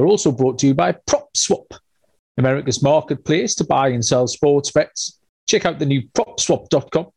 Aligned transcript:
We're 0.00 0.06
also 0.06 0.32
brought 0.32 0.58
to 0.60 0.66
you 0.66 0.72
by 0.72 0.92
PropSwap, 0.92 1.78
America's 2.38 2.82
marketplace 2.82 3.54
to 3.56 3.64
buy 3.64 3.88
and 3.88 4.02
sell 4.02 4.26
sports 4.26 4.70
bets. 4.70 5.20
Check 5.46 5.66
out 5.66 5.78
the 5.78 5.84
new 5.84 6.00
PropSwap.com 6.14 7.08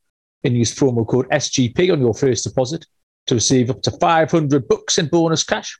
and 0.43 0.57
use 0.57 0.75
promo 0.75 1.07
code 1.07 1.29
SGP 1.29 1.93
on 1.93 2.01
your 2.01 2.13
first 2.13 2.43
deposit 2.43 2.85
to 3.27 3.35
receive 3.35 3.69
up 3.69 3.81
to 3.83 3.91
500 3.91 4.67
bucks 4.67 4.97
in 4.97 5.07
bonus 5.07 5.45
cash. 5.45 5.79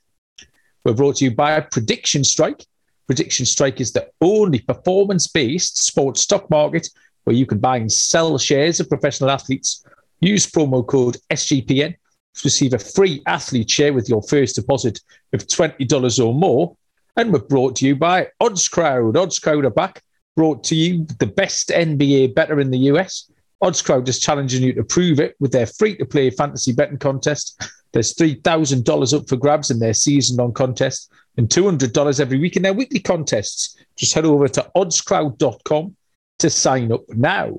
We're 0.82 0.94
brought 0.94 1.16
to 1.16 1.26
you 1.26 1.34
by 1.34 1.60
Prediction 1.60 2.24
Strike. 2.24 2.64
Prediction 3.06 3.44
Strike 3.44 3.82
is 3.82 3.92
the 3.92 4.08
only 4.22 4.60
performance 4.60 5.26
based 5.26 5.84
sports 5.84 6.22
stock 6.22 6.48
market 6.48 6.88
where 7.24 7.36
you 7.36 7.44
can 7.44 7.58
buy 7.58 7.76
and 7.76 7.92
sell 7.92 8.38
shares 8.38 8.80
of 8.80 8.88
professional 8.88 9.28
athletes. 9.28 9.84
Use 10.22 10.50
promo 10.50 10.86
code 10.86 11.18
SGPN 11.30 11.90
to 11.92 12.40
receive 12.42 12.72
a 12.72 12.78
free 12.78 13.22
athlete 13.26 13.70
share 13.70 13.92
with 13.92 14.08
your 14.08 14.22
first 14.22 14.54
deposit 14.56 15.02
of 15.34 15.46
$20 15.46 16.26
or 16.26 16.32
more. 16.32 16.74
And 17.16 17.32
we're 17.32 17.38
brought 17.40 17.76
to 17.76 17.86
you 17.86 17.94
by 17.94 18.28
Odds 18.40 18.68
Crowd. 18.68 19.16
Odds 19.16 19.38
Crowd 19.38 19.64
are 19.64 19.70
back, 19.70 20.02
brought 20.36 20.64
to 20.64 20.74
you 20.74 21.06
the 21.20 21.26
best 21.26 21.68
NBA 21.68 22.34
better 22.34 22.58
in 22.58 22.70
the 22.70 22.78
US. 22.90 23.30
Odds 23.62 23.80
Crowd 23.80 24.08
is 24.08 24.18
challenging 24.18 24.62
you 24.62 24.72
to 24.72 24.82
prove 24.82 25.20
it 25.20 25.36
with 25.38 25.52
their 25.52 25.66
free 25.66 25.96
to 25.96 26.04
play 26.04 26.30
fantasy 26.30 26.72
betting 26.72 26.98
contest. 26.98 27.62
There's 27.92 28.14
$3,000 28.14 29.16
up 29.16 29.28
for 29.28 29.36
grabs 29.36 29.70
in 29.70 29.78
their 29.78 29.94
season 29.94 30.36
long 30.36 30.52
contest 30.52 31.12
and 31.36 31.48
$200 31.48 32.20
every 32.20 32.38
week 32.38 32.56
in 32.56 32.62
their 32.62 32.74
weekly 32.74 32.98
contests. 32.98 33.76
Just 33.96 34.14
head 34.14 34.24
over 34.24 34.48
to 34.48 34.70
oddscrowd.com 34.76 35.96
to 36.40 36.50
sign 36.50 36.90
up 36.90 37.08
now. 37.10 37.56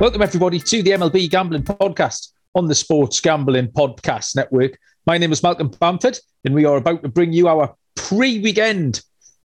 Welcome, 0.00 0.22
everybody, 0.22 0.58
to 0.58 0.82
the 0.82 0.92
MLB 0.92 1.28
Gambling 1.28 1.64
Podcast 1.64 2.32
on 2.54 2.66
the 2.66 2.74
Sports 2.74 3.20
Gambling 3.20 3.68
Podcast 3.68 4.34
Network. 4.34 4.78
My 5.04 5.18
name 5.18 5.30
is 5.30 5.42
Malcolm 5.42 5.68
Bamford, 5.78 6.18
and 6.42 6.54
we 6.54 6.64
are 6.64 6.78
about 6.78 7.02
to 7.02 7.10
bring 7.10 7.34
you 7.34 7.48
our 7.48 7.76
pre 7.96 8.40
weekend 8.40 9.02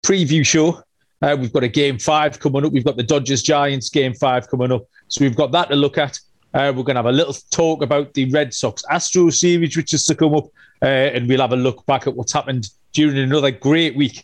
preview 0.02 0.44
show. 0.44 0.82
Uh, 1.22 1.34
we've 1.40 1.50
got 1.50 1.62
a 1.62 1.68
game 1.68 1.98
five 1.98 2.38
coming 2.38 2.62
up. 2.62 2.72
We've 2.72 2.84
got 2.84 2.98
the 2.98 3.02
Dodgers 3.02 3.42
Giants 3.42 3.88
game 3.88 4.12
five 4.12 4.46
coming 4.50 4.70
up. 4.70 4.82
So 5.08 5.24
we've 5.24 5.34
got 5.34 5.50
that 5.52 5.70
to 5.70 5.76
look 5.76 5.96
at. 5.96 6.18
Uh, 6.52 6.70
we're 6.76 6.82
going 6.82 6.96
to 6.96 7.02
have 7.02 7.06
a 7.06 7.12
little 7.12 7.34
talk 7.50 7.82
about 7.82 8.12
the 8.12 8.30
Red 8.30 8.52
Sox 8.52 8.84
Astro 8.90 9.30
series, 9.30 9.78
which 9.78 9.94
is 9.94 10.04
to 10.04 10.14
come 10.14 10.34
up, 10.34 10.44
uh, 10.82 10.84
and 10.84 11.26
we'll 11.26 11.40
have 11.40 11.54
a 11.54 11.56
look 11.56 11.86
back 11.86 12.06
at 12.06 12.14
what's 12.14 12.34
happened 12.34 12.68
during 12.92 13.16
another 13.16 13.50
great 13.50 13.96
week 13.96 14.22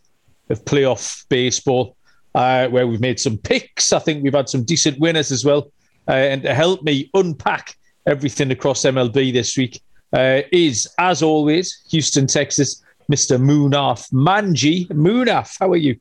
of 0.50 0.62
playoff 0.66 1.26
baseball, 1.30 1.96
uh, 2.34 2.68
where 2.68 2.86
we've 2.86 3.00
made 3.00 3.18
some 3.18 3.38
picks. 3.38 3.94
I 3.94 4.00
think 4.00 4.22
we've 4.22 4.34
had 4.34 4.50
some 4.50 4.64
decent 4.64 4.98
winners 4.98 5.32
as 5.32 5.46
well. 5.46 5.72
Uh, 6.10 6.14
and 6.14 6.42
to 6.42 6.52
help 6.52 6.82
me 6.82 7.08
unpack 7.14 7.76
everything 8.04 8.50
across 8.50 8.82
MLB 8.82 9.32
this 9.32 9.56
week 9.56 9.80
uh, 10.12 10.40
is, 10.50 10.88
as 10.98 11.22
always, 11.22 11.84
Houston, 11.90 12.26
Texas, 12.26 12.82
Mr. 13.10 13.40
Munaf 13.40 14.10
Manji. 14.12 14.88
Munaf, 14.88 15.56
how 15.60 15.70
are 15.70 15.76
you? 15.76 15.96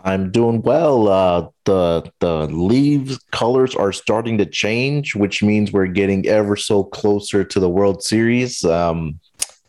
I'm 0.00 0.32
doing 0.32 0.60
well. 0.62 1.08
Uh, 1.08 1.48
the 1.64 2.10
the 2.18 2.46
leaves 2.48 3.18
colors 3.30 3.74
are 3.76 3.92
starting 3.92 4.36
to 4.38 4.44
change, 4.44 5.14
which 5.14 5.42
means 5.42 5.72
we're 5.72 5.86
getting 5.86 6.26
ever 6.26 6.56
so 6.56 6.82
closer 6.82 7.44
to 7.44 7.60
the 7.60 7.70
World 7.70 8.02
Series. 8.02 8.64
Um, 8.64 9.20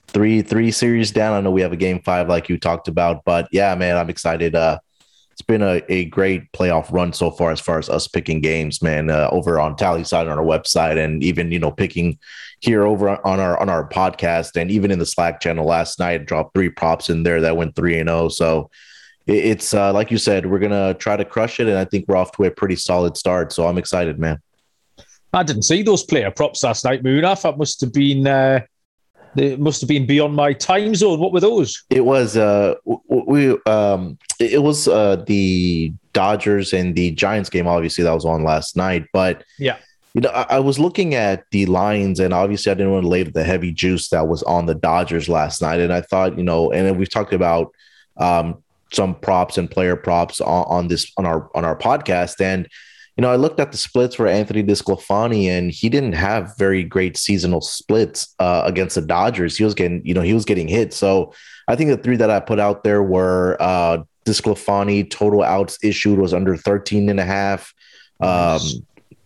three 0.08 0.42
three 0.42 0.72
series 0.72 1.12
down. 1.12 1.34
I 1.34 1.42
know 1.42 1.52
we 1.52 1.62
have 1.62 1.72
a 1.72 1.78
game 1.78 2.02
five 2.02 2.28
like 2.28 2.50
you 2.50 2.58
talked 2.58 2.88
about, 2.88 3.24
but 3.24 3.48
yeah, 3.52 3.76
man, 3.76 3.98
I'm 3.98 4.10
excited. 4.10 4.56
Uh, 4.56 4.80
it's 5.36 5.42
been 5.42 5.62
a, 5.62 5.82
a 5.90 6.06
great 6.06 6.50
playoff 6.54 6.90
run 6.94 7.12
so 7.12 7.30
far 7.30 7.52
as 7.52 7.60
far 7.60 7.78
as 7.78 7.90
us 7.90 8.08
picking 8.08 8.40
games, 8.40 8.82
man, 8.82 9.10
uh, 9.10 9.28
over 9.34 9.60
on 9.60 9.76
Tally 9.76 10.06
side 10.06 10.30
on 10.30 10.40
our 10.40 10.46
website 10.46 10.98
and 10.98 11.22
even, 11.22 11.52
you 11.52 11.60
know, 11.60 11.72
picking 11.72 12.18
here 12.62 12.86
over 12.86 13.10
on 13.10 13.42
our 13.42 13.60
on 13.60 13.68
our 13.68 13.86
podcast 13.90 14.56
and 14.56 14.72
even 14.72 14.92
in 14.92 15.00
the 15.00 15.06
Slack 15.06 15.42
channel 15.42 15.66
last 15.66 16.00
night, 16.00 16.22
I 16.22 16.24
dropped 16.24 16.54
three 16.54 16.70
props 16.70 17.10
in 17.10 17.24
there 17.24 17.42
that 17.42 17.58
went 17.58 17.76
three 17.76 18.00
and 18.00 18.10
oh. 18.10 18.30
So 18.30 18.72
it, 19.28 19.34
it's 19.34 19.74
uh, 19.74 19.92
like 19.92 20.10
you 20.10 20.18
said, 20.18 20.46
we're 20.46 20.60
gonna 20.60 20.94
try 20.94 21.18
to 21.18 21.26
crush 21.26 21.60
it, 21.60 21.68
and 21.68 21.78
I 21.78 21.84
think 21.84 22.06
we're 22.08 22.16
off 22.16 22.32
to 22.38 22.46
a 22.46 22.52
pretty 22.52 22.78
solid 22.78 23.18
start. 23.18 23.52
So 23.52 23.68
I'm 23.68 23.78
excited, 23.78 24.18
man. 24.18 24.42
I 25.34 25.44
didn't 25.44 25.64
see 25.64 25.84
those 25.84 26.04
player 26.04 26.32
props 26.32 26.64
last 26.64 26.86
night, 26.86 27.04
Munaf. 27.04 27.42
That 27.42 27.58
must 27.58 27.82
have 27.82 27.92
been 27.92 28.26
uh, 28.26 28.62
they 29.36 29.56
must 29.58 29.82
have 29.82 29.88
been 29.88 30.06
beyond 30.06 30.36
my 30.36 30.54
time 30.54 30.96
zone. 30.96 31.20
What 31.20 31.32
were 31.34 31.40
those? 31.40 31.84
It 31.90 32.06
was 32.06 32.38
uh 32.38 32.76
we 33.10 33.58
um 33.66 34.18
it 34.40 34.62
was 34.62 34.88
uh 34.88 35.18
the 35.28 35.94
Dodgers 36.14 36.74
and 36.74 36.96
the 36.96 37.12
Giants 37.12 37.50
game. 37.50 37.68
Obviously, 37.68 38.04
that 38.04 38.14
was 38.14 38.26
on 38.26 38.44
last 38.44 38.76
night, 38.76 39.06
but 39.14 39.44
yeah. 39.60 39.78
You 40.14 40.22
know, 40.22 40.30
I, 40.30 40.46
I 40.52 40.60
was 40.60 40.80
looking 40.80 41.14
at 41.14 41.44
the 41.52 41.66
lines, 41.66 42.22
and 42.22 42.34
obviously, 42.34 42.72
I 42.72 42.76
didn't 42.76 42.94
want 42.94 43.04
to 43.04 43.10
lay 43.10 43.24
the 43.24 43.44
heavy 43.44 43.74
juice 43.74 44.08
that 44.10 44.30
was 44.30 44.44
on 44.44 44.66
the 44.66 44.74
Dodgers 44.74 45.28
last 45.28 45.62
night. 45.62 45.82
And 45.82 45.92
I 45.92 46.00
thought, 46.00 46.38
you 46.38 46.44
know, 46.46 46.72
and 46.72 46.98
we've 46.98 47.10
talked 47.10 47.34
about 47.34 47.74
um, 48.16 48.64
some 48.94 49.16
props 49.16 49.58
and 49.58 49.70
player 49.70 49.98
props 49.98 50.40
on, 50.40 50.66
on 50.68 50.88
this 50.88 51.12
on 51.18 51.26
our 51.26 51.50
on 51.54 51.66
our 51.66 51.78
podcast, 51.78 52.40
and 52.40 52.70
you 53.18 53.22
know, 53.22 53.32
I 53.32 53.38
looked 53.38 53.62
at 53.62 53.72
the 53.72 53.78
splits 53.78 54.16
for 54.16 54.28
Anthony 54.28 54.62
DeSclafani, 54.62 55.48
and 55.48 55.72
he 55.72 55.88
didn't 55.88 56.14
have 56.14 56.58
very 56.58 56.84
great 56.84 57.16
seasonal 57.16 57.62
splits 57.62 58.36
uh, 58.40 58.64
against 58.66 58.96
the 58.96 59.02
Dodgers. 59.02 59.56
He 59.56 59.64
was 59.64 59.74
getting, 59.74 60.06
you 60.06 60.14
know, 60.14 60.22
he 60.22 60.34
was 60.34 60.44
getting 60.44 60.68
hit. 60.68 60.94
So 60.94 61.34
I 61.70 61.78
think 61.78 61.90
the 61.92 61.98
three 61.98 62.18
that 62.18 62.30
I 62.30 62.42
put 62.42 62.60
out 62.60 62.84
there 62.84 63.02
were 63.02 63.56
uh, 63.62 64.04
DeSclafani 64.26 65.10
total 65.10 65.44
outs 65.44 65.80
issued 65.82 66.20
was 66.20 66.34
under 66.34 66.58
13 66.58 67.10
and 67.10 67.20
a 67.20 67.26
half. 67.26 67.74
Um, 68.20 68.60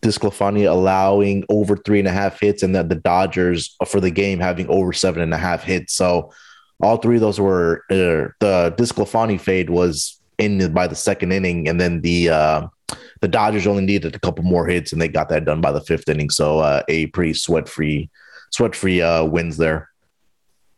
DeSclafani 0.04 0.70
allowing 0.70 1.44
over 1.50 1.76
three 1.76 2.00
and 2.00 2.08
a 2.08 2.12
half 2.12 2.40
hits, 2.40 2.62
and 2.62 2.76
then 2.76 2.90
the 2.90 2.96
Dodgers 2.96 3.76
for 3.88 4.00
the 4.00 4.12
game 4.12 4.40
having 4.40 4.68
over 4.68 4.94
seven 4.94 5.22
and 5.22 5.34
a 5.34 5.38
half 5.38 5.64
hits. 5.64 5.94
So 5.94 6.32
all 6.82 6.98
three 6.98 7.16
of 7.16 7.22
those 7.22 7.40
were 7.40 7.84
uh, 7.90 8.32
the 8.40 8.74
DeSclafani 8.78 9.42
fade 9.42 9.72
was 9.72 10.20
in 10.38 10.74
by 10.74 10.86
the 10.86 10.96
second 10.96 11.32
inning, 11.32 11.68
and 11.68 11.82
then 11.82 12.02
the 12.02 12.30
uh, 12.30 12.68
the 13.22 13.28
Dodgers 13.28 13.68
only 13.68 13.84
needed 13.84 14.16
a 14.16 14.20
couple 14.20 14.44
more 14.44 14.66
hits, 14.66 14.94
and 14.94 15.02
they 15.02 15.08
got 15.08 15.30
that 15.30 15.46
done 15.46 15.62
by 15.62 15.72
the 15.72 15.82
fifth 15.82 16.08
inning. 16.08 16.30
So 16.30 16.60
uh, 16.60 16.84
a 16.88 17.08
pretty 17.08 17.34
sweat 17.34 17.68
free, 17.68 18.10
sweat 18.52 18.76
free 18.76 19.02
uh, 19.02 19.26
wins 19.26 19.58
there. 19.58 19.90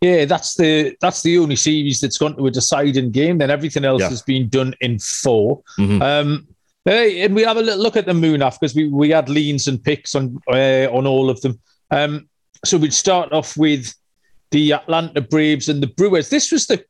Yeah, 0.02 0.26
that's 0.26 0.56
the 0.56 0.98
that's 1.00 1.22
the 1.22 1.38
only 1.38 1.56
series 1.56 2.02
that's 2.02 2.18
gone 2.18 2.36
to 2.36 2.48
a 2.48 2.52
deciding 2.52 3.12
game. 3.12 3.38
Then 3.38 3.52
everything 3.52 3.86
else 3.86 4.02
yeah. 4.02 4.10
has 4.10 4.24
been 4.24 4.50
done 4.50 4.74
in 4.82 4.98
4 4.98 5.62
mm-hmm. 5.78 6.02
Um, 6.02 6.48
hey, 6.86 7.22
and 7.22 7.36
we 7.36 7.44
have 7.44 7.58
a 7.58 7.62
little 7.62 7.80
look 7.80 7.96
at 7.96 8.08
the 8.08 8.14
Munaf 8.14 8.60
because 8.60 8.76
we, 8.76 8.88
we 8.88 9.12
had 9.12 9.30
leans 9.30 9.68
and 9.68 9.84
picks 9.84 10.16
on 10.16 10.40
uh, 10.48 10.88
on 10.92 11.06
all 11.06 11.30
of 11.30 11.40
them. 11.42 11.60
Um, 11.92 12.28
so 12.66 12.80
we'd 12.80 12.94
start 12.94 13.32
off 13.32 13.56
with 13.56 13.94
the 14.50 14.74
Atlanta 14.74 15.22
Braves 15.22 15.70
and 15.70 15.84
the 15.84 15.88
Brewers. 15.88 16.30
This 16.30 16.52
was 16.52 16.66
the 16.66 16.84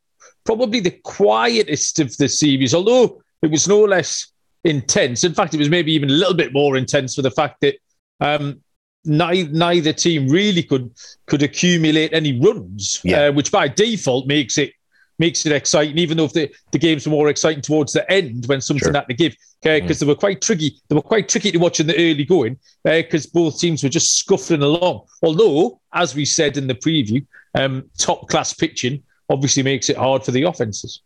probably 0.46 0.80
the 0.80 0.98
quietest 1.04 2.00
of 2.00 2.16
the 2.16 2.30
series, 2.30 2.74
although 2.74 3.22
it 3.42 3.52
was 3.52 3.68
no 3.68 3.84
less 3.84 4.32
intense. 4.64 5.24
In 5.24 5.34
fact, 5.34 5.54
it 5.54 5.58
was 5.58 5.70
maybe 5.70 5.94
even 5.94 6.10
a 6.10 6.14
little 6.14 6.34
bit 6.34 6.54
more 6.54 6.78
intense 6.78 7.16
for 7.16 7.22
the 7.22 7.32
fact 7.32 7.62
that 7.62 7.76
um, 8.20 8.62
neither, 9.06 9.52
neither 9.52 9.94
team 9.94 10.28
really 10.28 10.64
could 10.64 10.92
could 11.26 11.44
accumulate 11.44 12.14
any 12.14 12.40
runs, 12.40 13.02
yeah. 13.04 13.26
uh, 13.26 13.32
which 13.32 13.52
by 13.52 13.68
default 13.68 14.28
makes 14.28 14.58
it 14.58 14.74
makes 15.20 15.46
it 15.46 15.52
exciting. 15.52 15.98
Even 15.98 16.18
though 16.18 16.28
the, 16.28 16.52
the 16.72 16.80
games 16.80 17.06
were 17.06 17.12
more 17.12 17.30
exciting 17.30 17.62
towards 17.62 17.94
the 17.94 18.10
end 18.12 18.46
when 18.48 18.62
something 18.62 18.86
sure. 18.86 18.94
had 18.94 19.08
to 19.08 19.14
give, 19.14 19.36
because 19.62 19.82
uh, 19.82 19.86
mm. 19.86 20.00
they 20.00 20.06
were 20.06 20.16
quite 20.16 20.42
tricky. 20.42 20.80
They 20.88 20.96
were 20.96 21.02
quite 21.02 21.30
tricky 21.30 21.52
to 21.52 21.58
watch 21.58 21.80
in 21.80 21.88
the 21.88 21.96
early 21.98 22.26
going 22.26 22.58
because 22.84 23.26
uh, 23.26 23.30
both 23.34 23.60
teams 23.60 23.84
were 23.84 23.90
just 23.90 24.18
scuffling 24.18 24.62
along. 24.62 25.06
Although, 25.24 25.80
as 25.94 26.16
we 26.16 26.26
said 26.26 26.58
in 26.58 26.68
the 26.68 26.76
preview, 26.76 27.26
um, 27.56 27.90
top 27.98 28.30
class 28.30 28.54
pitching 28.54 29.04
obviously 29.30 29.64
makes 29.64 29.90
it 29.90 29.98
hard 29.98 30.24
for 30.24 30.32
the 30.32 30.44
offenses. 30.44 31.02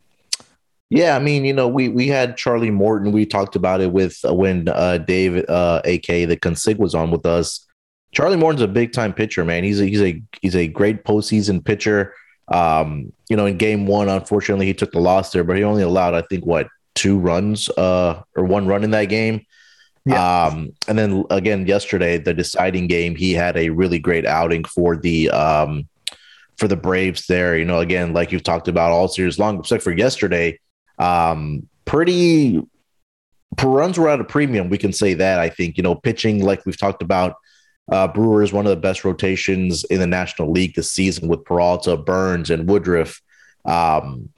Yeah, 0.89 1.15
I 1.15 1.19
mean, 1.19 1.45
you 1.45 1.53
know, 1.53 1.67
we 1.67 1.89
we 1.89 2.07
had 2.07 2.37
Charlie 2.37 2.71
Morton. 2.71 3.11
We 3.11 3.25
talked 3.25 3.55
about 3.55 3.81
it 3.81 3.91
with 3.91 4.19
uh, 4.27 4.33
when 4.33 4.67
uh, 4.67 4.99
Dave, 4.99 5.43
uh, 5.49 5.81
aka 5.83 6.25
the 6.25 6.37
Consig, 6.37 6.77
was 6.77 6.93
on 6.93 7.09
with 7.11 7.25
us. 7.25 7.65
Charlie 8.13 8.37
Morton's 8.37 8.61
a 8.61 8.67
big 8.67 8.93
time 8.93 9.11
pitcher, 9.11 9.43
man. 9.43 9.63
He's 9.63 9.81
a, 9.81 9.85
he's 9.85 10.01
a 10.01 10.21
he's 10.41 10.55
a 10.55 10.67
great 10.67 11.03
postseason 11.03 11.63
pitcher. 11.63 12.13
Um, 12.49 13.11
you 13.29 13.35
know, 13.35 13.47
in 13.47 13.57
game 13.57 13.87
one, 13.87 14.09
unfortunately, 14.09 14.67
he 14.67 14.73
took 14.73 14.91
the 14.91 14.99
loss 14.99 15.31
there, 15.31 15.43
but 15.43 15.57
he 15.57 15.63
only 15.63 15.81
allowed, 15.81 16.13
I 16.13 16.21
think, 16.21 16.45
what 16.45 16.67
two 16.93 17.17
runs, 17.17 17.67
uh, 17.69 18.21
or 18.35 18.43
one 18.43 18.67
run 18.67 18.83
in 18.83 18.91
that 18.91 19.05
game. 19.05 19.41
Yeah. 20.05 20.45
Um, 20.45 20.71
and 20.87 20.97
then 20.97 21.25
again 21.31 21.65
yesterday, 21.65 22.19
the 22.19 22.33
deciding 22.33 22.87
game, 22.87 23.15
he 23.15 23.33
had 23.33 23.57
a 23.57 23.69
really 23.69 23.97
great 23.97 24.25
outing 24.25 24.63
for 24.63 24.95
the 24.95 25.31
um, 25.31 25.87
for 26.57 26.67
the 26.67 26.75
Braves. 26.77 27.25
There, 27.25 27.57
you 27.57 27.65
know, 27.65 27.79
again, 27.79 28.13
like 28.13 28.31
you've 28.31 28.43
talked 28.43 28.67
about 28.67 28.91
all 28.91 29.07
series 29.07 29.39
long, 29.39 29.59
except 29.59 29.83
for 29.83 29.91
yesterday, 29.91 30.59
um, 30.97 31.67
pretty 31.85 32.61
runs 33.63 33.97
were 33.97 34.09
at 34.09 34.19
a 34.19 34.25
premium. 34.25 34.69
We 34.69 34.77
can 34.77 34.91
say 34.93 35.13
that. 35.15 35.39
I 35.39 35.49
think 35.49 35.77
you 35.77 35.83
know, 35.83 35.95
pitching 35.95 36.43
like 36.43 36.65
we've 36.65 36.77
talked 36.77 37.01
about. 37.01 37.35
Uh, 37.91 38.07
Brewers 38.07 38.51
one 38.51 38.65
of 38.65 38.71
the 38.71 38.81
best 38.81 39.05
rotations 39.05 39.83
in 39.85 39.99
the 39.99 40.07
National 40.07 40.51
League 40.51 40.73
this 40.73 40.91
season 40.91 41.27
with 41.27 41.45
Peralta, 41.45 41.95
Burnes, 41.95 42.49
and 42.49 42.67
Woodruff. 42.67 43.21
Um, 43.63 44.29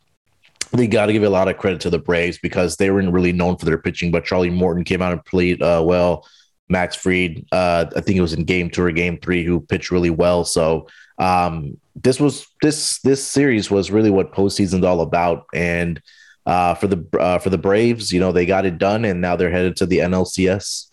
they 0.74 0.86
got 0.86 1.06
to 1.06 1.14
give 1.14 1.24
a 1.24 1.30
lot 1.30 1.48
of 1.48 1.58
credit 1.58 1.80
to 1.82 1.90
the 1.90 1.98
Braves 1.98 2.38
because 2.38 2.76
they 2.76 2.92
weren't 2.92 3.14
really 3.14 3.32
known 3.32 3.56
for 3.56 3.66
their 3.66 3.78
pitching, 3.78 4.12
but 4.12 4.26
Charlie 4.26 4.50
Morton 4.50 4.84
came 4.84 5.02
out 5.02 5.14
and 5.14 5.24
played 5.24 5.62
uh, 5.62 5.82
well. 5.86 6.28
Max 6.70 6.98
Fried, 6.98 7.46
uh, 7.54 7.86
I 7.96 8.02
think 8.02 8.18
it 8.18 8.22
was 8.22 8.34
in 8.34 8.44
game 8.44 8.70
two 8.70 8.84
or 8.84 8.92
game 8.92 9.18
three, 9.18 9.46
who 9.46 9.62
pitched 9.62 9.92
really 9.92 10.10
well. 10.10 10.44
So 10.44 10.88
um, 11.18 11.78
this 11.96 12.20
was 12.20 12.48
this 12.62 13.00
this 13.00 13.26
series 13.26 13.72
was 13.72 13.92
really 13.92 14.12
what 14.12 14.34
postseason's 14.34 14.84
all 14.84 15.00
about. 15.00 15.46
And 15.54 16.02
uh, 16.48 16.74
for 16.74 16.88
the 16.88 17.06
uh, 17.20 17.38
for 17.38 17.52
the 17.52 17.58
Braves, 17.60 18.12
you 18.12 18.20
know, 18.20 18.32
they 18.32 18.48
got 18.48 18.66
it 18.66 18.80
done, 18.80 19.06
and 19.06 19.22
now 19.22 19.36
they're 19.36 19.52
headed 19.52 19.76
to 19.78 19.86
the 19.86 20.00
NLCS. 20.00 20.90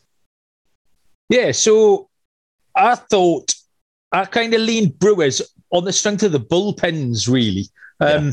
Yeah, 1.30 1.52
so 1.52 2.10
I 2.76 2.94
thought 2.96 3.54
I 4.12 4.26
kind 4.26 4.52
of 4.52 4.60
leaned 4.60 4.98
Brewers 4.98 5.40
on 5.70 5.84
the 5.84 5.92
strength 5.92 6.22
of 6.24 6.32
the 6.32 6.40
bullpens, 6.40 7.26
really. 7.32 7.68
Um, 8.00 8.26
yeah 8.26 8.32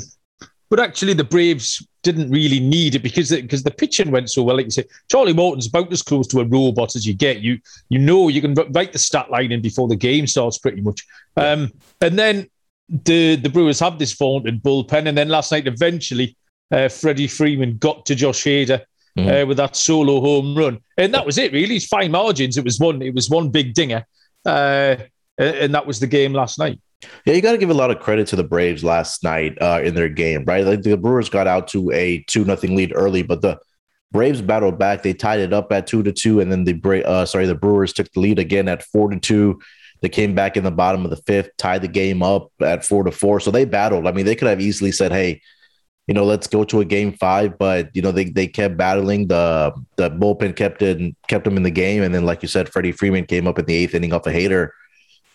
but 0.71 0.79
actually, 0.79 1.11
the 1.11 1.25
Braves 1.25 1.85
didn't 2.01 2.31
really 2.31 2.61
need 2.61 2.95
it 2.95 3.03
because 3.03 3.29
because 3.29 3.61
the 3.61 3.71
pitching 3.71 4.09
went 4.09 4.29
so 4.29 4.41
well. 4.41 4.55
Like 4.55 4.67
you 4.67 4.71
say, 4.71 4.85
Charlie 5.11 5.33
Morton's 5.33 5.67
about 5.67 5.91
as 5.91 6.01
close 6.01 6.27
to 6.27 6.39
a 6.39 6.45
robot 6.45 6.95
as 6.95 7.05
you 7.05 7.13
get. 7.13 7.41
You 7.41 7.59
you 7.89 7.99
know 7.99 8.29
you 8.29 8.39
can 8.39 8.53
write 8.53 8.93
the 8.93 8.97
stat 8.97 9.29
line 9.29 9.51
in 9.51 9.61
before 9.61 9.89
the 9.89 9.97
game 9.97 10.27
starts, 10.27 10.57
pretty 10.57 10.79
much. 10.79 11.05
Um, 11.35 11.73
and 11.99 12.17
then 12.17 12.49
the 12.87 13.35
the 13.35 13.49
Brewers 13.49 13.81
have 13.81 13.99
this 13.99 14.13
vaunted 14.13 14.63
bullpen, 14.63 15.09
and 15.09 15.17
then 15.17 15.27
last 15.27 15.51
night 15.51 15.67
eventually 15.67 16.37
uh, 16.71 16.89
Freddie 16.89 17.27
Freeman 17.27 17.77
got 17.77 18.05
to 18.07 18.15
Josh 18.15 18.43
Hader. 18.43 18.81
Mm-hmm. 19.17 19.29
Uh, 19.29 19.45
with 19.45 19.57
that 19.57 19.75
solo 19.75 20.21
home 20.21 20.55
run, 20.55 20.79
and 20.97 21.13
that 21.13 21.25
was 21.25 21.37
it. 21.37 21.51
Really, 21.51 21.75
it's 21.75 21.85
fine 21.85 22.11
margins. 22.11 22.55
It 22.55 22.63
was 22.63 22.79
one. 22.79 23.01
It 23.01 23.13
was 23.13 23.29
one 23.29 23.49
big 23.49 23.73
dinger, 23.73 24.05
uh, 24.45 24.95
and 25.37 25.73
that 25.73 25.85
was 25.85 25.99
the 25.99 26.07
game 26.07 26.31
last 26.31 26.57
night. 26.57 26.79
Yeah, 27.25 27.33
you 27.33 27.41
got 27.41 27.51
to 27.51 27.57
give 27.57 27.69
a 27.69 27.73
lot 27.73 27.91
of 27.91 27.99
credit 27.99 28.27
to 28.27 28.35
the 28.35 28.43
Braves 28.43 28.83
last 28.83 29.23
night 29.23 29.57
uh, 29.61 29.81
in 29.83 29.95
their 29.95 30.09
game, 30.09 30.45
right? 30.45 30.65
Like 30.65 30.83
the 30.83 30.95
Brewers 30.97 31.29
got 31.29 31.47
out 31.47 31.67
to 31.69 31.91
a 31.91 32.23
two 32.27 32.45
nothing 32.45 32.75
lead 32.75 32.93
early, 32.95 33.21
but 33.21 33.41
the 33.41 33.59
Braves 34.11 34.41
battled 34.41 34.77
back. 34.77 35.03
They 35.03 35.13
tied 35.13 35.39
it 35.39 35.53
up 35.53 35.71
at 35.71 35.87
two 35.87 36.03
to 36.03 36.11
two, 36.11 36.39
and 36.39 36.51
then 36.51 36.63
the 36.63 36.73
Bra- 36.73 36.99
uh, 36.99 37.25
sorry, 37.25 37.47
the 37.47 37.55
Brewers 37.55 37.93
took 37.93 38.11
the 38.11 38.19
lead 38.19 38.39
again 38.39 38.67
at 38.67 38.83
four 38.83 39.09
to 39.09 39.19
two. 39.19 39.59
They 40.01 40.09
came 40.09 40.33
back 40.33 40.57
in 40.57 40.63
the 40.63 40.71
bottom 40.71 41.03
of 41.05 41.11
the 41.11 41.21
fifth, 41.27 41.51
tied 41.57 41.81
the 41.81 41.87
game 41.87 42.23
up 42.23 42.49
at 42.61 42.83
four 42.83 43.03
to 43.03 43.11
four. 43.11 43.39
So 43.39 43.51
they 43.51 43.65
battled. 43.65 44.07
I 44.07 44.11
mean, 44.11 44.25
they 44.25 44.35
could 44.35 44.47
have 44.47 44.61
easily 44.61 44.91
said, 44.91 45.11
"Hey, 45.11 45.41
you 46.11 46.13
know, 46.13 46.25
let's 46.25 46.47
go 46.47 46.65
to 46.65 46.81
a 46.81 46.83
game 46.83 47.13
five, 47.13 47.57
but 47.57 47.89
you 47.93 48.01
know, 48.01 48.11
they 48.11 48.25
they 48.25 48.45
kept 48.45 48.75
battling. 48.75 49.29
The 49.29 49.73
the 49.95 50.11
bullpen 50.11 50.57
kept 50.57 50.81
it 50.81 51.15
kept 51.29 51.45
them 51.45 51.55
in 51.55 51.63
the 51.63 51.71
game, 51.71 52.03
and 52.03 52.13
then, 52.13 52.25
like 52.25 52.41
you 52.41 52.49
said, 52.49 52.67
Freddie 52.67 52.91
Freeman 52.91 53.25
came 53.25 53.47
up 53.47 53.57
in 53.57 53.63
the 53.63 53.73
eighth 53.73 53.95
inning 53.95 54.11
off 54.11 54.27
a 54.27 54.29
Hader, 54.29 54.71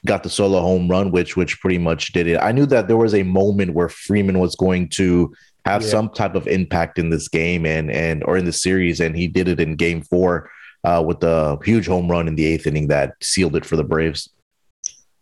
got 0.05 0.23
the 0.23 0.29
solo 0.29 0.61
home 0.61 0.87
run, 0.87 1.13
which 1.13 1.35
which 1.35 1.59
pretty 1.61 1.79
much 1.79 2.13
did 2.13 2.27
it. 2.27 2.37
I 2.43 2.53
knew 2.53 2.67
that 2.67 2.89
there 2.89 2.99
was 2.99 3.15
a 3.15 3.23
moment 3.23 3.73
where 3.73 3.89
Freeman 3.89 4.39
was 4.39 4.55
going 4.55 4.91
to 4.91 5.35
have 5.65 5.81
yeah. 5.81 5.89
some 5.89 6.11
type 6.11 6.35
of 6.35 6.47
impact 6.47 6.99
in 6.99 7.09
this 7.09 7.27
game 7.27 7.65
and 7.65 7.91
and 7.91 8.23
or 8.25 8.37
in 8.37 8.45
the 8.45 8.53
series, 8.53 9.01
and 9.01 9.17
he 9.17 9.29
did 9.29 9.49
it 9.49 9.61
in 9.61 9.77
Game 9.77 10.03
Four 10.03 10.51
uh, 10.85 11.03
with 11.03 11.21
the 11.21 11.57
huge 11.65 11.87
home 11.87 12.11
run 12.11 12.29
in 12.29 12.35
the 12.35 12.45
eighth 12.45 12.67
inning 12.67 12.89
that 12.89 13.15
sealed 13.23 13.57
it 13.57 13.65
for 13.65 13.77
the 13.77 13.85
Braves. 13.85 14.29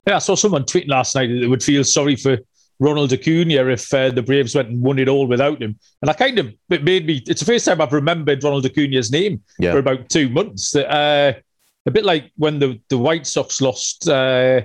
Yeah, 0.05 0.17
I 0.17 0.19
saw 0.19 0.35
someone 0.35 0.67
tweet 0.67 0.89
last 0.89 1.15
night 1.15 1.29
that 1.29 1.49
would 1.49 1.63
feel 1.63 1.85
sorry 1.85 2.17
for 2.17 2.39
Ronald 2.79 3.13
Acuna 3.13 3.67
if 3.69 3.93
uh, 3.95 4.11
the 4.11 4.23
Braves 4.23 4.55
went 4.55 4.69
and 4.69 4.83
won 4.83 4.99
it 4.99 5.09
all 5.09 5.27
without 5.27 5.63
him. 5.63 5.79
And 6.03 6.11
I 6.11 6.15
kind 6.15 6.39
of 6.39 6.53
it 6.71 6.85
made 6.85 7.07
me. 7.07 7.23
It's 7.27 7.41
the 7.41 7.47
first 7.47 7.65
time 7.65 7.81
I've 7.81 7.93
remembered 7.93 8.43
Ronald 8.43 8.67
Acuna's 8.67 9.13
name 9.13 9.43
yeah. 9.59 9.73
for 9.73 9.79
about 9.79 10.09
two 10.09 10.29
months. 10.29 10.75
Uh, 10.75 11.35
a 11.87 11.91
bit 11.91 12.05
like 12.05 12.33
when 12.37 12.59
the 12.59 12.81
the 12.89 12.99
White 12.99 13.27
Sox 13.27 13.61
lost 13.61 14.09
uh, 14.09 14.63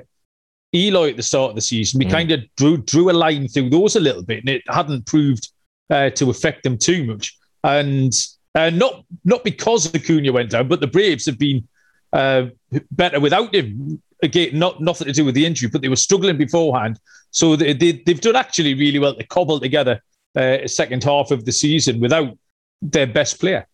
Eloy 0.74 1.10
at 1.10 1.18
the 1.18 1.24
start 1.24 1.52
of 1.52 1.56
the 1.56 1.62
season, 1.62 2.00
we 2.00 2.06
mm. 2.06 2.12
kind 2.12 2.32
of 2.32 2.42
drew 2.56 2.78
drew 2.78 3.10
a 3.10 3.14
line 3.14 3.48
through 3.48 3.70
those 3.70 3.96
a 3.96 4.00
little 4.00 4.24
bit, 4.24 4.40
and 4.40 4.50
it 4.50 4.64
hadn't 4.68 5.06
proved 5.06 5.50
uh, 5.90 6.10
to 6.12 6.30
affect 6.30 6.64
them 6.64 6.78
too 6.78 7.06
much. 7.06 7.38
And 7.64 8.14
uh, 8.56 8.70
not 8.70 9.04
not 9.26 9.44
because 9.44 9.94
Acuna 9.94 10.32
went 10.32 10.52
down, 10.52 10.68
but 10.68 10.80
the 10.80 10.88
Braves 10.88 11.26
have 11.26 11.38
been 11.38 11.68
uh, 12.14 12.48
better 12.92 13.20
without 13.20 13.54
him. 13.54 14.02
Again, 14.22 14.60
not 14.60 14.82
nothing 14.82 15.08
to 15.08 15.14
do 15.14 15.24
with 15.24 15.36
the 15.36 15.46
injury, 15.46 15.70
but 15.70 15.82
they 15.82 15.88
were 15.88 15.96
struggling 15.96 16.38
beforehand. 16.38 17.00
So 17.32 17.56
they, 17.56 17.74
they 17.74 18.02
have 18.08 18.22
done 18.22 18.36
actually 18.36 18.74
really 18.74 19.00
well 19.00 19.16
to 19.16 19.24
cobble 19.26 19.60
together 19.60 20.02
uh, 20.36 20.60
a 20.64 20.68
second 20.68 21.04
half 21.04 21.32
of 21.32 21.46
the 21.46 21.52
season 21.52 22.00
without 22.00 22.38
their 22.82 23.08
best 23.08 23.40
player. 23.40 23.68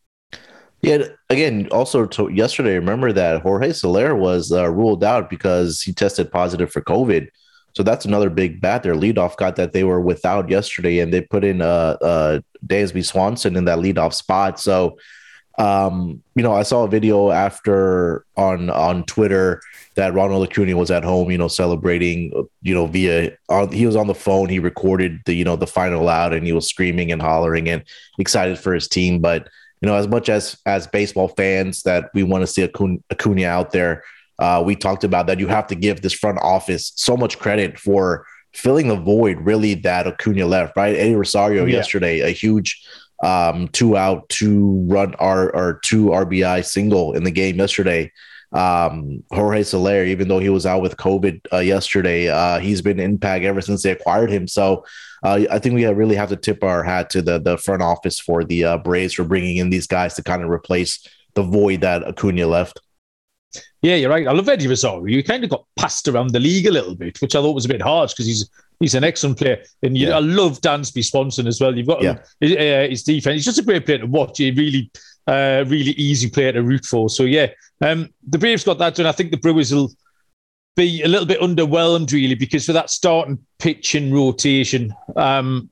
Yeah, 0.81 1.03
again, 1.29 1.67
also 1.71 2.05
to 2.05 2.29
yesterday, 2.29 2.75
remember 2.75 3.11
that 3.11 3.41
Jorge 3.41 3.71
Soler 3.73 4.15
was 4.15 4.51
uh, 4.51 4.69
ruled 4.69 5.03
out 5.03 5.29
because 5.29 5.81
he 5.81 5.93
tested 5.93 6.31
positive 6.31 6.71
for 6.71 6.81
COVID. 6.81 7.27
So 7.75 7.83
that's 7.83 8.05
another 8.05 8.29
big 8.29 8.61
bat. 8.61 8.83
Their 8.83 8.93
leadoff 8.93 9.35
got 9.35 9.55
that 9.57 9.73
they 9.73 9.83
were 9.83 9.99
without 9.99 10.49
yesterday, 10.49 10.99
and 10.99 11.13
they 11.13 11.21
put 11.21 11.43
in 11.43 11.61
uh, 11.61 11.97
uh, 12.01 12.39
Dansby 12.65 13.03
Swanson 13.03 13.55
in 13.55 13.65
that 13.65 13.79
leadoff 13.79 14.13
spot. 14.13 14.59
So, 14.59 14.97
um, 15.57 16.21
you 16.35 16.43
know, 16.43 16.53
I 16.53 16.63
saw 16.63 16.83
a 16.83 16.89
video 16.89 17.31
after 17.31 18.25
on 18.35 18.69
on 18.69 19.05
Twitter 19.05 19.61
that 19.95 20.13
Ronald 20.13 20.47
Acuna 20.47 20.75
was 20.75 20.91
at 20.91 21.05
home, 21.05 21.31
you 21.31 21.37
know, 21.37 21.47
celebrating, 21.47 22.31
you 22.61 22.73
know, 22.73 22.87
via 22.87 23.37
on, 23.47 23.71
he 23.71 23.85
was 23.85 23.95
on 23.95 24.07
the 24.07 24.15
phone. 24.15 24.49
He 24.49 24.59
recorded 24.59 25.21
the 25.25 25.33
you 25.33 25.45
know 25.45 25.55
the 25.55 25.67
final 25.67 26.09
out, 26.09 26.33
and 26.33 26.45
he 26.45 26.51
was 26.51 26.67
screaming 26.67 27.11
and 27.11 27.21
hollering 27.21 27.69
and 27.69 27.83
excited 28.19 28.59
for 28.59 28.73
his 28.73 28.87
team, 28.87 29.19
but 29.19 29.47
you 29.81 29.87
know, 29.87 29.95
as 29.95 30.07
much 30.07 30.29
as 30.29 30.57
as 30.65 30.87
baseball 30.87 31.27
fans 31.29 31.83
that 31.83 32.09
we 32.13 32.23
want 32.23 32.41
to 32.41 32.47
see 32.47 32.63
Acuna, 32.63 32.97
Acuna 33.11 33.45
out 33.45 33.71
there, 33.71 34.03
uh, 34.39 34.61
we 34.65 34.75
talked 34.75 35.03
about 35.03 35.27
that 35.27 35.39
you 35.39 35.47
have 35.47 35.67
to 35.67 35.75
give 35.75 36.01
this 36.01 36.13
front 36.13 36.39
office 36.41 36.91
so 36.95 37.15
much 37.15 37.39
credit 37.39 37.79
for 37.79 38.25
filling 38.53 38.87
the 38.87 38.95
void 38.95 39.37
really 39.41 39.73
that 39.73 40.07
Acuna 40.07 40.45
left, 40.45 40.75
right? 40.77 40.95
Eddie 40.95 41.15
Rosario 41.15 41.65
yeah. 41.65 41.75
yesterday, 41.75 42.21
a 42.21 42.29
huge 42.29 42.81
um, 43.23 43.67
two 43.69 43.97
out, 43.97 44.27
two 44.29 44.85
run 44.87 45.15
or, 45.19 45.55
or 45.55 45.79
two 45.83 46.07
RBI 46.07 46.65
single 46.65 47.13
in 47.13 47.23
the 47.23 47.31
game 47.31 47.57
yesterday. 47.57 48.11
Um, 48.51 49.23
Jorge 49.31 49.63
Soler, 49.63 50.05
even 50.05 50.27
though 50.27 50.39
he 50.39 50.49
was 50.49 50.65
out 50.65 50.81
with 50.81 50.97
COVID 50.97 51.41
uh, 51.51 51.57
yesterday, 51.57 52.29
uh, 52.29 52.59
he's 52.59 52.81
been 52.81 52.99
impact 52.99 53.43
ever 53.43 53.61
since 53.61 53.83
they 53.83 53.91
acquired 53.91 54.31
him. 54.31 54.47
So 54.47 54.85
uh, 55.23 55.41
I 55.51 55.59
think 55.59 55.75
we 55.75 55.85
really 55.85 56.15
have 56.15 56.29
to 56.29 56.37
tip 56.37 56.63
our 56.63 56.83
hat 56.83 57.09
to 57.11 57.21
the 57.21 57.39
the 57.39 57.57
front 57.57 57.81
office 57.81 58.19
for 58.19 58.43
the 58.43 58.63
uh, 58.63 58.77
Braves 58.77 59.13
for 59.13 59.23
bringing 59.23 59.57
in 59.57 59.71
these 59.71 59.87
guys 59.87 60.13
to 60.15 60.23
kind 60.23 60.43
of 60.43 60.49
replace 60.49 61.05
the 61.33 61.43
void 61.43 61.81
that 61.81 62.03
Acuna 62.03 62.47
left. 62.47 62.79
Yeah, 63.81 63.95
you're 63.95 64.09
right. 64.09 64.27
I 64.27 64.31
love 64.31 64.49
Eddie 64.49 64.67
Rosario. 64.67 65.05
You 65.05 65.23
kind 65.23 65.43
of 65.43 65.49
got 65.49 65.65
passed 65.77 66.07
around 66.07 66.31
the 66.31 66.39
league 66.39 66.65
a 66.65 66.71
little 66.71 66.95
bit, 66.95 67.21
which 67.21 67.35
I 67.35 67.41
thought 67.41 67.53
was 67.53 67.65
a 67.65 67.69
bit 67.69 67.81
harsh 67.81 68.13
because 68.13 68.25
he's 68.25 68.49
he's 68.79 68.95
an 68.95 69.03
excellent 69.03 69.37
player. 69.37 69.63
And 69.83 69.97
you, 69.97 70.07
yeah. 70.07 70.17
I 70.17 70.19
love 70.19 70.61
Dansby 70.61 71.03
Swanson 71.03 71.47
as 71.47 71.59
well. 71.59 71.75
You've 71.75 71.87
got 71.87 72.01
yeah. 72.01 72.17
his, 72.39 72.51
uh, 72.53 72.87
his 72.89 73.03
defense. 73.03 73.35
He's 73.35 73.45
just 73.45 73.59
a 73.59 73.63
great 73.63 73.85
player 73.85 73.99
to 73.99 74.07
watch. 74.07 74.39
A 74.39 74.51
really, 74.51 74.91
uh, 75.27 75.63
really 75.67 75.91
easy 75.91 76.29
player 76.29 76.51
to 76.51 76.63
root 76.63 76.85
for. 76.85 77.09
So 77.09 77.23
yeah, 77.23 77.47
um, 77.81 78.09
the 78.27 78.37
Braves 78.37 78.63
got 78.63 78.77
that 78.79 78.95
done. 78.95 79.05
I 79.05 79.11
think 79.11 79.31
the 79.31 79.37
Brewers 79.37 79.73
will 79.73 79.91
be 80.75 81.01
a 81.03 81.07
little 81.07 81.25
bit 81.25 81.39
underwhelmed, 81.39 82.11
really, 82.11 82.35
because 82.35 82.65
for 82.65 82.73
that 82.73 82.89
starting 82.89 83.39
pitch 83.59 83.95
and 83.95 84.13
rotation, 84.13 84.93
um, 85.15 85.69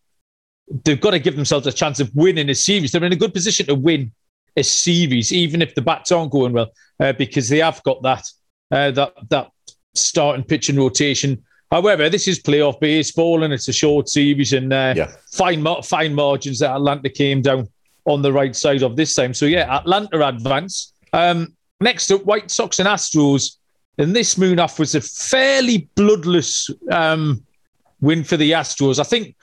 they've 0.86 1.01
got 1.01 1.12
to 1.12 1.19
give 1.19 1.36
themselves 1.36 1.67
a 1.67 1.72
chance 1.72 2.00
of 2.00 2.10
winning 2.15 2.50
a 2.50 2.55
series. 2.55 2.91
They're 2.91 3.03
in 3.03 3.13
a 3.13 3.17
good 3.17 3.33
position 3.33 3.65
to 3.67 3.75
win 3.75 4.12
a 4.55 4.63
series, 4.63 5.33
even 5.33 5.62
if 5.62 5.75
the 5.75 5.81
bats 5.81 6.12
aren't 6.12 6.31
going 6.31 6.53
well, 6.53 6.72
uh, 7.00 7.13
because 7.13 7.50
they 7.50 7.60
have 7.60 7.83
got 7.83 8.01
that 8.03 8.24
uh, 8.72 8.91
that 8.91 9.13
that 9.29 9.51
starting 9.93 10.43
pitch 10.43 10.69
and 10.69 10.77
rotation. 10.77 11.43
However, 11.74 12.08
this 12.08 12.27
is 12.27 12.39
playoff 12.39 12.80
baseball 12.80 13.44
and 13.44 13.51
it's 13.51 13.68
a 13.68 13.74
short 13.74 14.08
series, 14.08 14.53
and 14.53 14.72
uh, 14.72 14.94
yeah. 14.96 15.12
fine 15.32 15.65
fine 15.82 16.13
margins 16.13 16.60
that 16.60 16.70
Atlanta 16.70 17.10
came 17.10 17.42
down 17.42 17.68
on 18.06 18.22
the 18.22 18.32
right 18.32 18.56
side 18.56 18.84
of 18.84 18.96
this 18.96 19.15
time. 19.15 19.34
So 19.34 19.48
yeah, 19.48 19.75
Atlanta 19.75 20.27
advance. 20.27 20.94
Um, 21.13 21.56
next 21.82 22.12
up, 22.12 22.25
White 22.25 22.51
Sox 22.51 22.77
and 22.77 22.88
Astros. 22.88 23.58
And 23.98 24.15
this 24.15 24.36
Munaf 24.36 24.77
was 24.77 24.94
a 24.94 25.01
fairly 25.01 25.88
bloodless 25.96 26.70
um, 26.92 27.44
win 28.01 28.24
for 28.24 28.38
the 28.38 28.51
Astros. 28.51 29.00
I 29.00 29.03
think 29.03 29.36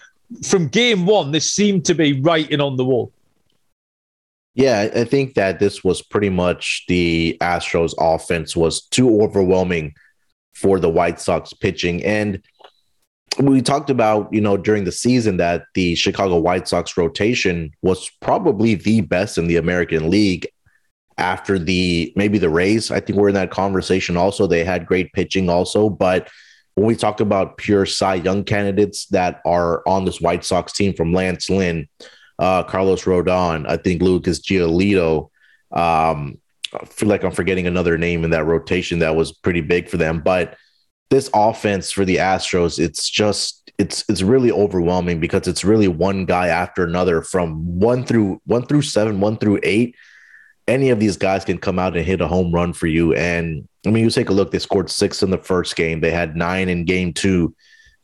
from 0.44 0.68
game 0.68 1.06
one, 1.06 1.32
this 1.32 1.52
seemed 1.52 1.84
to 1.87 1.94
be 1.94 2.20
writing 2.20 2.60
on 2.60 2.76
the 2.76 2.84
wall. 2.84 3.12
Yeah, 4.54 4.88
I 4.94 5.02
think 5.02 5.34
that 5.34 5.58
this 5.58 5.82
was 5.82 6.00
pretty 6.00 6.30
much 6.30 6.84
the 6.87 7.37
Astros 7.40 7.94
offense 7.99 8.54
was 8.54 8.82
too 8.82 9.20
overwhelming 9.20 9.94
for 10.54 10.78
the 10.78 10.88
White 10.88 11.21
Sox 11.21 11.52
pitching. 11.52 12.04
And 12.04 12.42
we 13.38 13.62
talked 13.62 13.90
about, 13.90 14.33
you 14.33 14.40
know, 14.40 14.57
during 14.57 14.85
the 14.85 14.92
season 14.92 15.37
that 15.37 15.64
the 15.75 15.95
Chicago 15.95 16.38
White 16.38 16.69
Sox 16.69 16.97
rotation 16.97 17.73
was 17.83 18.11
probably 18.21 18.75
the 18.75 19.02
best 19.02 19.38
in 19.38 19.47
the 19.47 19.57
American 19.57 20.11
League 20.11 20.49
after 21.16 21.59
the 21.59 22.12
maybe 22.16 22.38
the 22.38 22.50
Rays. 22.50 22.90
I 22.90 23.00
think 23.00 23.19
we're 23.19 23.28
in 23.28 23.35
that 23.35 23.50
conversation 23.50 24.16
also. 24.16 24.47
They 24.47 24.64
had 24.64 24.87
great 24.87 25.12
pitching 25.12 25.49
also, 25.49 25.88
but 25.88 26.28
when 26.75 26.87
we 26.87 26.97
talk 26.97 27.21
about 27.21 27.59
pure 27.59 27.87
Cy 27.87 28.14
Young 28.16 28.42
candidates 28.42 29.07
that 29.07 29.40
are 29.45 29.83
on 29.87 30.04
this 30.04 30.21
White 30.21 30.45
Sox 30.45 30.73
team 30.73 30.95
from 30.95 31.12
Lance 31.12 31.50
Lynn, 31.50 31.88
uh, 32.38 32.62
Carlos 32.64 33.04
Rodon, 33.04 33.69
I 33.69 33.76
think 33.76 34.02
Lucas 34.02 34.40
Giolito. 34.40 35.28
Um, 35.73 36.39
I 36.74 36.84
feel 36.84 37.08
like 37.08 37.24
I'm 37.24 37.32
forgetting 37.32 37.66
another 37.66 37.98
name 37.98 38.24
in 38.24 38.30
that 38.30 38.44
rotation 38.44 39.00
that 39.00 39.16
was 39.16 39.32
pretty 39.32 39.60
big 39.60 39.88
for 39.88 39.96
them. 39.96 40.20
But 40.20 40.56
this 41.10 41.28
offense 41.34 41.90
for 41.90 42.04
the 42.04 42.16
Astros, 42.16 42.78
it's 42.78 43.10
just 43.10 43.70
it's 43.78 44.04
it's 44.08 44.22
really 44.22 44.52
overwhelming 44.52 45.20
because 45.20 45.48
it's 45.48 45.64
really 45.64 45.88
one 45.88 46.24
guy 46.24 46.48
after 46.48 46.84
another 46.84 47.22
from 47.22 47.78
one 47.78 48.04
through 48.04 48.40
one 48.44 48.64
through 48.64 48.82
seven, 48.82 49.20
one 49.20 49.36
through 49.36 49.58
eight. 49.62 49.96
Any 50.68 50.90
of 50.90 51.00
these 51.00 51.16
guys 51.16 51.44
can 51.44 51.58
come 51.58 51.78
out 51.78 51.96
and 51.96 52.06
hit 52.06 52.20
a 52.20 52.28
home 52.28 52.52
run 52.52 52.72
for 52.72 52.86
you. 52.86 53.12
And 53.14 53.68
I 53.86 53.90
mean, 53.90 54.04
you 54.04 54.10
take 54.10 54.28
a 54.28 54.32
look, 54.32 54.52
they 54.52 54.60
scored 54.60 54.90
six 54.90 55.22
in 55.22 55.30
the 55.30 55.38
first 55.38 55.74
game, 55.74 56.00
they 56.00 56.12
had 56.12 56.36
nine 56.36 56.68
in 56.68 56.84
game 56.84 57.12
two. 57.12 57.54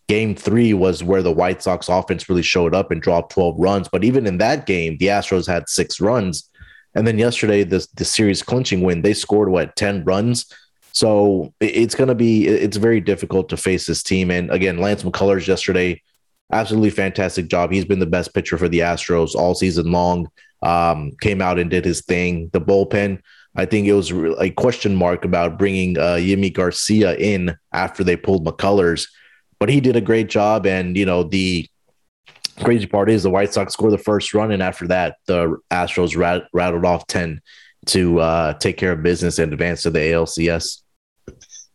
Game 0.08 0.36
three 0.36 0.72
was 0.72 1.02
where 1.02 1.22
the 1.22 1.32
White 1.32 1.62
Sox 1.62 1.88
offense 1.88 2.28
really 2.28 2.42
showed 2.42 2.74
up 2.74 2.92
and 2.92 3.02
dropped 3.02 3.32
12 3.32 3.56
runs. 3.58 3.88
But 3.88 4.04
even 4.04 4.24
in 4.24 4.38
that 4.38 4.64
game, 4.64 4.96
the 4.98 5.06
Astros 5.06 5.48
had 5.48 5.68
six 5.68 6.00
runs. 6.00 6.48
And 6.96 7.06
then 7.06 7.18
yesterday, 7.18 7.62
the, 7.62 7.86
the 7.94 8.04
series 8.04 8.42
clinching 8.42 8.80
win, 8.80 9.02
they 9.02 9.14
scored 9.14 9.48
what, 9.48 9.76
10 9.76 10.04
runs? 10.04 10.52
So 10.92 11.52
it's 11.60 11.94
going 11.94 12.08
to 12.08 12.14
be, 12.14 12.46
it's 12.46 12.78
very 12.78 13.00
difficult 13.00 13.48
to 13.50 13.56
face 13.56 13.86
this 13.86 14.02
team. 14.02 14.30
And 14.30 14.50
again, 14.50 14.78
Lance 14.78 15.02
McCullers 15.02 15.46
yesterday, 15.46 16.02
absolutely 16.50 16.90
fantastic 16.90 17.48
job. 17.48 17.70
He's 17.70 17.84
been 17.84 17.98
the 17.98 18.06
best 18.06 18.34
pitcher 18.34 18.56
for 18.56 18.68
the 18.68 18.80
Astros 18.80 19.34
all 19.34 19.54
season 19.54 19.92
long. 19.92 20.28
Um, 20.62 21.12
came 21.20 21.42
out 21.42 21.58
and 21.58 21.70
did 21.70 21.84
his 21.84 22.00
thing. 22.00 22.48
The 22.54 22.60
bullpen, 22.60 23.20
I 23.54 23.66
think 23.66 23.86
it 23.86 23.92
was 23.92 24.10
a 24.10 24.50
question 24.50 24.96
mark 24.96 25.24
about 25.24 25.58
bringing 25.58 25.98
uh, 25.98 26.14
Yimi 26.14 26.52
Garcia 26.52 27.14
in 27.16 27.54
after 27.72 28.02
they 28.02 28.16
pulled 28.16 28.46
McCullers 28.46 29.06
but 29.58 29.68
he 29.68 29.80
did 29.80 29.96
a 29.96 30.00
great 30.00 30.28
job. 30.28 30.66
And, 30.66 30.96
you 30.96 31.06
know, 31.06 31.22
the 31.22 31.68
crazy 32.62 32.86
part 32.86 33.10
is 33.10 33.22
the 33.22 33.30
White 33.30 33.52
Sox 33.52 33.72
scored 33.72 33.92
the 33.92 33.98
first 33.98 34.34
run. 34.34 34.52
And 34.52 34.62
after 34.62 34.86
that, 34.88 35.16
the 35.26 35.58
Astros 35.70 36.16
rat- 36.16 36.48
rattled 36.52 36.84
off 36.84 37.06
10 37.06 37.40
to 37.86 38.20
uh, 38.20 38.52
take 38.54 38.76
care 38.76 38.92
of 38.92 39.02
business 39.02 39.38
and 39.38 39.52
advance 39.52 39.82
to 39.82 39.90
the 39.90 39.98
ALCS. 39.98 40.82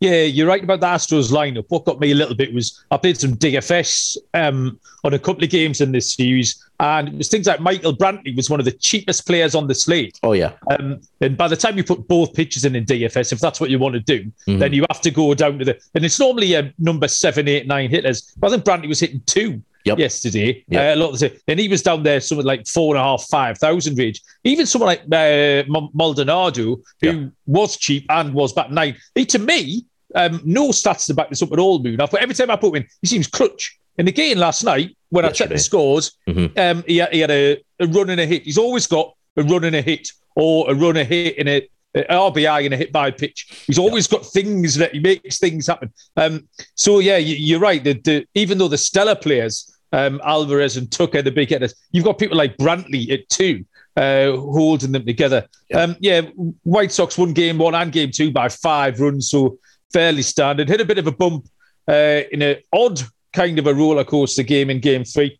Yeah, 0.02 0.22
you're 0.22 0.48
right 0.48 0.64
about 0.64 0.80
the 0.80 0.86
Astros 0.86 1.30
lineup. 1.30 1.66
What 1.68 1.84
got 1.84 2.00
me 2.00 2.10
a 2.10 2.14
little 2.16 2.34
bit 2.34 2.52
was 2.52 2.84
I 2.90 2.96
played 2.96 3.20
some 3.20 3.36
DFS 3.36 4.16
um, 4.34 4.80
on 5.04 5.14
a 5.14 5.18
couple 5.18 5.44
of 5.44 5.50
games 5.50 5.80
in 5.80 5.92
this 5.92 6.14
series, 6.14 6.60
and 6.80 7.06
it 7.06 7.14
was 7.14 7.28
things 7.28 7.46
like 7.46 7.60
Michael 7.60 7.96
Brantley 7.96 8.34
was 8.34 8.50
one 8.50 8.58
of 8.58 8.64
the 8.64 8.72
cheapest 8.72 9.24
players 9.28 9.54
on 9.54 9.68
the 9.68 9.76
slate. 9.76 10.18
Oh 10.24 10.32
yeah. 10.32 10.54
Um, 10.72 11.00
and 11.20 11.36
by 11.36 11.46
the 11.46 11.54
time 11.54 11.76
you 11.76 11.84
put 11.84 12.08
both 12.08 12.34
pitches 12.34 12.64
in 12.64 12.74
in 12.74 12.84
DFS, 12.84 13.30
if 13.32 13.38
that's 13.38 13.60
what 13.60 13.70
you 13.70 13.78
want 13.78 13.94
to 13.94 14.00
do, 14.00 14.24
mm-hmm. 14.24 14.58
then 14.58 14.72
you 14.72 14.84
have 14.90 15.00
to 15.02 15.12
go 15.12 15.34
down 15.34 15.60
to 15.60 15.64
the 15.64 15.80
and 15.94 16.04
it's 16.04 16.18
normally 16.18 16.54
a 16.54 16.74
number 16.80 17.06
seven, 17.06 17.46
eight, 17.46 17.68
nine 17.68 17.88
hitters. 17.88 18.34
But 18.36 18.48
I 18.48 18.50
think 18.56 18.64
Brantley 18.64 18.88
was 18.88 18.98
hitting 18.98 19.22
two. 19.26 19.62
Yep. 19.84 19.98
yesterday. 19.98 20.64
Yep. 20.68 20.80
Uh, 20.80 20.98
a 20.98 20.98
lot 21.00 21.12
of 21.12 21.18
the 21.18 21.28
time, 21.28 21.38
and 21.48 21.60
he 21.60 21.68
was 21.68 21.82
down 21.82 22.02
there 22.02 22.20
something 22.20 22.46
like 22.46 22.66
four 22.66 22.94
and 22.94 23.00
a 23.00 23.04
half, 23.04 23.24
five 23.30 23.58
thousand 23.58 23.98
range. 23.98 24.20
Even 24.44 24.66
someone 24.66 24.86
like 24.88 25.02
uh, 25.12 25.64
Maldonado, 25.94 26.76
who 27.00 27.06
yeah. 27.06 27.26
was 27.46 27.76
cheap 27.76 28.06
and 28.08 28.32
was 28.34 28.52
back 28.52 28.70
nine. 28.70 28.96
He 29.14 29.26
to 29.26 29.38
me, 29.38 29.84
um, 30.14 30.40
no 30.44 30.68
stats 30.68 31.06
to 31.06 31.14
back 31.14 31.30
this 31.30 31.42
up 31.42 31.52
at 31.52 31.58
all, 31.58 31.82
Moon. 31.82 31.96
But 31.96 32.14
every 32.14 32.34
time 32.34 32.50
I 32.50 32.56
put 32.56 32.70
him 32.70 32.82
in, 32.82 32.88
he 33.00 33.06
seems 33.06 33.26
clutch. 33.26 33.78
And 33.98 34.08
again, 34.08 34.38
last 34.38 34.64
night 34.64 34.96
when 35.10 35.24
Yesterday. 35.24 35.28
I 35.28 35.48
checked 35.48 35.52
the 35.52 35.58
scores, 35.58 36.12
mm-hmm. 36.26 36.58
um, 36.58 36.84
he, 36.86 37.04
he, 37.12 37.20
had 37.20 37.30
a, 37.30 37.62
a, 37.78 37.86
run 37.86 38.10
and 38.10 38.20
a 38.20 38.26
hit. 38.26 38.44
He's 38.44 38.58
always 38.58 38.86
got 38.86 39.14
a 39.36 39.42
run 39.42 39.64
and 39.64 39.76
a 39.76 39.82
hit 39.82 40.10
or 40.34 40.70
a 40.70 40.74
run 40.74 40.96
a 40.96 41.04
hit 41.04 41.36
in 41.36 41.48
a, 41.48 41.68
a 41.94 42.04
RBI 42.04 42.64
and 42.64 42.74
a 42.74 42.76
hit 42.76 42.92
by 42.92 43.10
pitch. 43.10 43.64
He's 43.66 43.78
always 43.78 44.06
got 44.06 44.24
things 44.24 44.74
that 44.76 44.92
he 44.92 45.00
makes 45.00 45.38
things 45.38 45.66
happen. 45.66 45.92
Um, 46.16 46.48
so 46.74 47.00
yeah, 47.00 47.18
you, 47.18 47.56
are 47.56 47.60
right. 47.60 47.84
The, 47.84 47.92
the, 47.92 48.26
even 48.34 48.56
though 48.56 48.68
the 48.68 48.78
stellar 48.78 49.14
players, 49.14 49.71
um, 49.92 50.20
Alvarez 50.24 50.76
and 50.76 50.90
Tucker, 50.90 51.22
the 51.22 51.30
big 51.30 51.50
hitters, 51.50 51.74
you've 51.92 52.04
got 52.04 52.18
people 52.18 52.36
like 52.36 52.56
Brantley 52.56 53.10
at 53.10 53.28
two. 53.28 53.64
Uh, 53.94 54.34
holding 54.38 54.90
them 54.90 55.04
together. 55.04 55.46
Yeah. 55.68 55.82
Um, 55.82 55.96
yeah, 56.00 56.22
White 56.62 56.92
Sox 56.92 57.18
won 57.18 57.34
game 57.34 57.58
one 57.58 57.74
and 57.74 57.92
game 57.92 58.10
two 58.10 58.32
by 58.32 58.48
five 58.48 58.98
runs, 58.98 59.28
so 59.28 59.58
fairly 59.92 60.22
standard. 60.22 60.70
Hit 60.70 60.80
a 60.80 60.86
bit 60.86 60.96
of 60.96 61.06
a 61.06 61.12
bump 61.12 61.46
uh, 61.86 62.22
in 62.32 62.40
an 62.40 62.56
odd 62.72 63.02
kind 63.32 63.58
of 63.58 63.66
a 63.66 63.74
roller 63.74 64.04
coaster 64.04 64.42
game 64.42 64.70
in 64.70 64.80
game 64.80 65.04
3 65.04 65.38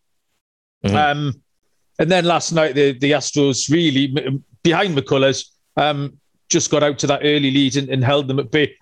mm-hmm. 0.85 0.95
Um, 0.95 1.41
and 1.99 2.11
then 2.11 2.25
last 2.25 2.51
night, 2.51 2.75
the, 2.75 2.97
the 2.97 3.11
Astros 3.11 3.69
really, 3.69 4.07
behind 4.63 4.97
McCullers, 4.97 5.49
um, 5.77 6.17
just 6.49 6.71
got 6.71 6.83
out 6.83 6.99
to 6.99 7.07
that 7.07 7.21
early 7.23 7.51
lead 7.51 7.77
and, 7.77 7.89
and 7.89 8.03
held 8.03 8.27
them 8.27 8.39
at 8.39 8.51
bay. 8.51 8.75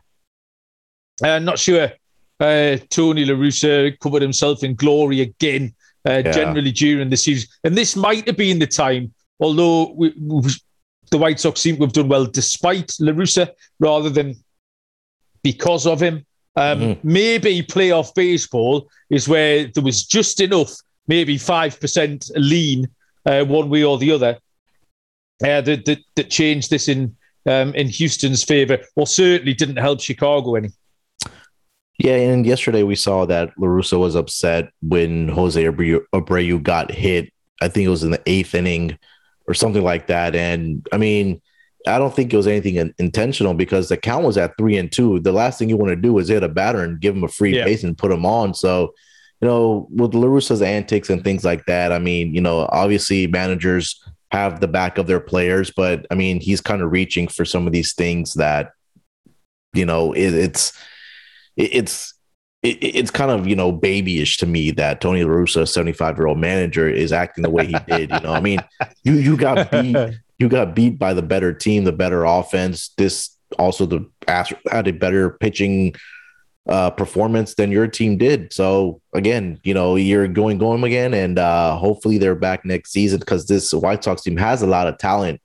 Uh, 1.23 1.39
not 1.39 1.59
sure 1.59 1.91
uh, 2.41 2.77
Tony 2.89 3.23
La 3.23 3.35
Russa 3.35 3.97
covered 3.99 4.21
himself 4.21 4.63
in 4.63 4.75
glory 4.75 5.21
again, 5.21 5.73
uh, 6.07 6.21
yeah. 6.25 6.31
generally 6.31 6.71
during 6.71 7.09
the 7.09 7.17
series. 7.17 7.47
And 7.63 7.77
this 7.77 7.95
might 7.95 8.25
have 8.27 8.37
been 8.37 8.59
the 8.59 8.67
time, 8.67 9.13
although 9.39 9.91
we, 9.91 10.13
we, 10.19 10.51
the 11.11 11.17
White 11.17 11.39
Sox 11.39 11.61
seem 11.61 11.75
to 11.77 11.83
have 11.83 11.93
done 11.93 12.09
well 12.09 12.25
despite 12.25 12.93
La 12.99 13.13
Russa 13.13 13.51
rather 13.79 14.09
than 14.09 14.35
because 15.43 15.85
of 15.85 16.01
him. 16.01 16.25
Um, 16.55 16.79
mm-hmm. 16.79 17.09
Maybe 17.09 17.63
playoff 17.63 18.13
baseball 18.15 18.89
is 19.09 19.29
where 19.29 19.67
there 19.67 19.83
was 19.83 20.03
just 20.03 20.41
enough, 20.41 20.73
maybe 21.07 21.37
5% 21.37 22.31
lean 22.35 22.87
uh, 23.25 23.45
one 23.45 23.69
way 23.69 23.83
or 23.83 23.97
the 23.97 24.11
other, 24.11 24.37
uh, 25.43 25.61
that, 25.61 25.85
that, 25.85 25.99
that 26.15 26.29
changed 26.29 26.69
this 26.69 26.87
in 26.87 27.15
um, 27.45 27.73
in 27.73 27.87
Houston's 27.87 28.43
favor, 28.43 28.77
or 28.95 29.07
certainly 29.07 29.53
didn't 29.53 29.77
help 29.77 29.99
Chicago 29.99 30.55
any. 30.55 30.69
Yeah, 32.03 32.15
and 32.15 32.47
yesterday 32.47 32.81
we 32.81 32.95
saw 32.95 33.25
that 33.27 33.51
La 33.59 33.67
Russa 33.67 33.99
was 33.99 34.15
upset 34.15 34.71
when 34.81 35.27
Jose 35.27 35.63
Abreu, 35.63 36.63
got 36.63 36.89
hit. 36.89 37.31
I 37.61 37.67
think 37.67 37.85
it 37.85 37.89
was 37.89 38.03
in 38.03 38.09
the 38.09 38.21
eighth 38.25 38.55
inning 38.55 38.97
or 39.47 39.53
something 39.53 39.83
like 39.83 40.07
that. 40.07 40.35
And 40.35 40.87
I 40.91 40.97
mean, 40.97 41.43
I 41.85 41.99
don't 41.99 42.15
think 42.15 42.33
it 42.33 42.37
was 42.37 42.47
anything 42.47 42.91
intentional 42.97 43.53
because 43.53 43.89
the 43.89 43.97
count 43.97 44.25
was 44.25 44.35
at 44.35 44.57
three 44.57 44.77
and 44.77 44.91
two. 44.91 45.19
The 45.19 45.31
last 45.31 45.59
thing 45.59 45.69
you 45.69 45.77
want 45.77 45.91
to 45.91 45.95
do 45.95 46.17
is 46.17 46.29
hit 46.29 46.41
a 46.41 46.49
batter 46.49 46.83
and 46.83 46.99
give 46.99 47.15
him 47.15 47.23
a 47.23 47.27
free 47.27 47.55
yeah. 47.55 47.65
base 47.65 47.83
and 47.83 47.95
put 47.95 48.11
him 48.11 48.25
on. 48.25 48.55
So, 48.55 48.95
you 49.39 49.47
know, 49.47 49.87
with 49.91 50.15
La 50.15 50.25
Russa's 50.25 50.63
antics 50.63 51.11
and 51.11 51.23
things 51.23 51.45
like 51.45 51.67
that, 51.67 51.91
I 51.91 51.99
mean, 51.99 52.33
you 52.33 52.41
know, 52.41 52.67
obviously 52.71 53.27
managers 53.27 54.03
have 54.31 54.59
the 54.59 54.67
back 54.67 54.97
of 54.97 55.05
their 55.05 55.19
players, 55.19 55.69
but 55.69 56.07
I 56.09 56.15
mean, 56.15 56.39
he's 56.39 56.61
kind 56.61 56.81
of 56.81 56.91
reaching 56.91 57.27
for 57.27 57.45
some 57.45 57.67
of 57.67 57.73
these 57.73 57.93
things 57.93 58.33
that, 58.35 58.71
you 59.73 59.85
know, 59.85 60.13
it, 60.13 60.33
it's, 60.33 60.73
it, 61.55 61.69
it's, 61.73 62.13
it, 62.63 62.77
it's 62.81 63.11
kind 63.11 63.31
of 63.31 63.47
you 63.47 63.55
know 63.55 63.71
babyish 63.71 64.37
to 64.37 64.45
me 64.45 64.71
that 64.71 65.01
Tony 65.01 65.23
La 65.23 65.29
Russa, 65.29 65.67
seventy 65.67 65.93
five 65.93 66.17
year 66.17 66.27
old 66.27 66.37
manager, 66.37 66.87
is 66.87 67.11
acting 67.11 67.41
the 67.41 67.49
way 67.49 67.65
he 67.65 67.75
did. 67.87 68.11
You 68.11 68.19
know, 68.19 68.33
I 68.33 68.39
mean, 68.39 68.59
you 69.03 69.13
you 69.13 69.37
got 69.37 69.71
beat 69.71 69.95
you 70.37 70.49
got 70.49 70.75
beat 70.75 70.99
by 70.99 71.13
the 71.13 71.21
better 71.21 71.53
team, 71.53 71.83
the 71.83 71.91
better 71.91 72.23
offense. 72.23 72.89
This 72.97 73.35
also 73.57 73.85
the 73.85 74.09
Astros 74.27 74.59
had 74.69 74.87
a 74.87 74.93
better 74.93 75.31
pitching 75.31 75.93
uh, 76.67 76.91
performance 76.91 77.55
than 77.55 77.71
your 77.71 77.87
team 77.87 78.17
did. 78.17 78.53
So 78.53 79.01
again, 79.13 79.59
you 79.63 79.73
know, 79.73 79.95
you're 79.95 80.27
going 80.27 80.57
going 80.57 80.83
again, 80.83 81.13
and 81.13 81.39
uh, 81.39 81.75
hopefully 81.75 82.17
they're 82.17 82.35
back 82.35 82.65
next 82.65 82.91
season 82.91 83.19
because 83.19 83.47
this 83.47 83.73
White 83.73 84.03
Sox 84.03 84.21
team 84.21 84.37
has 84.37 84.61
a 84.61 84.67
lot 84.67 84.87
of 84.87 84.97
talent. 84.97 85.41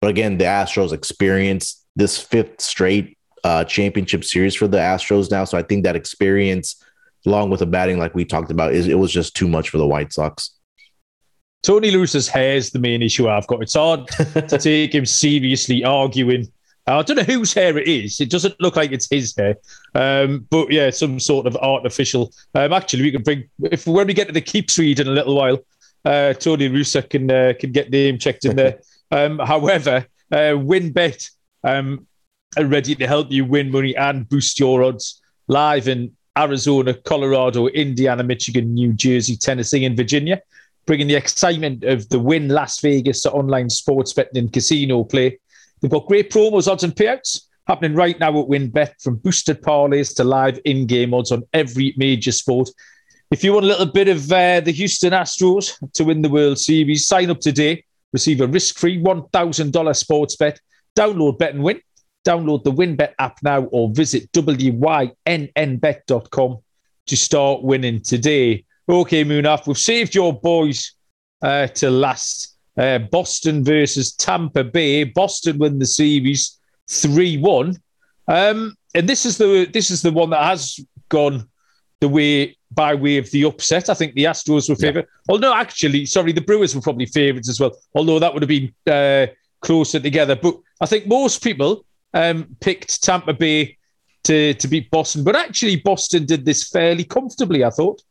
But 0.00 0.08
again, 0.08 0.38
the 0.38 0.44
Astros 0.44 0.92
experience 0.92 1.84
this 1.96 2.20
fifth 2.20 2.60
straight 2.60 3.16
uh, 3.44 3.64
championship 3.64 4.24
series 4.24 4.54
for 4.54 4.66
the 4.66 4.78
Astros 4.78 5.30
now. 5.30 5.44
So 5.44 5.56
I 5.56 5.62
think 5.62 5.84
that 5.84 5.96
experience, 5.96 6.82
along 7.26 7.50
with 7.50 7.60
the 7.60 7.66
batting, 7.66 7.98
like 7.98 8.14
we 8.14 8.24
talked 8.24 8.50
about, 8.50 8.72
is 8.72 8.88
it 8.88 8.98
was 8.98 9.12
just 9.12 9.36
too 9.36 9.48
much 9.48 9.68
for 9.70 9.78
the 9.78 9.86
White 9.86 10.12
Sox. 10.12 10.50
Tony 11.62 11.90
La 11.90 12.00
Russa's 12.00 12.28
hair 12.28 12.56
is 12.56 12.70
the 12.70 12.78
main 12.78 13.02
issue 13.02 13.28
I've 13.28 13.46
got. 13.46 13.62
It's 13.62 13.74
hard 13.74 14.06
to 14.08 14.58
take 14.58 14.94
him 14.94 15.06
seriously 15.06 15.84
arguing. 15.84 16.48
I 16.86 17.00
don't 17.02 17.16
know 17.16 17.22
whose 17.22 17.54
hair 17.54 17.78
it 17.78 17.88
is. 17.88 18.20
It 18.20 18.30
doesn't 18.30 18.60
look 18.60 18.76
like 18.76 18.92
it's 18.92 19.08
his 19.10 19.34
hair, 19.34 19.56
um, 19.94 20.46
but 20.50 20.70
yeah, 20.70 20.90
some 20.90 21.18
sort 21.18 21.46
of 21.46 21.56
artificial. 21.56 22.30
Um, 22.54 22.74
actually, 22.74 23.04
we 23.04 23.12
can 23.12 23.22
bring 23.22 23.44
if 23.62 23.86
when 23.86 24.06
we 24.06 24.12
get 24.12 24.26
to 24.26 24.34
the 24.34 24.42
keeps 24.42 24.78
read 24.78 25.00
in 25.00 25.08
a 25.08 25.10
little 25.10 25.34
while, 25.34 25.58
uh, 26.04 26.34
Tony 26.34 26.68
Russo 26.68 27.00
can 27.00 27.30
uh, 27.30 27.54
can 27.58 27.72
get 27.72 27.90
the 27.90 28.04
name 28.04 28.18
checked 28.18 28.44
in 28.44 28.56
there. 28.56 28.80
um, 29.10 29.38
however, 29.38 30.06
uh, 30.30 30.52
WynnBET 30.60 31.30
um, 31.62 32.06
are 32.56 32.66
ready 32.66 32.94
to 32.94 33.06
help 33.06 33.30
you 33.30 33.44
win 33.44 33.70
money 33.70 33.96
and 33.96 34.28
boost 34.28 34.58
your 34.58 34.82
odds 34.82 35.20
live 35.48 35.88
in 35.88 36.12
Arizona, 36.36 36.94
Colorado, 36.94 37.66
Indiana, 37.68 38.22
Michigan, 38.22 38.74
New 38.74 38.92
Jersey, 38.92 39.36
Tennessee, 39.36 39.84
and 39.84 39.96
Virginia 39.96 40.40
bringing 40.86 41.06
the 41.06 41.14
excitement 41.14 41.84
of 41.84 42.08
the 42.08 42.18
Wynn 42.18 42.48
Las 42.48 42.80
Vegas 42.80 43.22
to 43.22 43.32
online 43.32 43.70
sports 43.70 44.12
betting 44.12 44.38
and 44.38 44.52
casino 44.52 45.04
play. 45.04 45.38
They've 45.80 45.90
got 45.90 46.06
great 46.06 46.30
promos, 46.30 46.68
odds, 46.68 46.84
and 46.84 46.94
payouts 46.94 47.42
happening 47.66 47.94
right 47.94 48.18
now 48.20 48.38
at 48.38 48.48
WynnBET 48.48 49.02
from 49.02 49.16
boosted 49.16 49.62
parlays 49.62 50.14
to 50.16 50.24
live 50.24 50.60
in 50.64 50.86
game 50.86 51.14
odds 51.14 51.32
on 51.32 51.44
every 51.52 51.94
major 51.96 52.32
sport. 52.32 52.68
If 53.30 53.42
you 53.42 53.54
want 53.54 53.64
a 53.64 53.68
little 53.68 53.86
bit 53.86 54.08
of 54.08 54.30
uh, 54.30 54.60
the 54.60 54.70
Houston 54.72 55.12
Astros 55.12 55.72
to 55.94 56.04
win 56.04 56.22
the 56.22 56.28
World 56.28 56.58
Series, 56.58 57.06
sign 57.06 57.30
up 57.30 57.40
today. 57.40 57.84
Receive 58.12 58.40
a 58.42 58.46
risk 58.46 58.76
free 58.76 59.02
$1,000 59.02 59.96
sports 59.96 60.36
bet 60.36 60.60
Download 60.96 61.36
Bet 61.36 61.54
and 61.54 61.64
Win. 61.64 61.80
Download 62.24 62.62
the 62.64 62.72
WynnBET 62.72 63.12
app 63.18 63.38
now 63.42 63.64
or 63.64 63.90
visit 63.90 64.32
wynnbet.com 64.32 65.08
to 67.06 67.16
start 67.16 67.62
winning 67.62 68.00
today. 68.00 68.64
Okay, 68.88 69.24
Munaf, 69.24 69.66
we've 69.66 69.78
saved 69.78 70.14
your 70.14 70.32
boys 70.38 70.92
uh, 71.42 71.66
to 71.68 71.90
last. 71.90 72.56
Uh, 72.76 72.98
Boston 72.98 73.62
versus 73.62 74.12
Tampa 74.12 74.64
Bay. 74.64 75.04
Boston 75.04 75.58
win 75.58 75.78
the 75.78 75.86
series 75.86 76.58
three 76.90 77.36
one, 77.38 77.76
um, 78.26 78.74
and 78.96 79.08
this 79.08 79.24
is 79.24 79.38
the 79.38 79.68
this 79.72 79.92
is 79.92 80.02
the 80.02 80.10
one 80.10 80.30
that 80.30 80.42
has 80.42 80.80
gone 81.08 81.48
the 82.00 82.08
way 82.08 82.56
by 82.72 82.94
way 82.94 83.18
of 83.18 83.30
the 83.30 83.44
upset. 83.44 83.88
I 83.88 83.94
think 83.94 84.14
the 84.14 84.24
Astros 84.24 84.68
were 84.68 84.74
favourite. 84.74 85.06
Yeah. 85.06 85.32
Although 85.32 85.54
actually, 85.54 86.04
sorry, 86.06 86.32
the 86.32 86.40
Brewers 86.40 86.74
were 86.74 86.80
probably 86.80 87.06
favourites 87.06 87.48
as 87.48 87.60
well. 87.60 87.76
Although 87.94 88.18
that 88.18 88.34
would 88.34 88.42
have 88.42 88.48
been 88.48 88.74
uh, 88.90 89.26
closer 89.60 90.00
together. 90.00 90.34
But 90.34 90.56
I 90.80 90.86
think 90.86 91.06
most 91.06 91.42
people 91.42 91.84
um, 92.14 92.56
picked 92.60 93.02
Tampa 93.02 93.34
Bay 93.34 93.76
to 94.24 94.54
to 94.54 94.68
beat 94.68 94.90
Boston. 94.90 95.24
But 95.24 95.36
actually, 95.36 95.76
Boston 95.76 96.24
did 96.24 96.44
this 96.44 96.68
fairly 96.68 97.04
comfortably. 97.04 97.64
I 97.64 97.70
thought. 97.70 98.02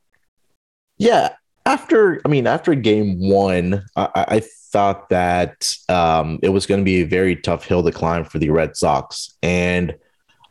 Yeah, 0.97 1.33
after 1.65 2.21
I 2.23 2.29
mean, 2.29 2.45
after 2.45 2.75
Game 2.75 3.17
One, 3.19 3.83
I, 3.95 4.09
I 4.15 4.43
thought 4.71 5.09
that 5.09 5.73
um, 5.89 6.39
it 6.43 6.49
was 6.49 6.65
going 6.65 6.81
to 6.81 6.85
be 6.85 7.01
a 7.01 7.05
very 7.07 7.35
tough 7.35 7.65
hill 7.65 7.83
to 7.83 7.91
climb 7.91 8.25
for 8.25 8.37
the 8.37 8.51
Red 8.51 8.77
Sox, 8.77 9.33
and 9.41 9.95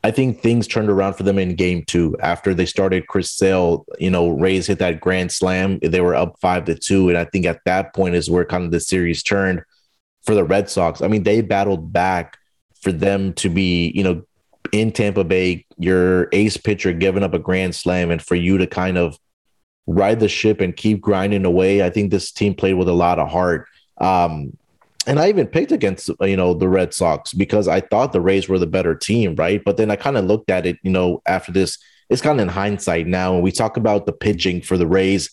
I 0.04 0.10
think 0.10 0.40
things 0.40 0.66
turned 0.66 0.90
around 0.90 1.14
for 1.14 1.22
them 1.22 1.38
in 1.38 1.54
game 1.54 1.84
two 1.86 2.16
after 2.20 2.54
they 2.54 2.66
started 2.66 3.06
Chris 3.06 3.30
Sale, 3.30 3.86
you 4.00 4.10
know, 4.10 4.30
Rays 4.30 4.66
hit 4.66 4.80
that 4.80 5.00
grand 5.00 5.30
slam. 5.30 5.78
They 5.80 6.00
were 6.00 6.16
up 6.16 6.34
five 6.40 6.64
to 6.64 6.74
two. 6.74 7.08
And 7.08 7.16
I 7.16 7.24
think 7.24 7.46
at 7.46 7.60
that 7.66 7.94
point 7.94 8.16
is 8.16 8.28
where 8.28 8.44
kind 8.44 8.64
of 8.64 8.72
the 8.72 8.80
series 8.80 9.22
turned 9.22 9.62
for 10.24 10.34
the 10.34 10.42
Red 10.42 10.68
Sox. 10.68 11.02
I 11.02 11.08
mean, 11.08 11.22
they 11.22 11.40
battled 11.40 11.92
back 11.92 12.36
for 12.82 12.92
them 12.92 13.32
to 13.34 13.48
be, 13.48 13.92
you 13.94 14.02
know, 14.02 14.22
in 14.72 14.92
Tampa 14.92 15.24
Bay, 15.24 15.64
your 15.78 16.28
ace 16.32 16.56
pitcher 16.56 16.92
giving 16.92 17.22
up 17.22 17.34
a 17.34 17.38
grand 17.38 17.74
slam 17.74 18.10
and 18.10 18.22
for 18.22 18.34
you 18.34 18.58
to 18.58 18.66
kind 18.66 18.98
of 18.98 19.18
ride 19.86 20.20
the 20.20 20.28
ship 20.28 20.60
and 20.60 20.76
keep 20.76 21.00
grinding 21.00 21.44
away. 21.44 21.82
I 21.82 21.90
think 21.90 22.10
this 22.10 22.30
team 22.30 22.54
played 22.54 22.74
with 22.74 22.88
a 22.88 22.94
lot 22.94 23.18
of 23.18 23.28
heart. 23.28 23.66
Um, 23.98 24.56
and 25.06 25.18
I 25.18 25.28
even 25.28 25.46
picked 25.46 25.72
against 25.72 26.10
you 26.20 26.36
know 26.36 26.54
the 26.54 26.68
Red 26.68 26.94
Sox 26.94 27.32
because 27.32 27.66
I 27.68 27.80
thought 27.80 28.12
the 28.12 28.20
Rays 28.20 28.48
were 28.48 28.58
the 28.58 28.66
better 28.66 28.94
team, 28.94 29.34
right? 29.34 29.62
But 29.64 29.76
then 29.76 29.90
I 29.90 29.96
kind 29.96 30.16
of 30.16 30.24
looked 30.24 30.50
at 30.50 30.66
it, 30.66 30.78
you 30.82 30.90
know, 30.90 31.22
after 31.26 31.50
this, 31.50 31.78
it's 32.08 32.22
kind 32.22 32.38
of 32.38 32.42
in 32.42 32.48
hindsight 32.48 33.06
now, 33.06 33.34
and 33.34 33.42
we 33.42 33.50
talk 33.50 33.76
about 33.76 34.06
the 34.06 34.12
pitching 34.12 34.60
for 34.62 34.78
the 34.78 34.86
Rays. 34.86 35.30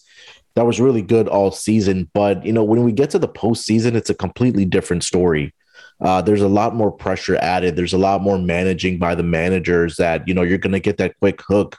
That 0.55 0.65
was 0.65 0.81
really 0.81 1.03
good 1.03 1.27
all 1.27 1.51
season, 1.51 2.09
but 2.13 2.43
you 2.45 2.51
know 2.51 2.63
when 2.63 2.83
we 2.83 2.91
get 2.91 3.11
to 3.11 3.19
the 3.19 3.27
postseason, 3.27 3.93
it's 3.93 4.09
a 4.09 4.15
completely 4.15 4.65
different 4.65 5.03
story. 5.03 5.53
Uh, 6.01 6.21
there's 6.21 6.41
a 6.41 6.47
lot 6.47 6.75
more 6.75 6.91
pressure 6.91 7.37
added. 7.37 7.75
There's 7.75 7.93
a 7.93 7.97
lot 7.97 8.21
more 8.21 8.37
managing 8.37 8.99
by 8.99 9.15
the 9.15 9.23
managers 9.23 9.97
that 9.97 10.27
you 10.27 10.33
know 10.33 10.43
you're 10.43 10.57
going 10.57 10.73
to 10.73 10.79
get 10.79 10.97
that 10.97 11.17
quick 11.19 11.41
hook 11.41 11.77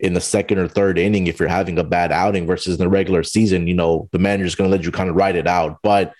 in 0.00 0.14
the 0.14 0.20
second 0.20 0.58
or 0.58 0.68
third 0.68 0.98
inning 0.98 1.26
if 1.26 1.38
you're 1.38 1.48
having 1.48 1.78
a 1.78 1.84
bad 1.84 2.12
outing 2.12 2.46
versus 2.46 2.74
in 2.74 2.80
the 2.80 2.88
regular 2.88 3.22
season. 3.22 3.66
You 3.66 3.74
know 3.74 4.08
the 4.12 4.18
manager's 4.18 4.54
going 4.54 4.70
to 4.70 4.76
let 4.76 4.84
you 4.84 4.92
kind 4.92 5.08
of 5.08 5.16
ride 5.16 5.36
it 5.36 5.46
out, 5.46 5.78
but 5.82 6.12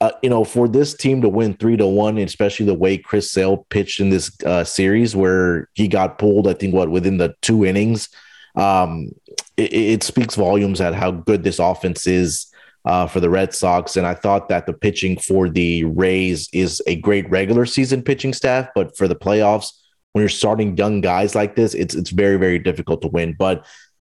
uh, 0.00 0.12
you 0.22 0.30
know, 0.30 0.44
for 0.44 0.66
this 0.66 0.94
team 0.94 1.20
to 1.20 1.28
win 1.28 1.54
three 1.54 1.76
to 1.76 1.86
one, 1.86 2.16
especially 2.18 2.64
the 2.64 2.74
way 2.74 2.96
Chris 2.96 3.30
Sale 3.30 3.66
pitched 3.68 4.00
in 4.00 4.08
this 4.08 4.32
uh, 4.46 4.64
series, 4.64 5.14
where 5.14 5.68
he 5.74 5.88
got 5.88 6.18
pulled, 6.18 6.48
I 6.48 6.54
think, 6.54 6.72
what 6.72 6.90
within 6.90 7.18
the 7.18 7.34
two 7.42 7.66
innings, 7.66 8.08
um, 8.56 9.10
it, 9.58 9.72
it, 9.72 10.02
speaks 10.02 10.36
volumes 10.36 10.80
at 10.80 10.94
how 10.94 11.10
good 11.10 11.44
this 11.44 11.58
offense 11.58 12.06
is 12.06 12.46
uh, 12.84 13.06
for 13.06 13.20
the 13.20 13.30
Red 13.30 13.54
Sox. 13.54 13.96
And 13.96 14.06
I 14.06 14.14
thought 14.14 14.48
that 14.48 14.66
the 14.66 14.72
pitching 14.72 15.18
for 15.18 15.48
the 15.48 15.84
Rays 15.84 16.48
is 16.52 16.82
a 16.86 16.96
great 16.96 17.28
regular 17.30 17.66
season 17.66 18.02
pitching 18.02 18.32
staff, 18.32 18.68
but 18.74 18.96
for 18.96 19.08
the 19.08 19.16
playoffs, 19.16 19.72
when 20.12 20.22
you're 20.22 20.28
starting 20.28 20.76
young 20.76 21.00
guys 21.00 21.34
like 21.34 21.54
this, 21.54 21.74
it's 21.74 21.94
it's 21.94 22.10
very 22.10 22.36
very 22.36 22.58
difficult 22.58 23.00
to 23.02 23.08
win. 23.08 23.34
But 23.38 23.64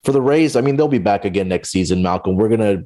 for 0.03 0.13
the 0.13 0.21
Rays, 0.21 0.55
I 0.55 0.61
mean, 0.61 0.77
they'll 0.77 0.87
be 0.87 0.99
back 0.99 1.25
again 1.25 1.49
next 1.49 1.69
season. 1.69 2.01
Malcolm, 2.01 2.37
we're 2.37 2.49
gonna 2.49 2.83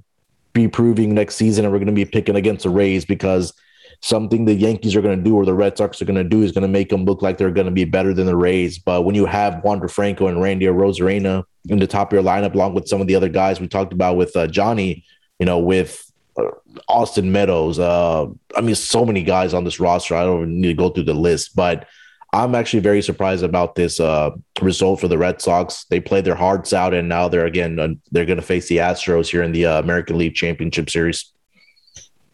be 0.53 0.67
proving 0.67 1.13
next 1.13 1.35
season 1.35 1.65
and 1.65 1.71
we're 1.71 1.79
to 1.79 1.91
be 1.91 2.05
picking 2.05 2.35
against 2.35 2.63
the 2.63 2.69
Rays 2.69 3.05
because 3.05 3.53
something 4.01 4.45
the 4.45 4.53
Yankees 4.53 4.95
are 4.95 5.01
to 5.17 5.23
do 5.23 5.35
or 5.35 5.45
the 5.45 5.53
Red 5.53 5.77
Sox 5.77 6.01
are 6.01 6.05
to 6.05 6.23
do 6.23 6.41
is 6.41 6.53
to 6.63 6.67
make 6.67 6.89
them 6.89 7.05
look 7.05 7.21
like 7.21 7.37
they're 7.37 7.51
to 7.67 7.71
be 7.71 7.85
better 7.85 8.13
than 8.13 8.25
the 8.25 8.35
Rays. 8.35 8.79
But 8.79 9.03
when 9.03 9.15
you 9.15 9.25
have 9.25 9.63
Wander 9.63 9.87
Franco 9.87 10.27
and 10.27 10.41
Randy 10.41 10.65
Arozarena 10.65 11.43
in 11.69 11.79
the 11.79 11.87
top 11.87 12.11
of 12.11 12.13
your 12.13 12.23
lineup, 12.23 12.53
along 12.53 12.73
with 12.73 12.87
some 12.87 13.01
of 13.01 13.07
the 13.07 13.15
other 13.15 13.29
guys 13.29 13.59
we 13.59 13.67
talked 13.67 13.93
about 13.93 14.17
with 14.17 14.35
uh, 14.35 14.47
Johnny, 14.47 15.05
you 15.39 15.45
know, 15.45 15.59
with 15.59 16.11
uh, 16.37 16.51
Austin 16.87 17.31
Meadows, 17.31 17.79
uh, 17.79 18.27
I 18.55 18.61
mean, 18.61 18.75
so 18.75 19.05
many 19.05 19.23
guys 19.23 19.53
on 19.53 19.63
this 19.63 19.79
roster. 19.79 20.15
I 20.15 20.23
don't 20.23 20.61
need 20.61 20.67
to 20.67 20.73
go 20.73 20.89
through 20.89 21.03
the 21.03 21.13
list, 21.13 21.55
but 21.55 21.87
I'm 22.35 22.53
actually 22.53 22.81
very 22.81 23.01
surprised 23.01 23.43
about 23.43 23.75
this 23.75 23.99
uh, 23.99 24.31
result 24.61 24.99
for 24.99 25.07
the 25.07 25.17
Red 25.17 25.41
Sox. 25.41 25.85
They 25.85 26.01
played 26.01 26.25
their 26.25 26.35
hearts 26.35 26.73
out, 26.73 26.93
and 26.93 27.07
now 27.07 27.29
they're 27.29 27.45
again 27.45 27.79
uh, 27.79 27.89
they're 28.11 28.25
going 28.25 28.39
to 28.39 28.45
face 28.45 28.67
the 28.67 28.77
Astros 28.77 29.29
here 29.29 29.41
in 29.41 29.53
the 29.53 29.65
uh, 29.65 29.79
American 29.79 30.17
League 30.17 30.35
Championship 30.35 30.89
Series. 30.89 31.31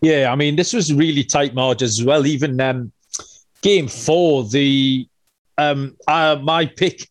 Yeah, 0.01 0.31
I 0.31 0.35
mean 0.35 0.55
this 0.55 0.73
was 0.73 0.91
really 0.91 1.23
tight 1.23 1.53
margins 1.53 1.99
as 1.99 2.03
well. 2.03 2.25
Even 2.25 2.59
um, 2.59 2.91
game 3.61 3.87
four, 3.87 4.45
the 4.45 5.07
um, 5.59 5.95
uh, 6.07 6.37
my 6.41 6.65
pick. 6.65 7.07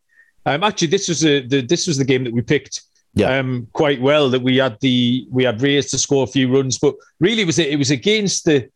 Um, 0.47 0.65
actually, 0.65 0.89
this 0.89 1.09
was 1.09 1.25
a, 1.25 1.47
the 1.47 1.61
this 1.61 1.87
was 1.87 1.97
the 1.97 2.05
game 2.05 2.25
that 2.25 2.33
we 2.33 2.43
picked 2.43 2.83
yeah. 3.15 3.39
um, 3.39 3.67
quite 3.73 4.01
well. 4.01 4.31
That 4.31 4.43
we 4.43 4.57
had 4.57 4.79
the 4.81 5.27
we 5.31 5.45
had 5.45 5.61
Rays 5.63 5.91
to 5.91 5.99
score 5.99 6.25
a 6.25 6.27
few 6.27 6.53
runs, 6.55 6.79
but 6.79 6.95
really 7.19 7.45
was 7.45 7.59
it 7.59 7.69
it 7.69 7.77
was 7.77 7.91
against 7.91 8.45
the 8.45 8.69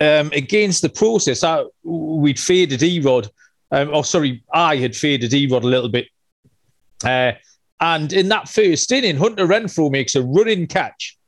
um, 0.00 0.30
against 0.32 0.82
the 0.82 0.88
process. 0.88 1.42
I, 1.42 1.64
we'd 1.82 2.40
faded 2.40 2.80
Erod. 2.80 3.28
Um, 3.70 3.90
oh, 3.92 4.02
sorry, 4.02 4.42
I 4.52 4.76
had 4.76 4.94
faded 4.94 5.32
Erod 5.32 5.62
a 5.62 5.66
little 5.66 5.88
bit. 5.88 6.08
Uh, 7.04 7.32
and 7.80 8.12
in 8.12 8.28
that 8.28 8.48
first 8.48 8.90
inning, 8.92 9.16
Hunter 9.16 9.46
Renfroe 9.46 9.90
makes 9.90 10.14
a 10.14 10.22
running 10.22 10.66
catch, 10.66 11.18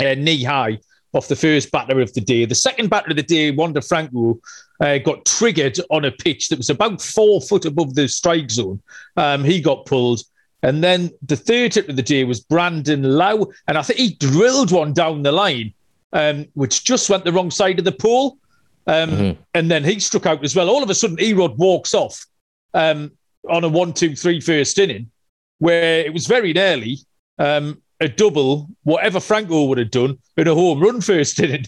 uh, 0.00 0.14
knee 0.14 0.42
high, 0.42 0.78
off 1.12 1.28
the 1.28 1.36
first 1.36 1.70
batter 1.70 2.00
of 2.00 2.12
the 2.14 2.20
day. 2.20 2.44
The 2.44 2.54
second 2.54 2.90
batter 2.90 3.10
of 3.10 3.16
the 3.16 3.22
day, 3.22 3.50
Wander 3.50 3.82
Franco, 3.82 4.40
uh, 4.80 4.98
got 4.98 5.24
triggered 5.24 5.78
on 5.90 6.04
a 6.04 6.10
pitch 6.10 6.48
that 6.48 6.58
was 6.58 6.70
about 6.70 7.00
four 7.00 7.40
foot 7.40 7.64
above 7.64 7.94
the 7.94 8.08
strike 8.08 8.50
zone. 8.50 8.80
Um, 9.16 9.44
he 9.44 9.60
got 9.60 9.86
pulled. 9.86 10.22
And 10.64 10.82
then 10.82 11.10
the 11.22 11.36
third 11.36 11.74
hit 11.74 11.88
of 11.88 11.94
the 11.94 12.02
day 12.02 12.24
was 12.24 12.40
Brandon 12.40 13.02
Lowe. 13.02 13.52
And 13.68 13.78
I 13.78 13.82
think 13.82 14.00
he 14.00 14.14
drilled 14.14 14.72
one 14.72 14.92
down 14.92 15.22
the 15.22 15.30
line 15.30 15.72
um, 16.14 16.46
which 16.54 16.84
just 16.84 17.10
went 17.10 17.24
the 17.24 17.32
wrong 17.32 17.50
side 17.50 17.78
of 17.78 17.84
the 17.84 17.92
pole. 17.92 18.38
Um, 18.86 19.10
mm-hmm. 19.10 19.42
And 19.52 19.70
then 19.70 19.84
he 19.84 20.00
struck 20.00 20.26
out 20.26 20.42
as 20.42 20.56
well. 20.56 20.70
All 20.70 20.82
of 20.82 20.88
a 20.88 20.94
sudden, 20.94 21.16
Erod 21.16 21.56
walks 21.56 21.92
off 21.92 22.24
um, 22.72 23.10
on 23.50 23.64
a 23.64 23.68
one, 23.68 23.92
two, 23.92 24.14
three 24.14 24.40
first 24.40 24.78
inning, 24.78 25.10
where 25.58 26.00
it 26.00 26.14
was 26.14 26.26
very 26.26 26.52
nearly 26.52 26.98
um, 27.38 27.82
a 28.00 28.08
double, 28.08 28.68
whatever 28.84 29.20
Franco 29.20 29.64
would 29.64 29.78
have 29.78 29.90
done, 29.90 30.18
in 30.36 30.48
a 30.48 30.54
home 30.54 30.80
run 30.80 31.00
first 31.00 31.40
inning, 31.40 31.64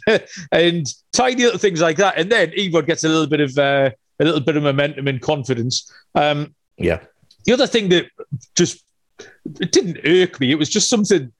and 0.53 0.87
tiny 1.13 1.43
little 1.45 1.59
things 1.59 1.81
like 1.81 1.97
that. 1.97 2.17
And 2.17 2.31
then 2.31 2.51
Erod 2.51 2.87
gets 2.87 3.05
a 3.05 3.09
little 3.09 3.27
bit 3.27 3.41
of 3.41 3.59
uh, 3.59 3.91
a 4.21 4.25
little 4.25 4.41
bit 4.41 4.57
of 4.57 4.63
momentum 4.63 5.09
and 5.09 5.21
confidence. 5.21 5.91
Um, 6.15 6.55
yeah. 6.79 7.01
The 7.47 7.53
other 7.53 7.67
thing 7.67 7.89
that 7.91 8.07
just 8.57 8.85
it 9.61 9.73
didn't 9.73 9.99
irk 10.05 10.41
me. 10.41 10.51
It 10.51 10.59
was 10.59 10.69
just 10.69 10.89
something 10.89 11.33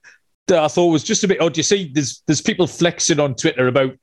that 0.47 0.63
I 0.63 0.67
thought 0.67 0.91
was 0.91 1.03
just 1.03 1.23
a 1.23 1.27
bit 1.27 1.41
odd. 1.41 1.57
You 1.57 1.63
see, 1.63 1.91
there's 1.93 2.23
there's 2.25 2.41
people 2.41 2.67
flexing 2.67 3.19
on 3.19 3.35
Twitter 3.35 3.67
about 3.67 3.97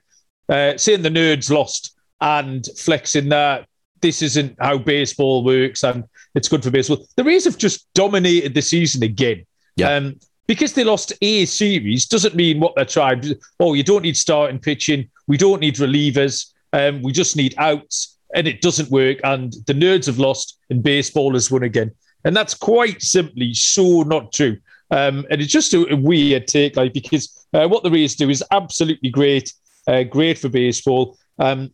uh, 0.48 0.76
saying 0.76 1.02
the 1.02 1.08
nerds 1.10 1.50
lost 1.50 1.96
and 2.20 2.66
flexing 2.76 3.28
that 3.30 3.66
this 4.00 4.22
isn't 4.22 4.56
how 4.60 4.76
baseball 4.76 5.44
works 5.44 5.82
and 5.82 6.04
it's 6.34 6.48
good 6.48 6.62
for 6.62 6.70
baseball. 6.70 7.06
The 7.16 7.24
Rays 7.24 7.44
have 7.44 7.56
just 7.56 7.86
dominated 7.94 8.54
the 8.54 8.60
season 8.60 9.02
again. 9.02 9.46
Yeah. 9.76 9.94
Um, 9.94 10.16
because 10.46 10.74
they 10.74 10.84
lost 10.84 11.12
a 11.22 11.46
series 11.46 12.06
doesn't 12.06 12.34
mean 12.34 12.60
what 12.60 12.74
they're 12.76 12.84
trying. 12.84 13.22
Oh, 13.58 13.72
you 13.72 13.82
don't 13.82 14.02
need 14.02 14.16
starting 14.16 14.58
pitching. 14.58 15.08
We 15.26 15.38
don't 15.38 15.60
need 15.60 15.76
relievers. 15.76 16.52
Um, 16.74 17.02
we 17.02 17.12
just 17.12 17.34
need 17.36 17.54
outs, 17.56 18.18
and 18.34 18.46
it 18.46 18.60
doesn't 18.60 18.90
work. 18.90 19.18
And 19.24 19.54
the 19.66 19.72
nerds 19.72 20.04
have 20.06 20.18
lost, 20.18 20.58
and 20.68 20.82
baseball 20.82 21.32
has 21.32 21.50
won 21.50 21.62
again. 21.62 21.92
And 22.24 22.36
that's 22.36 22.54
quite 22.54 23.02
simply 23.02 23.54
so 23.54 24.02
not 24.02 24.32
true. 24.32 24.58
Um, 24.90 25.26
and 25.30 25.40
it's 25.40 25.52
just 25.52 25.74
a, 25.74 25.92
a, 25.92 25.96
weird 25.96 26.46
take, 26.46 26.76
like 26.76 26.92
because 26.92 27.46
uh, 27.52 27.66
what 27.66 27.82
the 27.82 27.90
Rays 27.90 28.14
do 28.14 28.30
is 28.30 28.44
absolutely 28.50 29.10
great, 29.10 29.52
uh, 29.86 30.04
great 30.04 30.38
for 30.38 30.48
baseball. 30.48 31.18
Um, 31.38 31.72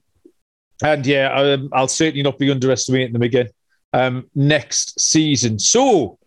and 0.83 1.05
yeah, 1.07 1.33
um, 1.33 1.69
I'll 1.73 1.89
certainly 1.89 2.23
not 2.23 2.39
be 2.39 2.51
underestimating 2.51 3.13
them 3.13 3.23
again 3.23 3.49
um, 3.93 4.31
next 4.35 4.99
season. 5.01 5.59
So, 5.59 6.19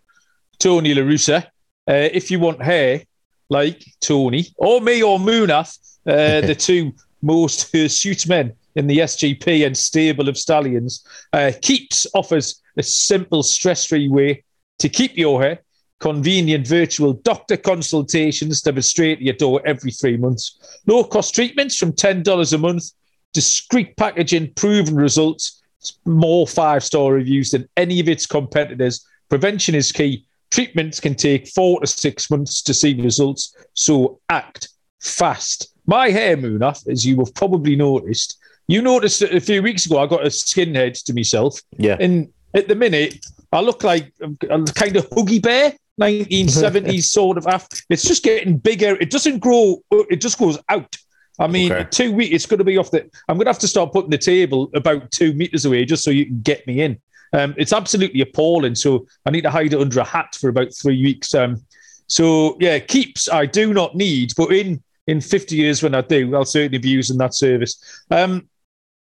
Tony 0.60 0.94
La 0.94 1.02
Russa, 1.02 1.46
uh, 1.90 2.10
if 2.14 2.30
you 2.30 2.40
want 2.40 2.62
hair 2.62 3.02
like 3.50 3.84
Tony 4.00 4.48
or 4.58 4.82
me 4.82 5.02
or 5.04 5.20
Munaf, 5.20 5.78
uh, 6.06 6.46
the 6.46 6.56
two 6.60 6.94
most 7.22 7.72
hirsute 7.74 8.28
men 8.28 8.54
in 8.76 8.88
the 8.88 9.00
SGP 9.00 9.66
and 9.66 9.78
stable 9.78 10.30
of 10.30 10.38
stallions, 10.38 11.06
uh, 11.32 11.52
Keeps 11.62 12.08
offers 12.14 12.62
a 12.78 12.84
simple, 12.84 13.44
stress-free 13.44 14.10
way 14.10 14.44
to 14.80 14.90
keep 14.90 15.18
your 15.18 15.42
hair 15.42 15.60
convenient 16.04 16.68
virtual 16.68 17.14
doctor 17.14 17.56
consultations 17.56 18.62
delivered 18.62 18.84
straight 18.84 19.20
to 19.20 19.24
your 19.24 19.34
door 19.36 19.62
every 19.66 19.90
three 19.90 20.18
months. 20.18 20.82
Low 20.86 21.06
cost 21.06 21.34
treatments 21.34 21.78
from 21.78 21.94
$10 21.94 22.54
a 22.54 22.58
month. 22.58 22.92
discreet 23.32 23.96
packaging, 23.96 24.54
proven 24.56 24.96
results, 24.96 25.64
more 26.04 26.46
five 26.46 26.84
star 26.84 27.14
reviews 27.14 27.52
than 27.52 27.70
any 27.78 28.02
of 28.02 28.10
its 28.10 28.26
competitors. 28.26 29.08
Prevention 29.30 29.76
is 29.76 29.94
key. 29.94 30.26
Treatments 30.52 31.00
can 31.00 31.16
take 31.16 31.48
four 31.48 31.80
to 31.80 31.88
six 31.88 32.30
months 32.30 32.62
to 32.64 32.74
see 32.74 33.02
results, 33.02 33.56
so 33.74 34.20
act 34.28 34.68
fast. 35.00 35.74
My 35.86 36.10
hair, 36.10 36.36
Munaf, 36.36 36.86
as 36.90 37.06
you 37.06 37.18
have 37.20 37.34
probably 37.34 37.78
noticed, 37.78 38.38
you 38.68 38.82
noticed 38.82 39.22
that 39.22 39.34
a 39.34 39.40
few 39.40 39.64
weeks 39.64 39.86
ago 39.86 40.00
I 40.00 40.08
got 40.08 40.26
a 40.26 40.30
skinhead 40.30 41.02
to 41.06 41.14
myself. 41.14 41.62
Yeah. 41.78 41.96
And 41.98 42.33
at 42.54 42.68
the 42.68 42.76
minute, 42.76 43.26
I 43.52 43.62
look 43.62 43.84
like 43.84 44.14
a 44.22 44.30
kind 44.74 44.96
of 44.96 45.10
huggy 45.10 45.42
bear, 45.42 45.74
1970s 46.00 47.04
sort 47.12 47.38
of. 47.38 47.68
It's 47.90 48.04
just 48.04 48.24
getting 48.24 48.58
bigger. 48.58 48.96
It 48.96 49.12
doesn't 49.12 49.40
grow, 49.40 49.82
it 49.92 50.18
just 50.18 50.40
goes 50.40 50.58
out. 50.70 50.96
I 51.40 51.48
mean, 51.48 51.72
okay. 51.72 51.88
two 51.90 52.14
weeks, 52.14 52.34
it's 52.34 52.46
going 52.46 52.60
to 52.60 52.64
be 52.64 52.78
off 52.78 52.92
the. 52.92 53.10
I'm 53.28 53.38
going 53.38 53.46
to 53.46 53.52
have 53.52 53.60
to 53.60 53.68
start 53.68 53.92
putting 53.92 54.12
the 54.12 54.18
table 54.20 54.70
about 54.76 55.10
two 55.12 55.34
meters 55.34 55.66
away 55.66 55.84
just 55.84 56.04
so 56.04 56.12
you 56.12 56.28
can 56.28 56.42
get 56.42 56.66
me 56.68 56.82
in. 56.82 57.00
Um, 57.34 57.56
it's 57.58 57.74
absolutely 57.74 58.22
appalling. 58.22 58.76
So 58.76 59.08
I 59.26 59.32
need 59.32 59.42
to 59.42 59.50
hide 59.50 59.74
it 59.74 59.82
under 59.82 60.00
a 60.00 60.04
hat 60.04 60.36
for 60.40 60.50
about 60.50 60.74
three 60.74 61.02
weeks. 61.02 61.34
Um, 61.34 61.64
so 62.08 62.56
yeah, 62.60 62.78
keeps 62.78 63.28
I 63.30 63.48
do 63.48 63.74
not 63.74 63.96
need, 63.96 64.34
but 64.38 64.52
in 64.52 64.84
in 65.08 65.20
50 65.20 65.56
years 65.56 65.84
when 65.84 65.96
I 65.96 66.02
do, 66.02 66.36
I'll 66.36 66.46
certainly 66.46 66.78
be 66.78 66.90
using 66.90 67.18
that 67.18 67.34
service. 67.34 68.04
Um, 68.12 68.48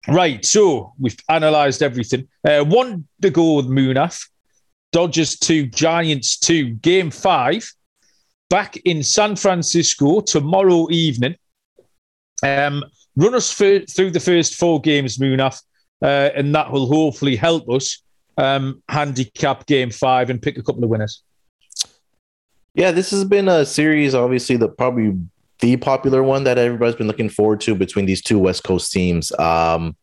right, 0.09 0.45
so 0.45 0.93
we've 0.99 1.17
analysed 1.29 1.83
everything. 1.83 2.29
Uh, 2.45 2.65
one 2.65 3.07
to 3.23 3.31
go 3.31 3.55
with 3.55 3.67
Munaf. 3.67 4.29
Dodgers 4.93 5.39
two, 5.39 5.67
Giants 5.67 6.37
two, 6.39 6.71
game 6.71 7.11
five, 7.11 7.73
back 8.49 8.77
in 8.79 9.05
San 9.05 9.37
Francisco 9.37 10.21
tomorrow 10.21 10.89
evening. 10.91 11.37
Um, 12.43 12.85
run 13.15 13.37
us 13.37 13.53
through 13.53 13.87
the 13.87 14.21
first 14.21 14.57
four 14.57 14.81
games, 14.81 15.19
Munaf, 15.19 15.63
uh, 16.03 16.31
and 16.35 16.53
that 16.57 16.73
will 16.73 16.89
hopefully 16.89 17.37
help 17.37 17.71
us 17.71 18.03
um, 18.37 18.83
handicap 18.89 19.67
game 19.67 19.91
five 19.91 20.29
and 20.29 20.43
pick 20.43 20.59
a 20.59 20.63
couple 20.63 20.83
of 20.83 20.91
winners. 20.91 21.23
Yeah, 22.75 22.91
this 22.91 23.11
has 23.11 23.25
been 23.25 23.49
a 23.49 23.65
series, 23.65 24.15
obviously, 24.15 24.57
that 24.57 24.77
probably 24.77 25.17
the 25.61 25.77
popular 25.77 26.23
one 26.23 26.45
that 26.45 26.59
everybody's 26.59 26.97
been 26.97 27.07
looking 27.07 27.29
forward 27.29 27.61
to 27.63 27.75
between 27.75 28.07
these 28.07 28.23
two 28.23 28.39
West 28.39 28.65
Coast 28.65 28.93
teams. 28.93 29.33
Um, 29.39 29.97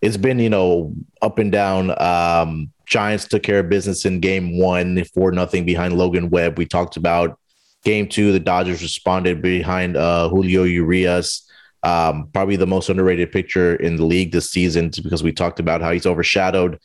it's 0.00 0.16
been, 0.16 0.38
you 0.38 0.50
know, 0.50 0.94
up 1.20 1.38
and 1.38 1.52
down. 1.52 2.00
Um, 2.00 2.72
Giants 2.86 3.26
took 3.26 3.42
care 3.42 3.60
of 3.60 3.68
business 3.68 4.04
in 4.04 4.20
game 4.20 4.58
one, 4.58 5.04
four 5.14 5.32
nothing 5.32 5.64
behind 5.64 5.96
Logan 5.96 6.30
Webb. 6.30 6.58
We 6.58 6.66
talked 6.66 6.96
about 6.96 7.38
game 7.84 8.08
two. 8.08 8.32
The 8.32 8.40
Dodgers 8.40 8.82
responded 8.82 9.40
behind 9.40 9.96
uh, 9.96 10.28
Julio 10.28 10.64
Urias. 10.64 11.48
Um, 11.84 12.28
probably 12.32 12.56
the 12.56 12.66
most 12.66 12.88
underrated 12.88 13.32
pitcher 13.32 13.74
in 13.76 13.96
the 13.96 14.04
league 14.04 14.30
this 14.30 14.50
season 14.50 14.90
because 15.02 15.22
we 15.22 15.32
talked 15.32 15.58
about 15.58 15.80
how 15.80 15.90
he's 15.90 16.06
overshadowed 16.06 16.78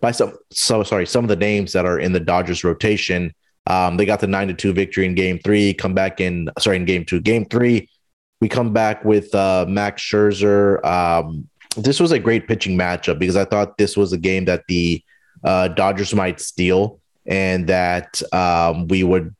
by 0.00 0.12
some 0.12 0.36
so 0.52 0.82
sorry 0.82 1.06
some 1.06 1.24
of 1.24 1.28
the 1.28 1.36
names 1.36 1.72
that 1.72 1.86
are 1.86 1.98
in 1.98 2.12
the 2.12 2.20
Dodgers 2.20 2.64
rotation. 2.64 3.34
Um, 3.66 3.96
they 3.96 4.04
got 4.04 4.20
the 4.20 4.26
nine 4.26 4.48
to 4.48 4.54
two 4.54 4.72
victory 4.72 5.06
in 5.06 5.14
game 5.14 5.38
three. 5.44 5.74
Come 5.74 5.94
back 5.94 6.20
in 6.20 6.48
sorry 6.58 6.76
in 6.76 6.84
game 6.84 7.04
two. 7.04 7.20
Game 7.20 7.44
three, 7.44 7.88
we 8.40 8.48
come 8.48 8.72
back 8.72 9.04
with 9.04 9.34
uh, 9.34 9.66
Max 9.68 10.02
Scherzer. 10.02 10.84
Um, 10.84 11.48
this 11.76 12.00
was 12.00 12.12
a 12.12 12.18
great 12.18 12.48
pitching 12.48 12.78
matchup 12.78 13.18
because 13.18 13.36
I 13.36 13.44
thought 13.44 13.76
this 13.78 13.96
was 13.96 14.12
a 14.12 14.18
game 14.18 14.44
that 14.46 14.64
the 14.68 15.02
uh, 15.44 15.68
Dodgers 15.68 16.14
might 16.14 16.40
steal 16.40 17.00
and 17.26 17.66
that 17.66 18.22
um, 18.32 18.86
we 18.88 19.02
would 19.02 19.34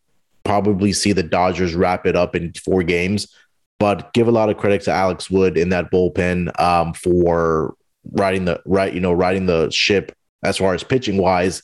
probably 0.45 0.93
see 0.93 1.13
the 1.13 1.23
Dodgers 1.23 1.75
wrap 1.75 2.07
it 2.07 2.17
up 2.17 2.37
in 2.37 2.53
four 2.53 2.83
games. 2.83 3.33
But 3.79 4.13
give 4.15 4.27
a 4.27 4.33
lot 4.33 4.49
of 4.49 4.57
credit 4.57 4.83
to 4.83 4.93
Alex 4.93 5.31
Wood 5.31 5.59
in 5.59 5.69
that 5.69 5.91
bullpen 5.91 6.59
um, 6.59 6.95
for 6.95 7.75
riding 8.13 8.47
the 8.47 8.63
right, 8.65 8.93
you 8.93 9.01
know, 9.01 9.13
riding 9.13 9.47
the 9.47 9.71
ship 9.71 10.17
as 10.43 10.57
far 10.57 10.73
as 10.73 10.83
pitching 10.83 11.19
wise. 11.19 11.63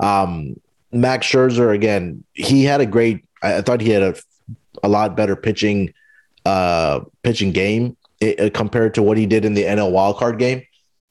Um, 0.00 0.56
Max 0.92 1.26
Scherzer, 1.26 1.74
again, 1.74 2.24
he 2.32 2.64
had 2.64 2.80
a 2.80 2.86
great, 2.86 3.24
I, 3.42 3.62
thought 3.62 3.80
he 3.80 3.90
had 3.90 4.02
a, 4.02 4.14
a 4.82 4.88
lot 4.88 5.16
better 5.16 5.36
pitching, 5.36 5.92
uh, 6.44 7.00
pitching 7.22 7.52
game 7.52 7.96
it, 8.20 8.54
compared 8.54 8.94
to 8.94 9.02
what 9.02 9.16
he 9.16 9.26
did 9.26 9.44
in 9.44 9.54
the 9.54 9.64
NL 9.64 9.92
wildcard 9.92 10.38
game. 10.38 10.62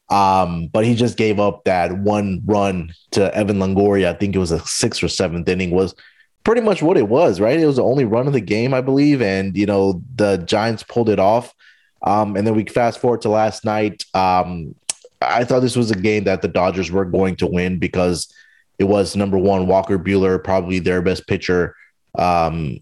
Um, 0.09 0.67
but 0.67 0.85
he 0.85 0.93
just 0.93 1.17
gave 1.17 1.39
up 1.39 1.63
that 1.63 1.97
one 1.97 2.41
run 2.45 2.93
to 3.11 3.33
Evan 3.33 3.57
Longoria. 3.57 4.07
I 4.07 4.13
think 4.13 4.35
it 4.35 4.39
was 4.39 4.51
a 4.51 4.59
sixth 4.59 5.01
or 5.01 5.07
seventh 5.07 5.47
inning 5.47 5.71
was 5.71 5.95
pretty 6.43 6.61
much 6.61 6.81
what 6.83 6.97
it 6.97 7.07
was, 7.07 7.39
right? 7.39 7.59
It 7.59 7.65
was 7.65 7.77
the 7.77 7.83
only 7.83 8.03
run 8.05 8.27
of 8.27 8.33
the 8.33 8.41
game, 8.41 8.73
I 8.73 8.81
believe. 8.81 9.21
And, 9.21 9.55
you 9.55 9.65
know, 9.65 10.03
the 10.15 10.37
Giants 10.37 10.83
pulled 10.83 11.09
it 11.09 11.19
off. 11.19 11.53
Um, 12.01 12.35
and 12.35 12.45
then 12.45 12.55
we 12.55 12.65
fast 12.65 12.99
forward 12.99 13.21
to 13.21 13.29
last 13.29 13.63
night. 13.63 14.03
Um, 14.13 14.75
I 15.21 15.43
thought 15.43 15.59
this 15.59 15.75
was 15.75 15.91
a 15.91 15.95
game 15.95 16.23
that 16.25 16.41
the 16.41 16.47
Dodgers 16.47 16.91
were 16.91 17.05
going 17.05 17.35
to 17.37 17.47
win 17.47 17.77
because 17.77 18.33
it 18.81 18.87
was 18.87 19.15
number 19.15 19.37
one 19.37 19.67
Walker 19.67 19.99
Buehler, 19.99 20.43
probably 20.43 20.79
their 20.79 21.03
best 21.03 21.27
pitcher 21.27 21.75
um, 22.17 22.79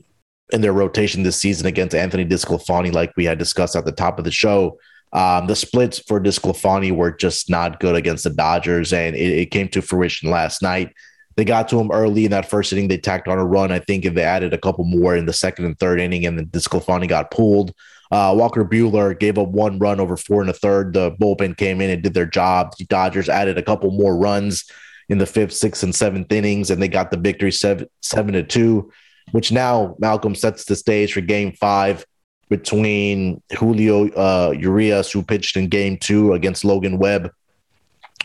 in 0.53 0.62
their 0.62 0.71
rotation 0.71 1.23
this 1.23 1.35
season 1.35 1.67
against 1.67 1.93
Anthony 1.93 2.25
DeSclafani, 2.25 2.93
like 2.93 3.12
we 3.17 3.25
had 3.25 3.38
discussed 3.38 3.75
at 3.75 3.83
the 3.83 3.91
top 3.91 4.17
of 4.17 4.23
the 4.23 4.31
show. 4.31 4.79
Um, 5.12 5.47
the 5.47 5.57
splits 5.57 5.99
for 5.99 6.21
DeSclafani 6.21 6.95
were 6.95 7.12
just 7.12 7.49
not 7.49 7.81
good 7.81 7.95
against 7.95 8.23
the 8.23 8.29
Dodgers, 8.29 8.93
and 8.93 9.13
it, 9.13 9.39
it, 9.39 9.51
came 9.51 9.67
to 9.69 9.81
fruition 9.81 10.29
last 10.29 10.62
night. 10.62 10.93
They 11.35 11.43
got 11.43 11.67
to 11.69 11.79
him 11.79 11.91
early 11.91 12.23
in 12.23 12.31
that 12.31 12.49
first 12.49 12.71
inning. 12.71 12.88
They 12.88 12.97
tacked 12.97 13.27
on 13.27 13.38
a 13.38 13.45
run, 13.45 13.69
I 13.69 13.79
think, 13.79 14.05
and 14.05 14.15
they 14.15 14.23
added 14.23 14.53
a 14.53 14.57
couple 14.57 14.85
more 14.85 15.17
in 15.17 15.25
the 15.25 15.33
second 15.33 15.65
and 15.65 15.77
third 15.77 15.99
inning, 15.99 16.25
and 16.25 16.38
then 16.38 16.45
DeSclafani 16.45 17.09
got 17.09 17.29
pulled. 17.29 17.73
Uh, 18.09 18.33
Walker 18.38 18.63
Buehler 18.63 19.19
gave 19.19 19.38
up 19.38 19.49
one 19.49 19.79
run 19.79 19.99
over 19.99 20.15
four 20.15 20.39
and 20.39 20.49
a 20.49 20.53
third. 20.53 20.93
The 20.93 21.12
bullpen 21.12 21.57
came 21.57 21.81
in 21.81 21.89
and 21.89 22.01
did 22.01 22.13
their 22.13 22.25
job. 22.25 22.73
The 22.77 22.85
Dodgers 22.85 23.27
added 23.27 23.57
a 23.57 23.63
couple 23.63 23.91
more 23.91 24.17
runs 24.17 24.63
in 25.10 25.17
the 25.17 25.26
fifth, 25.26 25.54
sixth, 25.54 25.84
and 25.84 25.93
seventh 25.93 26.32
innings, 26.32 26.69
and 26.69 26.82
they 26.82 26.88
got 26.88 27.12
the 27.12 27.17
victory 27.17 27.52
seven, 27.52 27.88
seven 28.02 28.34
to 28.34 28.43
two, 28.43 28.91
which 29.32 29.52
now 29.52 29.95
Malcolm 30.00 30.36
sets 30.36 30.65
the 30.65 30.76
stage 30.76 31.13
for 31.13 31.22
game 31.22 31.52
five 31.54 32.06
between 32.50 33.41
Julio 33.58 34.10
uh, 34.10 34.52
Urias, 34.52 35.12
who 35.12 35.24
pitched 35.24 35.58
in 35.58 35.67
game 35.67 35.98
two 35.98 36.34
against 36.34 36.65
Logan 36.65 36.98
Webb, 36.98 37.32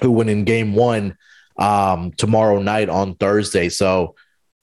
who 0.01 0.11
went 0.11 0.31
in 0.31 0.44
game 0.44 0.75
one 0.75 1.16
um, 1.59 2.12
tomorrow 2.12 2.61
night 2.61 2.88
on 2.88 3.14
Thursday. 3.16 3.68
So 3.68 4.14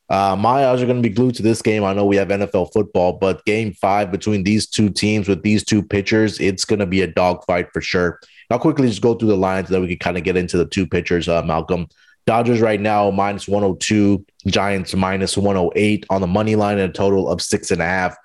uh, 0.09 0.35
my 0.35 0.67
eyes 0.67 0.81
are 0.81 0.85
going 0.85 1.01
to 1.01 1.07
be 1.07 1.13
glued 1.13 1.35
to 1.35 1.43
this 1.43 1.61
game. 1.61 1.83
I 1.83 1.93
know 1.93 2.05
we 2.05 2.17
have 2.17 2.27
NFL 2.27 2.73
football, 2.73 3.13
but 3.13 3.45
game 3.45 3.73
five 3.73 4.11
between 4.11 4.43
these 4.43 4.67
two 4.67 4.89
teams 4.89 5.29
with 5.29 5.41
these 5.41 5.63
two 5.63 5.81
pitchers, 5.81 6.39
it's 6.39 6.65
going 6.65 6.79
to 6.79 6.85
be 6.85 7.01
a 7.01 7.07
dogfight 7.07 7.67
for 7.71 7.81
sure. 7.81 8.19
I'll 8.49 8.59
quickly 8.59 8.89
just 8.89 9.01
go 9.01 9.13
through 9.13 9.29
the 9.29 9.37
lines 9.37 9.69
so 9.69 9.75
that 9.75 9.81
we 9.81 9.87
can 9.87 9.99
kind 9.99 10.17
of 10.17 10.23
get 10.23 10.35
into 10.35 10.57
the 10.57 10.65
two 10.65 10.85
pitchers, 10.85 11.29
uh, 11.29 11.41
Malcolm. 11.43 11.87
Dodgers 12.25 12.61
right 12.61 12.79
now 12.79 13.09
minus 13.11 13.47
102, 13.47 14.25
Giants 14.47 14.93
minus 14.95 15.35
108 15.37 16.05
on 16.09 16.21
the 16.21 16.27
money 16.27 16.55
line 16.55 16.77
and 16.79 16.89
a 16.89 16.93
total 16.93 17.29
of 17.29 17.41
six 17.41 17.71
and 17.71 17.81
a 17.81 17.85
half. 17.85 18.15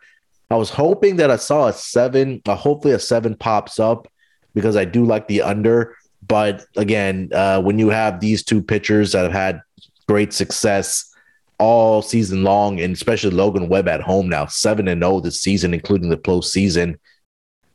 I 0.51 0.57
was 0.57 0.71
hoping 0.71 1.17
that 1.17 1.31
I 1.31 1.37
saw 1.37 1.69
a 1.69 1.73
seven, 1.73 2.41
uh, 2.47 2.55
hopefully 2.55 2.95
a 2.95 2.99
seven 2.99 3.35
pops 3.35 3.81
up 3.81 4.07
because 4.55 4.77
I 4.77 4.85
do 4.85 5.05
like 5.05 5.27
the 5.29 5.43
under. 5.43 5.97
But 6.27 6.65
again, 6.77 7.31
uh, 7.33 7.61
when 7.63 7.79
you 7.79 7.89
have 7.89 8.21
these 8.21 8.45
two 8.45 8.63
pitchers 8.63 9.13
that 9.13 9.25
have 9.25 9.33
had 9.33 9.61
great 10.07 10.33
success, 10.33 11.13
all 11.59 12.03
season 12.03 12.45
long, 12.45 12.81
and 12.81 12.95
especially 12.95 13.31
Logan 13.31 13.69
Webb 13.69 13.89
at 13.89 14.03
home 14.03 14.29
now, 14.29 14.47
seven 14.47 14.89
and 14.89 15.03
zero 15.03 15.15
oh 15.15 15.21
this 15.21 15.41
season, 15.41 15.73
including 15.73 16.11
the 16.11 16.17
postseason. 16.17 16.99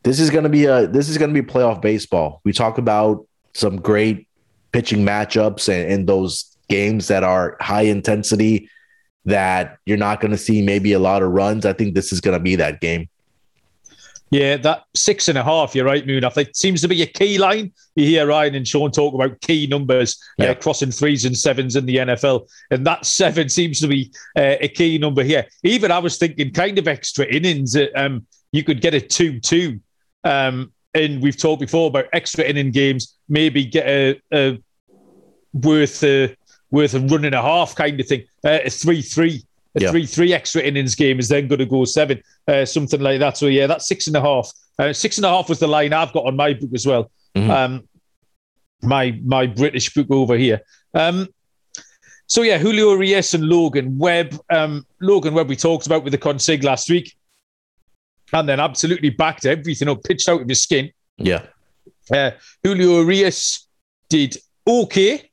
This 0.04 0.20
is 0.20 0.30
going 0.30 0.44
to 0.44 0.50
be 0.50 0.66
a 0.66 0.88
this 0.88 1.10
is 1.10 1.18
going 1.18 1.34
to 1.34 1.42
be 1.42 1.48
playoff 1.48 1.82
baseball. 1.82 2.42
We 2.44 2.54
talk 2.54 2.78
about 2.78 3.28
some 3.54 3.78
great 3.78 4.28
pitching 4.72 5.06
matchups 5.06 5.70
and, 5.70 5.92
and 5.92 6.08
those 6.08 6.58
games 6.70 7.08
that 7.08 7.24
are 7.24 7.58
high 7.60 7.82
intensity 7.84 8.70
that 9.26 9.78
you're 9.86 9.98
not 9.98 10.20
going 10.20 10.32
to 10.32 10.38
see 10.38 10.62
maybe 10.62 10.94
a 10.94 11.00
lot 11.00 11.22
of 11.22 11.32
runs. 11.32 11.66
I 11.66 11.74
think 11.74 11.94
this 11.94 12.12
is 12.12 12.22
going 12.22 12.38
to 12.38 12.44
be 12.44 12.56
that 12.56 12.82
game. 12.82 13.10
Yeah, 14.32 14.56
that 14.58 14.86
six 14.96 15.28
and 15.28 15.38
a 15.38 15.44
half, 15.44 15.76
you're 15.76 15.84
right, 15.84 16.08
Moon. 16.08 16.24
I 16.24 16.30
think 16.30 16.52
seems 16.54 16.80
to 16.82 16.88
be 16.88 17.02
a 17.02 17.06
key 17.06 17.38
line. 17.38 17.74
You 17.96 18.06
hear 18.06 18.26
Ryan 18.26 18.56
and 18.56 18.66
Sean 18.66 18.90
talk 18.90 19.14
about 19.14 19.42
key 19.42 19.68
numbers, 19.68 20.18
uh, 20.40 20.46
yeah. 20.46 20.52
uh, 20.52 20.56
crossing 20.56 20.90
threes 20.90 21.26
and 21.26 21.38
sevens 21.38 21.76
in 21.76 21.86
the 21.86 21.98
NFL. 21.98 22.48
And 22.72 22.88
that 22.88 23.06
seven 23.06 23.50
seems 23.50 23.82
to 23.82 23.88
be 23.88 24.10
uh, 24.38 24.56
a 24.62 24.70
key 24.70 24.98
number 24.98 25.22
here. 25.22 25.46
Even 25.64 25.92
I 25.92 26.00
was 26.00 26.18
thinking 26.18 26.54
kind 26.54 26.80
of 26.80 26.88
extra 26.88 27.26
innings. 27.26 27.76
Uh, 27.76 27.88
um, 27.94 28.26
you 28.54 28.64
could 28.64 28.80
get 28.80 28.94
a 28.94 29.02
2 29.02 29.42
2. 29.42 29.80
Um, 30.24 30.72
and 30.93 31.21
we've 31.21 31.38
talked 31.38 31.62
before 31.62 31.88
about 31.88 32.06
extra 32.13 32.43
inning 32.43 32.71
games, 32.71 33.17
maybe 33.30 33.65
get 33.65 33.88
a, 33.88 34.21
a 34.34 34.62
worth 35.54 36.04
a 36.04 36.36
worth 36.69 36.93
a 36.93 36.99
run 36.99 37.25
and 37.25 37.36
a 37.36 37.41
half 37.41 37.75
kind 37.75 37.99
of 37.99 38.08
thing. 38.08 38.23
Uh, 38.43 38.60
a 38.63 38.69
3 38.69 39.01
3 39.01 39.43
a 39.75 39.82
yeah. 39.82 39.91
three 39.91 40.06
three 40.06 40.34
extra 40.34 40.62
innings 40.62 40.95
game 40.95 41.19
is 41.19 41.30
then 41.30 41.47
going 41.47 41.60
to 41.60 41.65
go 41.65 41.86
seven, 41.86 42.21
uh, 42.47 42.65
something 42.65 42.99
like 42.99 43.19
that. 43.19 43.38
So 43.38 43.47
yeah, 43.47 43.67
that's 43.67 43.88
six 43.88 44.08
and 44.08 44.15
a 44.15 44.21
half. 44.21 44.51
Uh, 44.77 44.93
six 44.93 45.17
and 45.17 45.25
a 45.25 45.30
half 45.30 45.47
was 45.47 45.60
the 45.60 45.67
line 45.67 45.93
I've 45.93 46.13
got 46.13 46.25
on 46.25 46.36
my 46.36 46.54
book 46.54 46.71
as 46.73 46.86
well. 46.86 47.10
Mm-hmm. 47.36 47.49
Um, 47.49 47.88
my 48.82 49.17
my 49.23 49.47
British 49.47 49.93
book 49.93 50.08
over 50.10 50.36
here. 50.36 50.62
Um, 50.93 51.27
so 52.27 52.41
yeah, 52.41 52.58
Julio 52.58 52.91
Urias 52.91 53.34
and 53.34 53.45
Logan 53.45 53.97
Webb. 53.97 54.38
Um, 54.49 54.86
Logan 54.99 55.34
Webb 55.34 55.47
we 55.47 55.56
talked 55.56 55.86
about 55.86 56.04
with 56.04 56.12
the 56.12 56.17
consig 56.17 56.63
last 56.63 56.89
week, 56.89 57.15
and 58.34 58.48
then 58.48 58.60
absolutely 58.60 59.10
backed 59.10 59.46
everything 59.46 59.89
up, 59.89 60.04
pitched 60.04 60.30
out 60.30 60.41
of 60.41 60.48
his 60.48 60.63
skin. 60.63 60.91
Yeah. 61.17 61.46
Uh, 62.12 62.32
Julio 62.63 63.02
Urias 63.02 63.67
did 64.10 64.38
okay. 64.67 65.30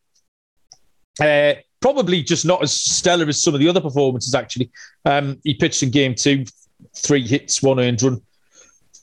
Uh, 1.20 1.54
probably 1.80 2.22
just 2.22 2.44
not 2.44 2.62
as 2.62 2.72
stellar 2.72 3.28
as 3.28 3.42
some 3.42 3.54
of 3.54 3.60
the 3.60 3.68
other 3.68 3.80
performances, 3.80 4.34
actually. 4.34 4.70
Um, 5.04 5.38
he 5.44 5.54
pitched 5.54 5.82
in 5.82 5.90
game 5.90 6.14
two, 6.14 6.44
three 6.96 7.26
hits, 7.26 7.62
one 7.62 7.80
earned 7.80 8.02
run, 8.02 8.20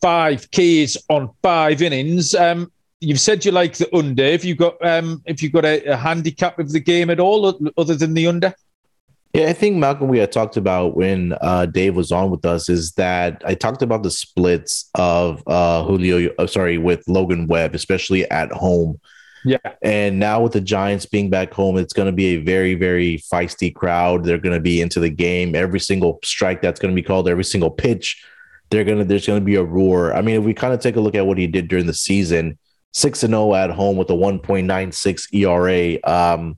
five 0.01 0.49
Ks 0.51 0.97
on 1.09 1.29
five 1.41 1.81
innings. 1.81 2.35
Um, 2.35 2.71
you've 2.99 3.19
said 3.19 3.43
you 3.45 3.51
like 3.51 3.75
the 3.75 3.93
under. 3.95 4.31
Have 4.31 4.45
you 4.45 4.55
got 4.55 4.83
um, 4.85 5.21
if 5.25 5.41
you 5.41 5.49
got 5.49 5.65
a, 5.65 5.83
a 5.85 5.95
handicap 5.95 6.59
of 6.59 6.71
the 6.71 6.79
game 6.79 7.09
at 7.09 7.19
all, 7.19 7.45
other 7.77 7.95
than 7.95 8.13
the 8.13 8.27
under? 8.27 8.53
Yeah, 9.35 9.49
I 9.49 9.53
think 9.53 9.75
Malcolm, 9.75 10.07
we 10.07 10.19
had 10.19 10.31
talked 10.31 10.55
about 10.55 10.95
when 10.95 11.35
uh, 11.41 11.65
Dave 11.65 11.97
was 11.97 12.13
on 12.13 12.31
with 12.31 12.45
us 12.45 12.69
is 12.69 12.93
that 12.93 13.41
I 13.45 13.53
talked 13.53 13.81
about 13.81 14.01
the 14.01 14.09
splits 14.09 14.89
of 14.95 15.43
uh, 15.45 15.83
Julio, 15.83 16.33
uh, 16.39 16.47
sorry, 16.47 16.77
with 16.77 17.05
Logan 17.09 17.47
Webb, 17.47 17.75
especially 17.75 18.29
at 18.31 18.49
home. 18.53 18.97
Yeah. 19.43 19.57
And 19.81 20.19
now 20.19 20.41
with 20.41 20.53
the 20.53 20.61
Giants 20.61 21.05
being 21.05 21.29
back 21.29 21.53
home, 21.53 21.77
it's 21.77 21.91
going 21.91 22.05
to 22.05 22.13
be 22.13 22.27
a 22.27 22.37
very, 22.37 22.75
very 22.75 23.17
feisty 23.17 23.75
crowd. 23.75 24.23
They're 24.23 24.37
going 24.37 24.55
to 24.55 24.61
be 24.61 24.79
into 24.79 25.01
the 25.01 25.09
game. 25.09 25.53
Every 25.53 25.81
single 25.81 26.19
strike 26.23 26.61
that's 26.61 26.79
going 26.79 26.95
to 26.95 26.99
be 26.99 27.05
called, 27.05 27.27
every 27.27 27.43
single 27.43 27.71
pitch, 27.71 28.23
they're 28.69 28.85
going 28.85 28.99
to, 28.99 29.03
there's 29.03 29.27
going 29.27 29.41
to 29.41 29.45
be 29.45 29.55
a 29.55 29.63
roar. 29.63 30.13
I 30.13 30.21
mean, 30.21 30.37
if 30.37 30.45
we 30.45 30.53
kind 30.53 30.73
of 30.73 30.79
take 30.79 30.95
a 30.95 31.01
look 31.01 31.13
at 31.13 31.27
what 31.27 31.37
he 31.37 31.45
did 31.45 31.67
during 31.67 31.87
the 31.87 31.93
season, 31.93 32.57
6 32.93 33.23
and 33.23 33.33
0 33.33 33.53
at 33.53 33.69
home 33.69 33.97
with 33.97 34.09
a 34.09 34.13
1.96 34.13 35.33
ERA. 35.33 35.99
Um, 36.09 36.57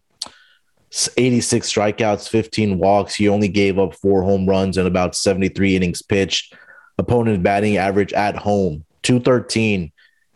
86 0.91 1.71
strikeouts, 1.71 2.30
15 2.30 2.78
walks. 2.78 3.15
He 3.15 3.28
only 3.28 3.47
gave 3.47 3.78
up 3.78 3.95
four 3.95 4.23
home 4.23 4.47
runs 4.47 4.78
and 4.78 4.88
about 4.88 5.15
73 5.15 5.76
innings 5.76 6.02
pitched. 6.02 6.56
Opponent 6.97 7.43
batting 7.43 7.78
average 7.78 8.13
at 8.13 8.36
home, 8.36 8.86
213. 9.04 9.91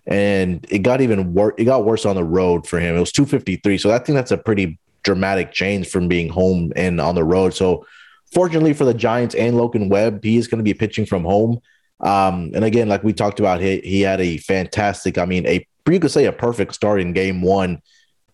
And 0.08 0.66
it 0.70 0.80
got 0.80 1.02
even 1.02 1.34
worse. 1.34 1.54
It 1.58 1.66
got 1.66 1.86
worse 1.86 2.06
on 2.06 2.16
the 2.16 2.24
road 2.24 2.68
for 2.68 2.80
him. 2.80 2.96
It 2.96 3.00
was 3.00 3.12
253. 3.12 3.78
So 3.78 3.92
I 3.92 4.00
think 4.00 4.16
that's 4.16 4.32
a 4.32 4.38
pretty 4.38 4.78
dramatic 5.04 5.52
change 5.52 5.88
from 5.88 6.08
being 6.08 6.30
home 6.30 6.72
and 6.76 7.00
on 7.02 7.16
the 7.16 7.24
road. 7.24 7.54
So 7.54 7.86
fortunately 8.34 8.74
for 8.74 8.86
the 8.86 8.94
Giants 8.94 9.36
and 9.36 9.58
Logan 9.58 9.90
Webb, 9.90 10.24
he 10.24 10.38
is 10.38 10.48
going 10.48 10.60
to 10.60 10.64
be 10.64 10.74
pitching 10.74 11.06
from 11.06 11.24
home. 11.24 11.62
Um, 12.00 12.52
and 12.54 12.64
again, 12.64 12.90
like 12.90 13.04
we 13.04 13.14
talked 13.14 13.40
about, 13.40 13.62
he, 13.62 13.80
he 13.80 14.02
had 14.02 14.22
a 14.22 14.38
fantastic, 14.38 15.18
I 15.18 15.26
mean, 15.26 15.48
a 15.48 15.66
you 15.90 16.00
could 16.00 16.12
say 16.12 16.26
a 16.26 16.32
perfect 16.32 16.74
start 16.74 17.02
in 17.02 17.12
game 17.12 17.42
one 17.42 17.82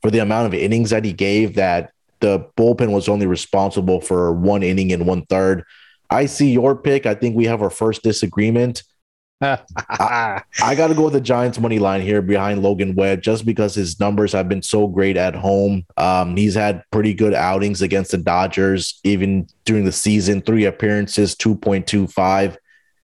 for 0.02 0.12
the 0.12 0.20
amount 0.20 0.48
of 0.48 0.54
innings 0.54 0.92
that 0.92 1.04
he 1.04 1.14
gave 1.14 1.56
that 1.56 1.92
the 2.20 2.48
bullpen 2.58 2.92
was 2.92 3.08
only 3.08 3.28
responsible 3.28 4.02
for 4.02 4.34
one 4.34 4.64
inning 4.64 4.92
and 4.92 5.06
one 5.06 5.26
third. 5.26 5.64
I 6.10 6.26
see 6.26 6.52
your 6.52 6.76
pick. 6.76 7.06
I 7.06 7.16
think 7.16 7.36
we 7.36 7.46
have 7.46 7.62
our 7.62 7.70
first 7.70 8.04
disagreement. 8.04 8.84
I, 9.42 10.42
I 10.64 10.74
got 10.74 10.88
to 10.88 10.96
go 10.96 11.04
with 11.04 11.14
the 11.14 11.22
Giants 11.22 11.60
money 11.60 11.78
line 11.78 12.02
here 12.02 12.24
behind 12.24 12.64
Logan 12.64 12.96
Webb 12.96 13.22
just 13.22 13.46
because 13.46 13.76
his 13.76 14.00
numbers 14.00 14.34
have 14.34 14.50
been 14.50 14.64
so 14.64 14.88
great 14.88 15.16
at 15.16 15.36
home. 15.36 15.86
Um, 15.96 16.36
he's 16.36 16.56
had 16.56 16.84
pretty 16.92 17.14
good 17.14 17.36
outings 17.36 17.84
against 17.84 18.12
the 18.12 18.18
Dodgers, 18.18 19.00
even 19.04 19.48
during 19.66 19.86
the 19.86 19.92
season. 19.92 20.42
Three 20.42 20.66
appearances, 20.66 21.36
2.25 21.36 22.58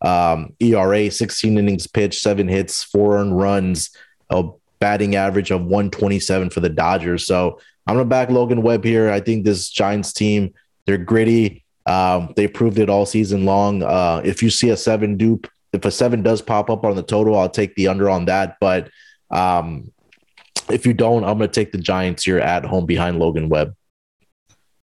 um, 0.02 0.54
ERA, 0.60 1.10
16 1.10 1.58
innings 1.58 1.88
pitched, 1.88 2.22
seven 2.22 2.48
hits, 2.48 2.84
four 2.84 3.18
earned 3.18 3.38
runs, 3.38 3.96
a 4.30 4.44
batting 4.80 5.16
average 5.16 5.52
of 5.52 5.62
127 5.62 6.50
for 6.50 6.60
the 6.60 6.70
Dodgers. 6.70 7.26
So 7.26 7.60
I'm 7.88 7.96
gonna 7.96 8.06
back 8.06 8.30
Logan 8.30 8.62
Webb 8.62 8.84
here. 8.84 9.10
I 9.10 9.20
think 9.20 9.46
this 9.46 9.70
Giants 9.70 10.14
team, 10.14 10.54
they're 10.86 10.98
gritty. 10.98 11.64
Um, 11.86 12.34
they 12.36 12.48
proved 12.48 12.78
it 12.78 12.90
all 12.90 13.06
season 13.06 13.46
long. 13.46 13.84
Uh, 13.84 14.22
if 14.24 14.44
you 14.44 14.50
see 14.50 14.70
a 14.70 14.78
seven 14.78 15.18
dupe, 15.18 15.48
if 15.74 15.84
a 15.86 15.92
seven 15.92 16.22
does 16.22 16.42
pop 16.42 16.70
up 16.70 16.86
on 16.86 16.96
the 16.96 17.04
total, 17.04 17.38
I'll 17.38 17.50
take 17.50 17.76
the 17.76 17.88
under 17.88 18.10
on 18.10 18.26
that. 18.26 18.58
But 18.60 18.90
um, 19.32 19.92
if 20.70 20.86
you 20.86 20.94
don't, 20.94 21.24
I'm 21.24 21.38
gonna 21.38 21.48
take 21.48 21.72
the 21.72 21.78
Giants 21.78 22.24
here 22.24 22.40
at 22.40 22.66
home 22.66 22.86
behind 22.86 23.20
Logan 23.20 23.50
Webb. 23.50 23.76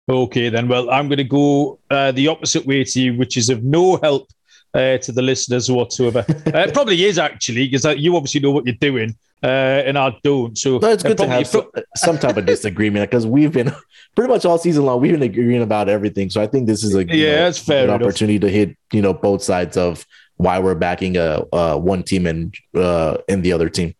Okay, 0.09 0.51
then. 0.51 0.69
Well, 0.69 0.91
I'm 0.91 1.09
going 1.09 1.17
to 1.19 1.25
go 1.25 1.79
uh, 1.91 2.13
the 2.13 2.29
opposite 2.29 2.67
way 2.67 2.85
to 2.85 3.01
you, 3.01 3.17
which 3.17 3.39
is 3.39 3.49
of 3.49 3.65
no 3.65 3.97
help 3.97 4.29
uh, 4.75 4.99
to 4.99 5.13
the 5.13 5.23
listeners 5.23 5.71
whatsoever. 5.71 6.25
uh, 6.29 6.59
it 6.59 6.75
probably 6.75 7.05
is 7.05 7.19
actually 7.19 7.67
because 7.67 7.85
uh, 7.87 7.91
you 7.91 8.17
obviously 8.17 8.41
know 8.41 8.51
what 8.51 8.67
you're 8.67 8.75
doing 8.77 9.17
uh, 9.45 9.83
and 9.87 9.99
I 9.99 10.17
don't. 10.23 10.57
So 10.57 10.79
no, 10.79 10.91
it's 10.91 11.03
good 11.03 11.19
to 11.19 11.29
have 11.29 11.47
some, 11.47 11.71
some, 11.97 12.19
type 12.19 12.39
of 12.39 12.47
disagreement 12.47 13.11
because 13.11 13.27
we've 13.27 13.53
been 13.53 13.71
pretty 14.17 14.33
much 14.33 14.47
all 14.47 14.57
season 14.57 14.87
long. 14.87 15.03
We've 15.03 15.13
been 15.13 15.23
agreeing 15.23 15.63
about 15.63 15.91
everything. 15.91 16.31
So 16.31 16.41
I 16.41 16.47
think 16.47 16.67
this 16.67 16.83
is 16.83 16.95
a 16.95 17.05
yeah, 17.05 17.49
it's 17.49 17.59
fair 17.59 17.85
an 17.85 17.91
opportunity 17.91 18.39
to 18.39 18.49
hit 18.49 18.75
you 18.91 19.03
know 19.03 19.13
both 19.13 19.43
sides 19.43 19.77
of 19.77 20.07
why 20.37 20.59
we're 20.59 20.75
backing 20.75 21.19
a, 21.19 21.43
a 21.53 21.77
one 21.77 22.03
team 22.03 22.27
and 22.27 22.55
uh, 22.75 23.19
and 23.29 23.45
the 23.45 23.53
other 23.53 23.69
team. 23.69 23.95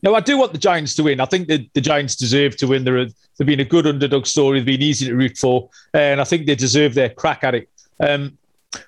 No, 0.00 0.14
I 0.14 0.20
do 0.20 0.38
want 0.38 0.52
the 0.52 0.58
Giants 0.58 0.94
to 0.96 1.02
win. 1.02 1.20
I 1.20 1.24
think 1.24 1.48
the, 1.48 1.68
the 1.74 1.80
Giants 1.80 2.14
deserve 2.14 2.56
to 2.58 2.68
win. 2.68 2.84
They're 2.84 2.98
a, 2.98 3.08
they've 3.36 3.46
been 3.46 3.58
a 3.58 3.64
good 3.64 3.84
underdog 3.84 4.26
story. 4.26 4.60
They've 4.60 4.66
been 4.78 4.82
easy 4.82 5.06
to 5.06 5.14
root 5.14 5.36
for, 5.36 5.70
and 5.92 6.20
I 6.20 6.24
think 6.24 6.46
they 6.46 6.54
deserve 6.54 6.94
their 6.94 7.08
crack 7.08 7.42
at 7.42 7.56
it. 7.56 7.68
Um, 7.98 8.38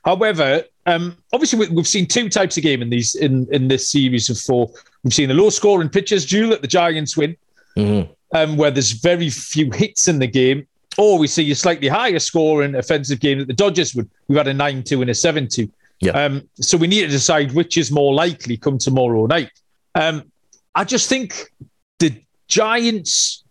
however, 0.04 0.64
um, 0.86 1.16
obviously, 1.32 1.68
we've 1.68 1.86
seen 1.86 2.06
two 2.06 2.28
types 2.28 2.56
of 2.56 2.62
game 2.62 2.82
in 2.82 2.90
these 2.90 3.14
in, 3.14 3.46
in 3.52 3.68
this 3.68 3.90
series 3.90 4.30
of 4.30 4.38
four. 4.38 4.70
We've 5.02 5.14
seen 5.14 5.30
a 5.30 5.34
low 5.34 5.50
scoring 5.50 5.88
pitchers 5.88 6.26
duel 6.26 6.50
that 6.50 6.62
the 6.62 6.68
Giants 6.68 7.16
win, 7.16 7.36
mm-hmm. 7.76 8.10
um, 8.34 8.56
where 8.56 8.70
there's 8.70 8.92
very 8.92 9.30
few 9.30 9.70
hits 9.70 10.08
in 10.08 10.18
the 10.18 10.26
game, 10.26 10.66
or 10.98 11.18
we 11.18 11.26
see 11.26 11.50
a 11.50 11.54
slightly 11.54 11.88
higher 11.88 12.18
scoring 12.18 12.74
offensive 12.74 13.20
game 13.20 13.38
that 13.38 13.48
the 13.48 13.54
Dodgers 13.54 13.94
would. 13.94 14.08
We've 14.28 14.38
had 14.38 14.48
a 14.48 14.54
nine 14.54 14.82
two 14.82 15.00
and 15.02 15.10
a 15.10 15.14
seven 15.14 15.48
two. 15.48 15.70
Yeah. 16.00 16.12
Um, 16.12 16.48
so 16.54 16.78
we 16.78 16.86
need 16.86 17.02
to 17.02 17.08
decide 17.08 17.52
which 17.52 17.76
is 17.76 17.90
more 17.92 18.14
likely 18.14 18.56
come 18.56 18.78
tomorrow 18.78 19.26
night. 19.26 19.50
Um, 19.94 20.30
I 20.74 20.84
just 20.84 21.08
think 21.08 21.52
the 21.98 22.14
Giants 22.48 23.44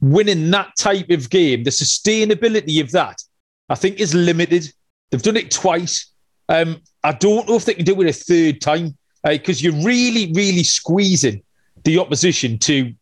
winning 0.00 0.50
that 0.50 0.76
type 0.76 1.10
of 1.10 1.30
game, 1.30 1.64
the 1.64 1.70
sustainability 1.70 2.80
of 2.80 2.90
that, 2.90 3.22
I 3.68 3.76
think 3.76 4.00
is 4.00 4.14
limited. 4.14 4.72
They've 5.10 5.22
done 5.22 5.36
it 5.36 5.50
twice. 5.50 6.12
Um, 6.48 6.80
I 7.02 7.12
don't 7.12 7.48
know 7.48 7.56
if 7.56 7.64
they 7.64 7.74
can 7.74 7.84
do 7.84 8.00
it 8.02 8.08
a 8.08 8.12
third 8.12 8.60
time 8.60 8.96
because 9.24 9.60
uh, 9.60 9.62
you're 9.64 9.84
really, 9.84 10.32
really 10.32 10.62
squeezing 10.62 11.42
the 11.84 11.98
opposition 11.98 12.58
to 12.58 12.92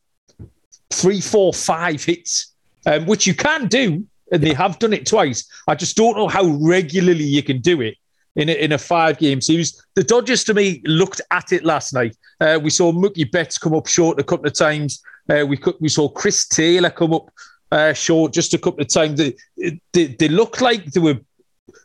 three, 0.91 1.21
four, 1.21 1.53
five 1.53 2.03
hits, 2.05 2.55
um, 2.87 3.07
which 3.07 3.27
you 3.27 3.35
can 3.35 3.67
do, 3.67 4.07
and 4.33 4.43
they 4.43 4.55
have 4.55 4.79
done 4.79 4.93
it 4.93 5.07
twice. 5.07 5.49
I 5.67 5.75
just 5.75 5.97
don't 5.97 6.17
know 6.17 6.29
how 6.29 6.45
regularly 6.45 7.25
you 7.25 7.43
can 7.43 7.61
do 7.61 7.81
it 7.81 7.97
in 8.37 8.49
a, 8.49 8.53
in 8.53 8.73
a 8.73 8.79
five 8.79 9.19
game 9.19 9.41
series. 9.41 9.85
The 9.95 10.05
Dodgers, 10.05 10.45
to 10.45 10.55
me, 10.55 10.83
looked 10.85 11.21
at 11.31 11.53
it 11.53 11.65
last 11.65 11.93
night. 11.93 12.17
Uh, 12.41 12.59
we 12.63 12.71
saw 12.71 12.93
Mookie 12.93 13.31
Betts 13.31 13.59
come 13.59 13.75
up 13.75 13.87
short 13.87 14.19
a 14.19 14.25
couple 14.25 14.47
of 14.47 14.55
times. 14.55 15.03
Uh, 15.29 15.45
we 15.47 15.59
we 15.81 15.89
saw 15.89 16.09
Chris 16.09 16.47
Taylor 16.47 16.91
come 16.91 17.15
up 17.15 17.31
uh, 17.73 17.93
short 17.93 18.33
just 18.33 18.55
a 18.55 18.59
couple 18.59 18.83
of 18.83 18.89
times. 18.89 19.19
They, 19.19 19.81
they, 19.93 20.07
they 20.07 20.29
looked 20.29 20.61
like 20.61 20.85
they 20.87 21.01
were 21.01 21.19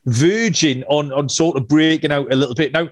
verging 0.05 0.83
on 0.83 1.11
on 1.11 1.29
sort 1.29 1.57
of 1.57 1.67
breaking 1.67 2.11
out 2.11 2.31
a 2.31 2.35
little 2.35 2.55
bit. 2.55 2.73
Now, 2.73 2.89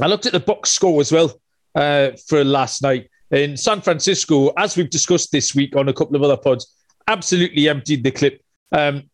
I 0.00 0.06
looked 0.06 0.26
at 0.26 0.32
the 0.32 0.40
box 0.40 0.70
score 0.70 1.00
as 1.00 1.12
well 1.12 1.40
uh, 1.74 2.10
for 2.28 2.44
last 2.44 2.82
night 2.82 3.08
in 3.30 3.56
San 3.56 3.80
Francisco, 3.80 4.48
as 4.56 4.76
we've 4.76 4.90
discussed 4.90 5.32
this 5.32 5.54
week 5.54 5.74
on 5.76 5.88
a 5.88 5.92
couple 5.92 6.16
of 6.16 6.22
other 6.22 6.36
pods. 6.36 6.74
Absolutely 7.08 7.68
emptied 7.68 8.04
the 8.04 8.10
clip. 8.10 8.42
Um, 8.70 9.10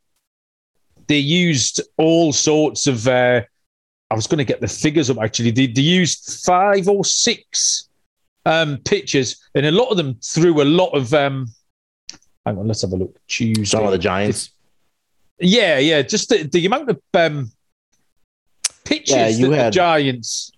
they 1.06 1.18
used 1.18 1.80
all 1.96 2.32
sorts 2.32 2.86
of. 2.86 3.06
Uh, 3.08 3.42
I 4.10 4.14
was 4.14 4.26
going 4.26 4.38
to 4.38 4.44
get 4.44 4.60
the 4.60 4.68
figures 4.68 5.10
up 5.10 5.18
actually. 5.18 5.50
They, 5.50 5.66
they 5.66 5.82
used 5.82 6.42
five 6.44 6.88
or 6.88 7.04
six 7.04 7.88
um, 8.46 8.78
pitches, 8.78 9.48
and 9.54 9.66
a 9.66 9.70
lot 9.70 9.88
of 9.88 9.96
them 9.96 10.18
threw 10.22 10.62
a 10.62 10.64
lot 10.64 10.90
of. 10.90 11.12
Um, 11.14 11.48
hang 12.44 12.58
on, 12.58 12.66
let's 12.66 12.82
have 12.82 12.92
a 12.92 12.96
look. 12.96 13.18
Tuesday. 13.26 13.64
Some 13.64 13.84
of 13.84 13.92
the 13.92 13.98
Giants. 13.98 14.50
Yeah, 15.40 15.78
yeah. 15.78 16.02
Just 16.02 16.28
the, 16.28 16.42
the 16.42 16.66
amount 16.66 16.90
of 16.90 17.00
um, 17.14 17.50
pitches 18.84 19.14
yeah, 19.14 19.28
you 19.28 19.50
had 19.52 19.72
the 19.72 19.76
Giants. 19.76 20.52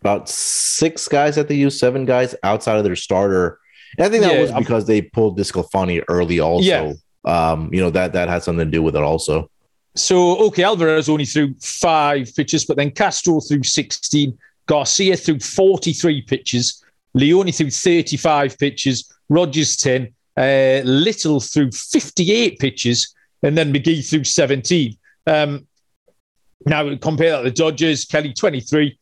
About 0.00 0.28
six 0.28 1.08
guys 1.08 1.36
that 1.36 1.48
they 1.48 1.54
used, 1.54 1.78
seven 1.78 2.04
guys 2.04 2.34
outside 2.42 2.76
of 2.76 2.84
their 2.84 2.96
starter. 2.96 3.58
And 3.96 4.06
I 4.06 4.10
think 4.10 4.24
that 4.24 4.34
yeah, 4.34 4.40
was 4.40 4.52
because 4.52 4.84
I'm, 4.84 4.88
they 4.88 5.02
pulled 5.02 5.38
DeSclafani 5.38 6.02
early. 6.08 6.40
Also, 6.40 6.64
yeah. 6.64 6.92
um, 7.24 7.72
you 7.72 7.80
know 7.80 7.90
that 7.90 8.12
that 8.14 8.28
had 8.28 8.42
something 8.42 8.64
to 8.64 8.70
do 8.70 8.82
with 8.82 8.96
it. 8.96 9.02
Also, 9.02 9.50
so 9.94 10.38
okay, 10.46 10.64
Alvarez 10.64 11.08
only 11.08 11.24
threw 11.24 11.54
five 11.60 12.34
pitches, 12.34 12.64
but 12.64 12.76
then 12.76 12.90
Castro 12.90 13.40
threw 13.40 13.62
sixteen. 13.62 14.36
Garcia 14.66 15.16
threw 15.16 15.38
forty-three 15.38 16.22
pitches. 16.22 16.84
Leone 17.14 17.52
threw 17.52 17.70
thirty-five 17.70 18.58
pitches. 18.58 19.12
Rogers 19.28 19.76
ten. 19.76 20.14
Uh, 20.36 20.80
Littell 20.84 21.40
threw 21.40 21.70
fifty-eight 21.70 22.58
pitches 22.58 23.14
and 23.42 23.56
then 23.56 23.72
McGee 23.72 24.08
threw 24.08 24.24
17. 24.24 24.96
Um, 25.26 25.66
now 26.66 26.96
compare 26.96 27.32
that 27.32 27.38
to 27.38 27.44
the 27.44 27.50
Dodgers, 27.50 28.04
Kelly 28.04 28.32
23, 28.32 28.98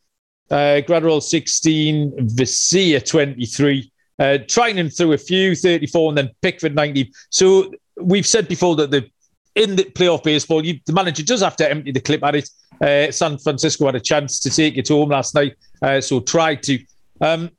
uh, 0.50 0.54
Graterol 0.54 1.22
16, 1.22 2.12
Vesia 2.28 3.06
23, 3.06 3.92
uh, 4.18 4.22
Treinen 4.22 4.94
threw 4.94 5.12
a 5.12 5.18
few 5.18 5.54
34, 5.54 6.10
and 6.10 6.18
then 6.18 6.30
Bickford 6.40 6.74
90. 6.74 7.12
So 7.30 7.70
we've 7.96 8.26
said 8.26 8.48
before 8.48 8.76
that 8.76 8.90
the 8.90 9.08
in 9.56 9.76
the 9.76 9.84
playoff 9.84 10.22
baseball, 10.22 10.64
you, 10.64 10.78
the 10.86 10.92
manager 10.92 11.24
does 11.24 11.40
have 11.40 11.56
to 11.56 11.68
empty 11.68 11.90
the 11.90 12.00
clip 12.00 12.22
at 12.22 12.36
it. 12.36 12.50
Uh, 12.80 13.10
San 13.10 13.36
Francisco 13.36 13.86
had 13.86 13.96
a 13.96 14.00
chance 14.00 14.38
to 14.40 14.50
take 14.50 14.76
it 14.76 14.88
home 14.88 15.10
last 15.10 15.34
night, 15.34 15.56
uh, 15.82 16.00
so 16.00 16.20
tried 16.20 16.62
to. 16.62 16.78
Um, 17.20 17.50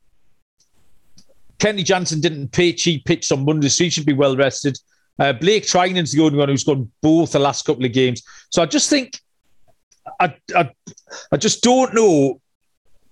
Kenley 1.59 1.83
Jansen 1.83 2.21
didn't 2.21 2.51
pitch. 2.51 2.83
He 2.83 2.99
pitched 2.99 3.31
on 3.31 3.45
Monday, 3.45 3.69
so 3.69 3.83
he 3.83 3.89
should 3.89 4.05
be 4.05 4.13
well 4.13 4.35
rested. 4.35 4.79
Uh, 5.19 5.33
Blake 5.33 5.63
Treinen's 5.63 6.11
the 6.11 6.21
only 6.21 6.37
one 6.37 6.49
who's 6.49 6.63
gone 6.63 6.91
both 7.01 7.33
the 7.33 7.39
last 7.39 7.65
couple 7.65 7.85
of 7.85 7.93
games. 7.93 8.23
So 8.49 8.61
I 8.61 8.65
just 8.65 8.89
think, 8.89 9.19
I, 10.19 10.35
I, 10.55 10.69
I 11.31 11.37
just 11.37 11.61
don't 11.61 11.93
know 11.93 12.41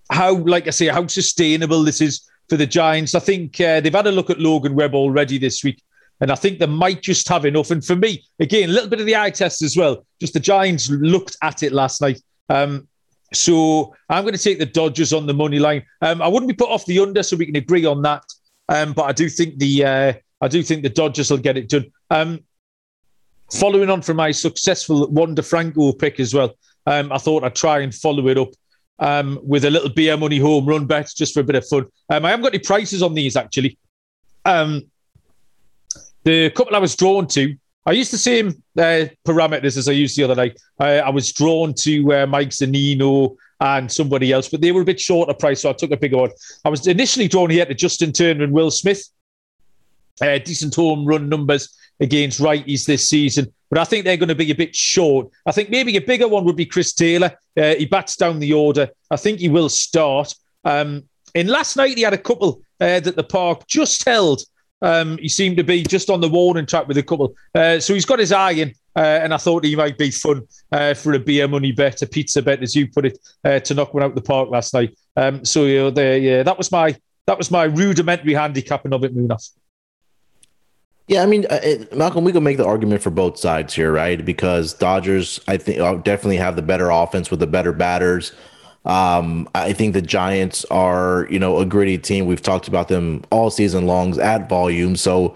how, 0.10 0.36
like 0.36 0.68
I 0.68 0.72
say, 0.72 0.88
how 0.88 1.06
sustainable 1.08 1.84
this 1.84 2.02
is 2.02 2.28
for 2.50 2.58
the 2.58 2.66
Giants. 2.66 3.14
I 3.14 3.20
think 3.20 3.62
uh, 3.62 3.80
they've 3.80 3.94
had 3.94 4.08
a 4.08 4.12
look 4.12 4.30
at 4.30 4.40
Logan 4.40 4.76
Webb 4.76 4.96
already 4.96 5.38
this 5.38 5.64
week, 5.64 5.84
and 6.20 6.32
I 6.32 6.36
think 6.36 6.58
they 6.58 6.66
might 6.66 7.02
just 7.02 7.28
have 7.30 7.46
enough. 7.46 7.72
And 7.72 7.86
for 7.86 7.96
me, 7.96 8.24
again, 8.40 8.70
a 8.70 8.74
little 8.74 8.90
bit 8.90 9.00
of 9.00 9.06
the 9.06 9.16
eye 9.16 9.30
test 9.30 9.62
as 9.62 9.78
well. 9.78 10.06
Just 10.20 10.34
the 10.34 10.40
Giants 10.40 10.90
looked 10.90 11.38
at 11.44 11.62
it 11.62 11.72
last 11.72 12.02
night. 12.02 12.20
Um, 12.50 12.88
so 13.32 13.96
I'm 14.10 14.24
going 14.24 14.34
to 14.34 14.44
take 14.44 14.58
the 14.58 14.66
Dodgers 14.66 15.14
on 15.14 15.28
the 15.28 15.34
money 15.34 15.60
line. 15.60 15.84
Um, 16.02 16.22
I 16.22 16.28
wouldn't 16.28 16.50
be 16.50 16.56
put 16.56 16.70
off 16.70 16.86
the 16.88 17.00
under, 17.00 17.22
so 17.22 17.38
we 17.38 17.46
can 17.46 17.56
agree 17.56 17.86
on 17.86 18.02
that. 18.02 18.24
Um, 18.68 18.94
but 18.94 19.04
I 19.04 19.12
do 19.12 19.30
think 19.30 19.60
the 19.60 19.86
uh, 19.86 20.14
I 20.42 20.48
do 20.48 20.64
think 20.64 20.84
the 20.84 20.90
Dodgers 20.90 21.32
will 21.32 21.38
get 21.38 21.58
it 21.58 21.70
done. 21.70 21.92
Um, 22.10 22.40
following 23.52 23.90
on 23.90 24.02
from 24.02 24.18
my 24.18 24.32
successful 24.32 25.08
Wander 25.10 25.42
Franco 25.42 25.92
pick 25.94 26.20
as 26.20 26.34
well, 26.34 26.56
um, 26.86 27.12
I 27.12 27.18
thought 27.18 27.44
I'd 27.44 27.56
try 27.56 27.80
and 27.80 27.94
follow 27.94 28.28
it 28.28 28.38
up 28.38 28.50
um, 29.00 29.40
with 29.44 29.66
a 29.66 29.70
little 29.70 29.90
beer 29.90 30.18
money 30.18 30.40
home 30.40 30.66
run 30.66 30.86
bet 30.86 31.10
just 31.16 31.34
for 31.34 31.40
a 31.40 31.44
bit 31.44 31.56
of 31.56 31.68
fun. 31.68 31.86
Um, 32.10 32.26
I 32.26 32.30
haven't 32.30 32.44
got 32.44 32.54
any 32.54 32.64
prices 32.64 33.02
on 33.02 33.14
these 33.14 33.36
actually. 33.36 33.78
Um, 34.46 34.84
the 36.24 36.50
couple 36.52 36.76
I 36.76 36.80
was 36.80 36.96
drawn 36.96 37.28
to, 37.28 37.56
I 37.86 37.94
used 37.94 38.12
the 38.12 38.18
same 38.18 38.50
uh, 38.78 39.06
parameters 39.26 39.78
as 39.78 39.88
I 39.88 39.94
used 39.94 40.18
the 40.18 40.24
other 40.24 40.36
night. 40.36 40.60
I, 40.80 41.00
I 41.00 41.10
was 41.10 41.32
drawn 41.32 41.74
to 41.76 42.14
uh, 42.14 42.28
Mike 42.28 42.50
Zunino 42.50 43.36
and 43.62 43.92
somebody 43.92 44.32
else, 44.32 44.48
but 44.50 44.62
they 44.62 44.72
were 44.72 44.82
a 44.82 44.86
bit 44.86 45.00
shorter 45.00 45.34
price, 45.34 45.62
so 45.62 45.70
I 45.70 45.74
took 45.74 45.92
a 45.92 45.98
bigger 45.98 46.18
one. 46.18 46.32
I 46.64 46.70
was 46.70 46.88
initially 46.88 47.28
drawn 47.28 47.50
here 47.50 47.66
to 47.66 47.74
Justin 47.74 48.12
Turner 48.12 48.44
and 48.44 48.54
Will 48.54 48.72
Smith. 48.72 49.04
Uh, 50.22 50.38
decent 50.38 50.76
home 50.76 51.06
run 51.06 51.30
numbers 51.30 51.76
against 52.00 52.40
righties 52.40 52.86
this 52.86 53.08
season, 53.08 53.52
but 53.70 53.80
I 53.80 53.84
think 53.84 54.06
they're 54.06 54.18
going 54.18 54.30
to 54.30 54.36
be 54.36 54.52
a 54.52 54.56
bit 54.56 54.76
short. 54.76 55.30
I 55.46 55.52
think 55.52 55.70
maybe 55.70 55.96
a 55.98 56.02
bigger 56.02 56.28
one 56.28 56.46
would 56.46 56.56
be 56.56 56.66
Chris 56.66 56.94
Taylor. 56.94 57.32
Uh, 57.58 57.76
he 57.76 57.86
bats 57.86 58.16
down 58.16 58.40
the 58.40 58.54
order. 58.54 58.90
I 59.12 59.18
think 59.18 59.40
he 59.40 59.50
will 59.50 59.70
start. 59.70 60.34
Um, 60.64 61.04
and 61.36 61.50
last 61.50 61.78
night 61.78 61.98
he 61.98 62.04
had 62.04 62.14
a 62.14 62.18
couple 62.18 62.62
uh, 62.80 63.00
that 63.00 63.16
the 63.16 63.24
park 63.24 63.68
just 63.68 64.08
held. 64.08 64.42
Um, 64.82 65.18
he 65.18 65.30
seemed 65.30 65.58
to 65.58 65.64
be 65.64 65.84
just 65.84 66.10
on 66.10 66.22
the 66.22 66.30
warning 66.30 66.66
track 66.66 66.88
with 66.88 66.98
a 66.98 67.04
couple. 67.04 67.36
Uh, 67.54 67.80
so 67.80 67.94
he's 67.94 68.06
got 68.06 68.20
his 68.20 68.32
eye 68.32 68.52
in, 68.52 68.74
uh, 68.96 69.20
and 69.22 69.34
I 69.34 69.38
thought 69.38 69.66
he 69.66 69.76
might 69.76 69.98
be 69.98 70.10
fun 70.10 70.48
uh, 70.72 70.94
for 70.94 71.14
a 71.14 71.20
beer 71.20 71.48
money 71.48 71.74
bet, 71.74 72.02
a 72.02 72.08
pizza 72.08 72.42
bet, 72.42 72.64
as 72.64 72.76
you 72.76 72.88
put 72.88 73.06
it, 73.06 73.20
uh, 73.44 73.60
to 73.60 73.74
knock 73.74 73.94
one 73.94 74.04
out 74.04 74.12
of 74.12 74.16
the 74.16 74.22
park 74.22 74.50
last 74.50 74.74
night. 74.74 74.98
Um, 75.18 75.44
so 75.44 75.66
you 75.66 75.80
know, 75.80 75.90
there, 75.92 76.18
yeah, 76.18 76.44
that 76.44 76.58
was 76.58 76.72
my 76.72 76.96
that 77.26 77.38
was 77.38 77.52
my 77.52 77.66
rudimentary 77.66 78.34
handicapping 78.34 78.94
of 78.94 79.04
it, 79.04 79.16
Munaf. 79.16 79.52
Yeah, 81.10 81.24
I 81.24 81.26
mean, 81.26 81.48
uh, 81.50 81.60
Malcolm, 81.96 82.24
we 82.24 82.32
can 82.32 82.44
make 82.44 82.58
the 82.58 82.68
argument 82.68 83.02
for 83.02 83.10
both 83.10 83.40
sides 83.40 83.74
here, 83.74 83.92
right? 83.92 84.24
Because 84.24 84.74
Dodgers, 84.76 85.42
I 85.48 85.58
think, 85.58 85.80
uh, 85.80 85.96
definitely 85.96 86.38
have 86.38 86.56
the 86.56 86.62
better 86.62 86.92
offense 86.92 87.32
with 87.32 87.40
the 87.40 87.48
better 87.48 87.74
batters. 87.74 88.32
Um, 88.86 89.50
I 89.56 89.74
think 89.74 89.96
the 89.96 90.04
Giants 90.04 90.66
are, 90.66 91.28
you 91.32 91.40
know, 91.40 91.58
a 91.58 91.66
gritty 91.66 91.98
team. 91.98 92.28
We've 92.28 92.44
talked 92.44 92.68
about 92.68 92.90
them 92.90 93.24
all 93.32 93.50
season 93.50 93.88
longs 93.88 94.20
at 94.20 94.48
volume. 94.48 94.96
So, 94.96 95.34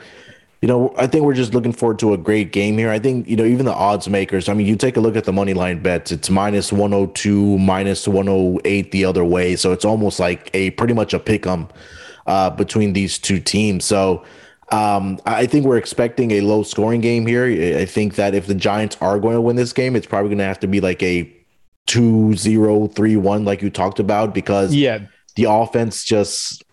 you 0.61 0.67
know, 0.67 0.93
I 0.95 1.07
think 1.07 1.25
we're 1.25 1.33
just 1.33 1.55
looking 1.55 1.73
forward 1.73 1.97
to 1.99 2.13
a 2.13 2.19
great 2.19 2.51
game 2.51 2.77
here. 2.77 2.91
I 2.91 2.99
think, 2.99 3.27
you 3.27 3.35
know, 3.35 3.43
even 3.43 3.65
the 3.65 3.73
odds 3.73 4.07
makers, 4.07 4.49
I 4.49 4.53
mean, 4.53 4.67
you 4.67 4.75
take 4.75 4.95
a 4.95 5.01
look 5.01 5.15
at 5.15 5.23
the 5.23 5.33
money 5.33 5.55
line 5.55 5.81
bets, 5.81 6.11
it's 6.11 6.29
minus 6.29 6.71
102, 6.71 7.57
minus 7.57 8.07
108 8.07 8.91
the 8.91 9.05
other 9.05 9.25
way. 9.25 9.55
So 9.55 9.71
it's 9.71 9.85
almost 9.85 10.19
like 10.19 10.51
a 10.53 10.69
pretty 10.71 10.93
much 10.93 11.15
a 11.15 11.19
pick 11.19 11.47
'em 11.47 11.67
uh, 12.27 12.51
between 12.51 12.93
these 12.93 13.17
two 13.17 13.39
teams. 13.39 13.85
So, 13.85 14.23
um, 14.73 15.19
I 15.27 15.45
think 15.45 15.67
we're 15.67 15.77
expecting 15.77 16.31
a 16.31 16.41
low 16.41 16.63
scoring 16.63 16.99
game 16.99 17.27
here. 17.27 17.45
I 17.77 17.85
think 17.85 18.15
that 18.15 18.33
if 18.33 18.47
the 18.47 18.55
Giants 18.55 18.97
are 19.01 19.19
going 19.19 19.35
to 19.35 19.41
win 19.41 19.55
this 19.55 19.71
game, 19.71 19.95
it's 19.95 20.07
probably 20.07 20.29
going 20.29 20.39
to 20.39 20.45
have 20.45 20.59
to 20.61 20.67
be 20.67 20.81
like 20.81 21.03
a 21.03 21.31
2 21.85 22.33
0 22.33 22.87
3 22.87 23.15
1, 23.15 23.45
like 23.45 23.61
you 23.61 23.69
talked 23.69 23.99
about, 23.99 24.33
because 24.33 24.73
yeah, 24.73 25.01
the 25.35 25.43
offense 25.43 26.03
just 26.03 26.63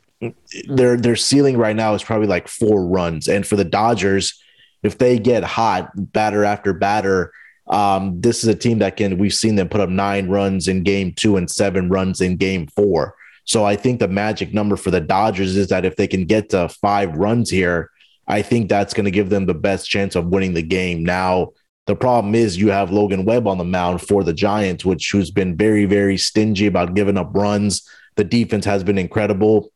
their 0.69 0.97
their 0.97 1.17
ceiling 1.17 1.59
right 1.59 1.77
now 1.77 1.93
is 1.93 2.03
probably 2.03 2.27
like 2.27 2.49
four 2.49 2.87
runs. 2.87 3.29
And 3.29 3.47
for 3.47 3.57
the 3.57 3.65
Dodgers, 3.65 4.41
if 4.83 4.97
they 4.97 5.19
get 5.19 5.45
hot, 5.45 5.91
batter 5.95 6.43
after 6.43 6.73
batter, 6.73 7.33
um, 7.69 8.19
this 8.19 8.43
is 8.43 8.49
a 8.49 8.55
team 8.55 8.79
that 8.79 8.97
can 8.97 9.19
we've 9.19 9.35
seen 9.35 9.57
them 9.57 9.69
put 9.69 9.83
up 9.83 9.91
nine 9.91 10.31
runs 10.31 10.69
in 10.69 10.85
game 10.85 11.13
two 11.13 11.37
and 11.37 11.51
seven 11.51 11.91
runs 11.91 12.23
in 12.23 12.39
game 12.39 12.67
four. 12.67 13.15
So 13.51 13.65
I 13.65 13.75
think 13.75 13.99
the 13.99 14.07
magic 14.07 14.55
number 14.55 14.77
for 14.77 14.93
the 14.93 15.01
Dodgers 15.01 15.57
is 15.57 15.71
that 15.71 15.85
if 15.85 15.97
they 15.97 16.07
can 16.07 16.25
get 16.25 16.51
to 16.51 16.69
five 16.69 17.17
runs 17.17 17.51
here, 17.51 17.91
I 18.29 18.43
think 18.43 18.69
that's 18.69 18.95
going 18.95 19.07
to 19.07 19.11
give 19.11 19.29
them 19.29 19.47
the 19.47 19.55
best 19.55 19.91
chance 19.91 20.15
of 20.15 20.27
winning 20.27 20.55
the 20.55 20.63
game. 20.63 21.03
Now, 21.03 21.49
the 21.89 21.97
problem 21.97 22.37
is 22.37 22.57
you 22.57 22.71
have 22.71 22.93
Logan 22.93 23.25
Webb 23.25 23.49
on 23.49 23.59
the 23.59 23.65
mound 23.65 24.03
for 24.03 24.23
the 24.23 24.33
Giants, 24.33 24.85
which 24.85 25.11
who's 25.11 25.33
been 25.33 25.57
very, 25.57 25.85
very 25.85 26.17
stingy 26.17 26.67
about 26.67 26.95
giving 26.95 27.19
up 27.19 27.35
runs. 27.35 27.83
The 28.15 28.23
defense 28.23 28.65
has 28.67 28.85
been 28.85 28.99
incredible. 28.99 29.73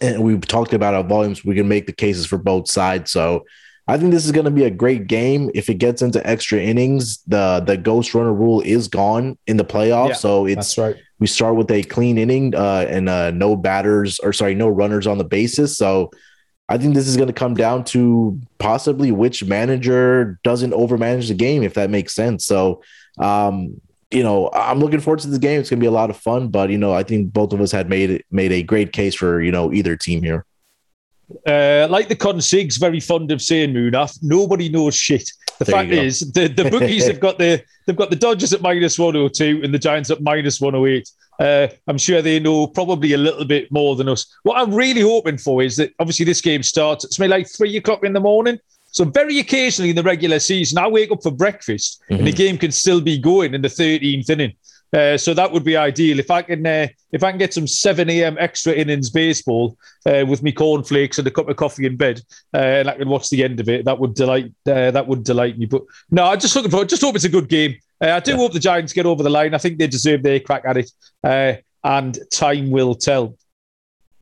And 0.00 0.24
we've 0.24 0.44
talked 0.44 0.72
about 0.72 0.94
our 0.94 1.04
volumes. 1.04 1.44
We 1.44 1.54
can 1.54 1.68
make 1.68 1.86
the 1.86 1.92
cases 1.92 2.26
for 2.26 2.38
both 2.38 2.68
sides. 2.68 3.12
So 3.12 3.44
I 3.86 3.98
think 3.98 4.10
this 4.10 4.26
is 4.26 4.32
going 4.32 4.46
to 4.46 4.50
be 4.50 4.64
a 4.64 4.70
great 4.70 5.06
game. 5.06 5.48
If 5.54 5.70
it 5.70 5.74
gets 5.74 6.02
into 6.02 6.26
extra 6.28 6.58
innings, 6.58 7.22
the 7.28 7.62
the 7.64 7.76
ghost 7.76 8.14
runner 8.14 8.34
rule 8.34 8.62
is 8.62 8.88
gone 8.88 9.38
in 9.46 9.58
the 9.58 9.64
playoffs. 9.64 10.08
Yeah, 10.08 10.14
so 10.14 10.46
it's 10.46 10.76
right. 10.76 10.96
We 11.20 11.26
start 11.26 11.54
with 11.54 11.70
a 11.70 11.82
clean 11.82 12.18
inning 12.18 12.54
uh, 12.54 12.86
and 12.88 13.08
uh, 13.08 13.30
no 13.30 13.54
batters 13.54 14.18
or 14.18 14.32
sorry, 14.32 14.54
no 14.54 14.68
runners 14.68 15.06
on 15.06 15.18
the 15.18 15.24
bases. 15.24 15.76
So 15.76 16.10
I 16.68 16.78
think 16.78 16.94
this 16.94 17.06
is 17.06 17.16
going 17.16 17.26
to 17.26 17.32
come 17.34 17.54
down 17.54 17.84
to 17.86 18.40
possibly 18.58 19.12
which 19.12 19.44
manager 19.44 20.38
doesn't 20.44 20.72
overmanage 20.72 21.28
the 21.28 21.34
game, 21.34 21.62
if 21.62 21.74
that 21.74 21.90
makes 21.90 22.14
sense. 22.14 22.46
So, 22.46 22.82
um, 23.18 23.80
you 24.10 24.22
know, 24.22 24.50
I'm 24.52 24.78
looking 24.78 25.00
forward 25.00 25.20
to 25.20 25.28
this 25.28 25.38
game. 25.38 25.60
It's 25.60 25.68
going 25.68 25.78
to 25.78 25.84
be 25.84 25.88
a 25.88 25.92
lot 25.92 26.10
of 26.10 26.16
fun, 26.16 26.48
but 26.48 26.70
you 26.70 26.78
know, 26.78 26.92
I 26.92 27.02
think 27.02 27.32
both 27.32 27.52
of 27.52 27.60
us 27.60 27.70
had 27.70 27.88
made 27.88 28.24
made 28.30 28.52
a 28.52 28.62
great 28.62 28.92
case 28.92 29.14
for 29.14 29.40
you 29.40 29.52
know 29.52 29.72
either 29.72 29.96
team 29.96 30.22
here. 30.22 30.46
Uh, 31.46 31.86
like 31.90 32.08
the 32.08 32.16
consigs, 32.16 32.78
very 32.78 33.00
fond 33.00 33.30
of 33.30 33.40
saying 33.40 33.72
Munaf, 33.72 34.18
nobody 34.22 34.68
knows 34.68 34.94
shit. 34.94 35.30
The 35.58 35.64
there 35.64 35.74
fact 35.74 35.90
is, 35.90 36.20
the, 36.32 36.48
the 36.48 36.70
bookies 36.70 37.06
have 37.06 37.20
got 37.20 37.38
the 37.38 37.62
they've 37.86 37.96
got 37.96 38.10
the 38.10 38.16
Dodgers 38.16 38.52
at 38.52 38.62
minus 38.62 38.98
one 38.98 39.14
hundred 39.14 39.24
oh 39.24 39.28
two 39.28 39.60
and 39.62 39.72
the 39.72 39.78
Giants 39.78 40.10
at 40.10 40.22
minus 40.22 40.60
one 40.60 40.74
hundred 40.74 40.82
oh 40.82 40.86
eight. 40.86 41.10
Uh, 41.38 41.68
I'm 41.86 41.98
sure 41.98 42.20
they 42.20 42.38
know 42.38 42.66
probably 42.66 43.14
a 43.14 43.18
little 43.18 43.44
bit 43.44 43.70
more 43.72 43.96
than 43.96 44.08
us. 44.08 44.26
What 44.42 44.58
I'm 44.58 44.74
really 44.74 45.00
hoping 45.00 45.38
for 45.38 45.62
is 45.62 45.76
that 45.76 45.92
obviously 45.98 46.26
this 46.26 46.42
game 46.42 46.62
starts 46.62 47.04
It's 47.04 47.18
maybe 47.18 47.30
like 47.30 47.48
three 47.48 47.76
o'clock 47.76 48.04
in 48.04 48.12
the 48.12 48.20
morning. 48.20 48.58
So 48.92 49.04
very 49.04 49.38
occasionally 49.38 49.90
in 49.90 49.96
the 49.96 50.02
regular 50.02 50.38
season, 50.38 50.78
I 50.78 50.88
wake 50.88 51.10
up 51.10 51.22
for 51.22 51.30
breakfast 51.30 52.02
mm-hmm. 52.02 52.14
and 52.18 52.26
the 52.26 52.32
game 52.32 52.58
can 52.58 52.72
still 52.72 53.00
be 53.00 53.18
going 53.18 53.54
in 53.54 53.62
the 53.62 53.68
13th 53.68 54.28
inning. 54.28 54.54
Uh, 54.92 55.16
so 55.16 55.32
that 55.32 55.52
would 55.52 55.64
be 55.64 55.76
ideal 55.76 56.18
if 56.18 56.30
I 56.30 56.42
can 56.42 56.66
uh, 56.66 56.88
if 57.12 57.22
I 57.22 57.30
can 57.30 57.38
get 57.38 57.54
some 57.54 57.66
seven 57.66 58.10
a.m. 58.10 58.36
extra 58.40 58.72
innings 58.72 59.08
baseball 59.08 59.76
uh, 60.06 60.24
with 60.26 60.42
me 60.42 60.52
cornflakes 60.52 61.18
and 61.18 61.26
a 61.28 61.30
cup 61.30 61.48
of 61.48 61.56
coffee 61.56 61.86
in 61.86 61.96
bed, 61.96 62.20
uh, 62.54 62.58
and 62.58 62.90
I 62.90 62.96
can 62.96 63.08
watch 63.08 63.30
the 63.30 63.44
end 63.44 63.60
of 63.60 63.68
it. 63.68 63.84
That 63.84 63.98
would 63.98 64.14
delight 64.14 64.52
uh, 64.66 64.90
that 64.90 65.06
would 65.06 65.22
delight 65.22 65.58
me. 65.58 65.66
But 65.66 65.82
no, 66.10 66.24
I 66.24 66.36
just 66.36 66.56
looking 66.56 66.72
for 66.72 66.84
just 66.84 67.02
hope 67.02 67.14
it's 67.14 67.24
a 67.24 67.28
good 67.28 67.48
game. 67.48 67.76
I 68.00 68.18
do 68.18 68.32
yeah. 68.32 68.36
hope 68.38 68.52
the 68.52 68.58
Giants 68.58 68.92
get 68.92 69.06
over 69.06 69.22
the 69.22 69.30
line. 69.30 69.54
I 69.54 69.58
think 69.58 69.78
they 69.78 69.86
deserve 69.86 70.22
their 70.22 70.40
crack 70.40 70.64
at 70.66 70.76
it, 70.76 70.90
and 71.84 72.18
time 72.32 72.70
will 72.70 72.94
tell. 72.94 73.36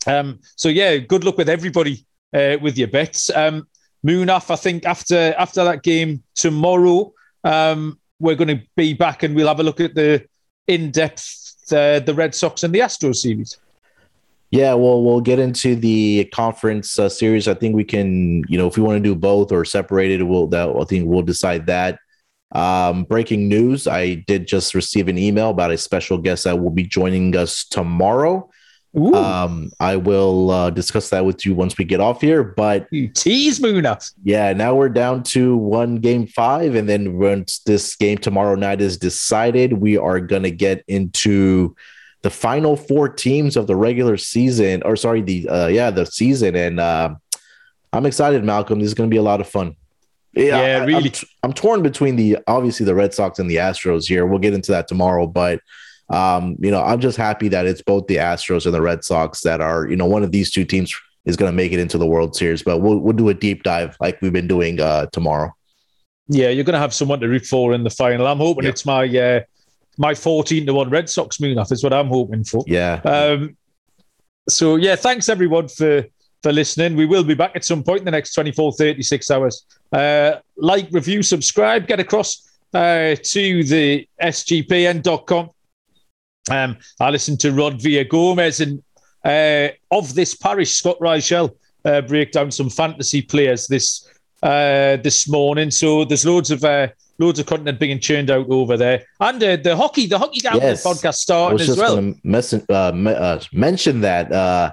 Um, 0.07 0.41
so 0.57 0.69
yeah, 0.69 0.99
good 0.99 1.25
luck 1.25 1.39
with 1.39 1.49
everybody 1.49 2.05
with 2.33 2.77
your 2.77 2.89
bets. 2.89 3.31
Um, 3.35 3.67
Munaf, 4.07 4.51
I 4.51 4.57
think 4.57 4.85
after 4.85 5.35
after 5.39 5.65
that 5.65 5.83
game 5.83 6.23
tomorrow, 6.35 7.13
um, 7.45 7.99
we're 8.21 8.37
going 8.37 8.59
to 8.59 8.63
be 8.77 8.95
back 8.95 9.23
and 9.23 9.35
we'll 9.35 9.49
have 9.49 9.61
a 9.61 9.65
look 9.65 9.81
at 9.81 9.95
the 9.95 10.25
in 10.69 10.91
depth 10.91 11.73
uh, 11.73 12.01
the 12.01 12.15
Red 12.15 12.35
Sox 12.35 12.63
and 12.63 12.75
the 12.75 12.81
Astros 12.81 13.17
series. 13.17 13.59
Yeah, 14.51 14.75
well, 14.75 15.03
we'll 15.03 15.21
get 15.21 15.39
into 15.39 15.77
the 15.77 16.25
conference 16.33 16.99
uh, 16.99 17.11
series. 17.11 17.49
I 17.49 17.55
think 17.55 17.75
we 17.77 17.85
can, 17.85 18.45
you 18.49 18.57
know, 18.57 18.67
if 18.67 18.79
we 18.79 18.83
want 18.83 18.97
to 18.97 19.03
do 19.03 19.15
both 19.15 19.53
or 19.53 19.65
separated, 19.65 20.23
we'll 20.23 20.47
that 20.49 20.69
I 20.69 20.85
think 20.85 21.07
we'll 21.07 21.23
decide 21.23 21.67
that. 21.67 21.99
Um, 22.53 23.05
breaking 23.05 23.49
news: 23.49 23.87
I 23.87 24.15
did 24.15 24.47
just 24.47 24.75
receive 24.75 25.09
an 25.09 25.19
email 25.19 25.51
about 25.51 25.71
a 25.71 25.77
special 25.77 26.17
guest 26.17 26.45
that 26.45 26.59
will 26.59 26.71
be 26.71 26.85
joining 26.85 27.37
us 27.37 27.65
tomorrow. 27.65 28.49
Ooh. 28.97 29.15
Um, 29.15 29.71
I 29.81 29.97
will 29.97 30.51
uh, 30.51 30.71
discuss 30.71 31.11
that 31.11 31.25
with 31.25 31.45
you 31.45 31.55
once 31.55 31.77
we 31.77 31.85
get 31.85 32.01
off 32.01 32.21
here. 32.21 32.43
But 32.43 32.89
you 32.91 33.09
tease 33.09 33.61
Munaf. 33.61 34.13
Yeah, 34.23 34.53
now 34.53 34.75
we're 34.75 34.89
down 34.89 35.23
to 35.25 35.57
one 35.57 35.97
game 35.97 36.27
five, 36.27 36.75
and 36.75 36.89
then 36.89 37.19
once 37.19 37.61
this 37.61 37.95
game 37.97 38.19
tomorrow 38.19 38.55
night 38.55 38.81
is 38.81 38.97
decided, 38.97 39.75
we 39.75 39.99
are 39.99 40.21
gonna 40.21 40.51
get 40.51 40.85
into 40.89 41.77
the 42.23 42.31
final 42.31 42.77
four 42.77 43.09
teams 43.09 43.57
of 43.57 43.67
the 43.67 43.77
regular 43.77 44.17
season, 44.17 44.83
or 44.85 44.97
sorry, 44.97 45.21
the 45.21 45.49
uh, 45.49 45.67
yeah, 45.67 45.91
the 45.91 46.07
season, 46.07 46.57
and 46.57 46.81
uh, 46.81 47.15
I'm 47.93 48.07
excited, 48.07 48.43
Malcolm. 48.43 48.81
This 48.81 48.89
is 48.89 48.95
gonna 48.95 49.09
be 49.09 49.19
a 49.19 49.23
lot 49.23 49.41
of 49.41 49.49
fun. 49.49 49.77
Yeah, 50.33 50.61
yeah 50.61 50.85
really. 50.85 51.11
I'm, 51.11 51.29
I'm 51.43 51.53
torn 51.53 51.83
between 51.83 52.17
the 52.17 52.39
obviously 52.47 52.87
the 52.87 52.95
Red 52.95 53.13
Sox 53.13 53.39
and 53.39 53.51
the 53.51 53.57
Astros 53.57 54.09
here. 54.09 54.27
We'll 54.27 54.39
get 54.39 54.55
into 54.55 54.73
that 54.73 54.89
tomorrow, 54.89 55.27
but 55.27 55.61
um, 56.11 56.57
you 56.59 56.71
know, 56.71 56.83
I'm 56.83 57.01
just 57.01 57.17
happy 57.17 57.49
that 57.49 57.67
it's 57.67 57.83
both 57.83 58.07
the 58.07 58.17
Astros 58.17 58.65
and 58.65 58.75
the 58.75 58.83
Red 58.83 59.05
Sox 59.05 59.43
that 59.43 59.61
are, 59.61 59.87
you 59.89 59.97
know, 59.97 60.07
one 60.07 60.23
of 60.23 60.33
these 60.33 60.51
two 60.51 60.65
teams 60.65 60.95
is 61.25 61.37
going 61.37 61.51
to 61.51 61.57
make 61.57 61.73
it 61.73 61.79
into 61.79 61.99
the 61.99 62.07
World 62.07 62.35
Series. 62.35 62.63
But 62.63 62.79
we'll 62.79 62.99
we'll 62.99 63.17
do 63.17 63.29
a 63.29 63.35
deep 63.35 63.63
dive 63.63 63.97
like 64.01 64.21
we've 64.23 64.33
been 64.33 64.49
doing 64.49 64.81
uh, 64.81 65.07
tomorrow. 65.07 65.53
Yeah, 66.29 66.49
you're 66.49 66.65
going 66.65 66.75
to 66.75 66.81
have 66.81 66.95
someone 66.95 67.21
to 67.21 67.29
root 67.29 67.47
for 67.47 67.73
in 67.73 67.85
the 67.85 67.91
final. 67.91 68.27
I'm 68.27 68.39
hoping 68.39 68.67
it's 68.67 68.85
my 68.85 69.07
uh, 69.07 69.41
my 69.99 70.15
14 70.15 70.67
to 70.67 70.75
one 70.75 70.91
Red 70.91 71.11
Sox 71.11 71.39
Munaf 71.39 71.73
is 71.73 71.83
what 71.83 71.93
I'm 71.93 72.09
hoping 72.09 72.45
for. 72.45 72.65
Yeah. 72.67 73.01
Um, 73.05 73.57
so 74.49 74.77
yeah, 74.77 74.97
thanks 74.97 75.29
everyone 75.29 75.69
for 75.69 76.05
for 76.43 76.53
listening. 76.53 76.97
We 76.97 77.07
will 77.07 77.25
be 77.25 77.35
back 77.35 77.53
at 77.57 77.65
some 77.65 77.83
point 77.83 78.01
in 78.01 78.05
the 78.05 78.11
next 78.11 78.33
24, 78.35 78.73
36 78.73 79.31
hours. 79.31 79.67
Uh, 79.93 80.37
like, 80.57 80.89
review, 80.93 81.23
subscribe, 81.23 81.87
get 81.87 82.01
across 82.01 82.49
uh, 82.75 83.17
to 83.23 83.65
the 83.65 84.09
sgpn.com. 84.23 85.51
Um, 86.51 86.77
I 87.01 87.11
listened 87.11 87.41
to 87.41 87.53
Rod 87.53 87.81
Villa 87.81 88.05
Gomez 88.05 88.61
and 88.61 88.83
uh, 89.25 89.69
of 89.91 90.15
this 90.15 90.35
parish, 90.35 90.73
Scott 90.73 90.99
Reichel, 91.01 91.55
uh, 91.85 92.01
break 92.03 92.33
down 92.33 92.51
some 92.51 92.71
fantasy 92.71 93.23
players 93.23 93.67
this 93.67 94.09
uh, 94.43 94.97
this 94.97 95.29
morning. 95.29 95.71
So 95.71 96.05
there's 96.05 96.25
loads 96.25 96.51
of 96.51 96.65
uh, 96.65 96.89
loads 97.19 97.39
of 97.39 97.47
content 97.47 97.79
being 97.79 97.99
churned 97.99 98.31
out 98.31 98.49
over 98.51 98.77
there, 98.77 99.05
and 99.21 99.43
uh, 99.43 99.57
the 99.57 99.77
hockey, 99.77 100.07
the 100.07 100.19
hockey 100.19 100.41
gambling 100.41 100.65
yes. 100.65 100.85
podcast 100.85 101.15
starting 101.15 101.61
as 101.61 101.77
well. 101.77 102.15
Mess- 102.23 102.55
uh, 102.55 102.73
uh, 102.73 103.41
mention 103.53 104.01
that 104.03 104.33
uh, 104.33 104.73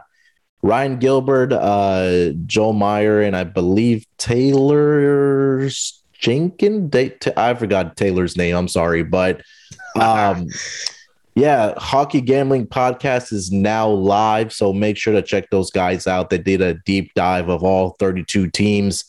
Ryan 0.61 0.97
Gilbert, 0.97 1.53
uh, 1.53 2.31
Joe 2.45 2.73
Meyer, 2.73 3.21
and 3.21 3.35
I 3.35 3.43
believe 3.43 4.05
Taylor 4.17 5.69
Jenkins. 6.13 6.95
I 7.37 7.53
forgot 7.55 7.97
Taylor's 7.97 8.37
name. 8.37 8.55
I'm 8.55 8.67
sorry, 8.67 9.03
but 9.03 9.41
um, 9.99 10.47
yeah, 11.35 11.73
hockey 11.77 12.21
gambling 12.21 12.65
podcast 12.65 13.33
is 13.33 13.51
now 13.51 13.89
live, 13.89 14.53
so 14.53 14.71
make 14.71 14.95
sure 14.95 15.13
to 15.13 15.21
check 15.21 15.49
those 15.49 15.69
guys 15.69 16.07
out. 16.07 16.29
They 16.29 16.37
did 16.37 16.61
a 16.61 16.75
deep 16.85 17.13
dive 17.13 17.49
of 17.49 17.61
all 17.61 17.91
32 17.99 18.49
teams 18.51 19.03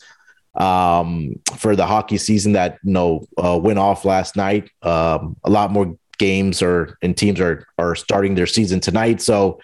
um, 0.55 1.39
for 1.55 1.75
the 1.77 1.85
hockey 1.85 2.17
season 2.17 2.51
that 2.53 2.79
you 2.83 2.91
know 2.91 3.25
uh, 3.37 3.57
went 3.57 3.79
off 3.79 4.03
last 4.03 4.35
night. 4.35 4.69
Um, 4.81 5.37
a 5.45 5.49
lot 5.49 5.71
more 5.71 5.97
games 6.17 6.61
are 6.61 6.97
and 7.01 7.15
teams 7.15 7.39
are 7.39 7.65
are 7.77 7.95
starting 7.95 8.35
their 8.35 8.47
season 8.47 8.81
tonight. 8.81 9.21
So 9.21 9.61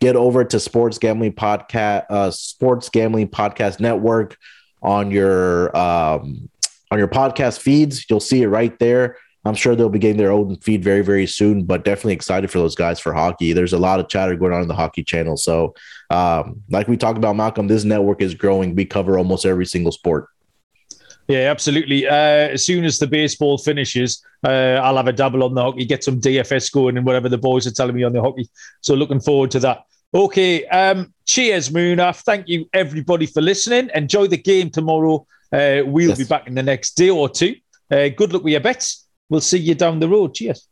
get 0.00 0.14
over 0.14 0.44
to 0.44 0.60
Sports 0.60 0.98
Gambling 0.98 1.32
Podcast, 1.32 2.04
uh, 2.10 2.30
Sports 2.30 2.90
Gambling 2.90 3.28
Podcast 3.28 3.80
Network 3.80 4.36
on 4.82 5.10
your 5.10 5.76
um, 5.76 6.48
on 6.92 6.98
your 6.98 7.08
podcast 7.08 7.58
feeds. 7.58 8.06
You'll 8.08 8.20
see 8.20 8.42
it 8.42 8.48
right 8.48 8.78
there. 8.78 9.16
I'm 9.44 9.54
sure 9.54 9.76
they'll 9.76 9.88
be 9.88 9.98
getting 9.98 10.16
their 10.16 10.32
own 10.32 10.56
feed 10.56 10.82
very, 10.82 11.02
very 11.02 11.26
soon, 11.26 11.64
but 11.64 11.84
definitely 11.84 12.14
excited 12.14 12.50
for 12.50 12.58
those 12.58 12.74
guys 12.74 12.98
for 12.98 13.12
hockey. 13.12 13.52
There's 13.52 13.74
a 13.74 13.78
lot 13.78 14.00
of 14.00 14.08
chatter 14.08 14.36
going 14.36 14.52
on 14.52 14.62
in 14.62 14.68
the 14.68 14.74
hockey 14.74 15.04
channel. 15.04 15.36
So, 15.36 15.74
um, 16.10 16.62
like 16.70 16.88
we 16.88 16.96
talked 16.96 17.18
about, 17.18 17.36
Malcolm, 17.36 17.66
this 17.66 17.84
network 17.84 18.22
is 18.22 18.34
growing. 18.34 18.74
We 18.74 18.86
cover 18.86 19.18
almost 19.18 19.44
every 19.44 19.66
single 19.66 19.92
sport. 19.92 20.28
Yeah, 21.28 21.50
absolutely. 21.50 22.06
Uh, 22.06 22.14
as 22.52 22.64
soon 22.64 22.84
as 22.84 22.98
the 22.98 23.06
baseball 23.06 23.56
finishes, 23.58 24.22
uh, 24.44 24.80
I'll 24.82 24.96
have 24.96 25.08
a 25.08 25.12
double 25.12 25.42
on 25.42 25.54
the 25.54 25.62
hockey, 25.62 25.84
get 25.84 26.04
some 26.04 26.20
DFS 26.20 26.72
going 26.72 26.96
and 26.96 27.06
whatever 27.06 27.28
the 27.28 27.38
boys 27.38 27.66
are 27.66 27.72
telling 27.72 27.96
me 27.96 28.02
on 28.02 28.12
the 28.12 28.20
hockey. 28.20 28.48
So 28.82 28.94
looking 28.94 29.20
forward 29.20 29.50
to 29.52 29.60
that. 29.60 29.84
Okay. 30.14 30.66
Um, 30.66 31.12
cheers, 31.26 31.70
Munaf. 31.70 32.20
Thank 32.20 32.48
you, 32.48 32.68
everybody, 32.72 33.26
for 33.26 33.40
listening. 33.40 33.90
Enjoy 33.94 34.26
the 34.26 34.36
game 34.36 34.70
tomorrow. 34.70 35.26
Uh, 35.52 35.82
we'll 35.84 36.10
yes. 36.10 36.18
be 36.18 36.24
back 36.24 36.46
in 36.46 36.54
the 36.54 36.62
next 36.62 36.92
day 36.92 37.10
or 37.10 37.28
two. 37.28 37.56
Uh, 37.90 38.08
good 38.08 38.32
luck 38.32 38.44
with 38.44 38.52
your 38.52 38.60
bets. 38.60 39.03
We'll 39.28 39.40
see 39.40 39.58
you 39.58 39.74
down 39.74 39.98
the 39.98 40.08
road. 40.08 40.34
Cheers. 40.34 40.68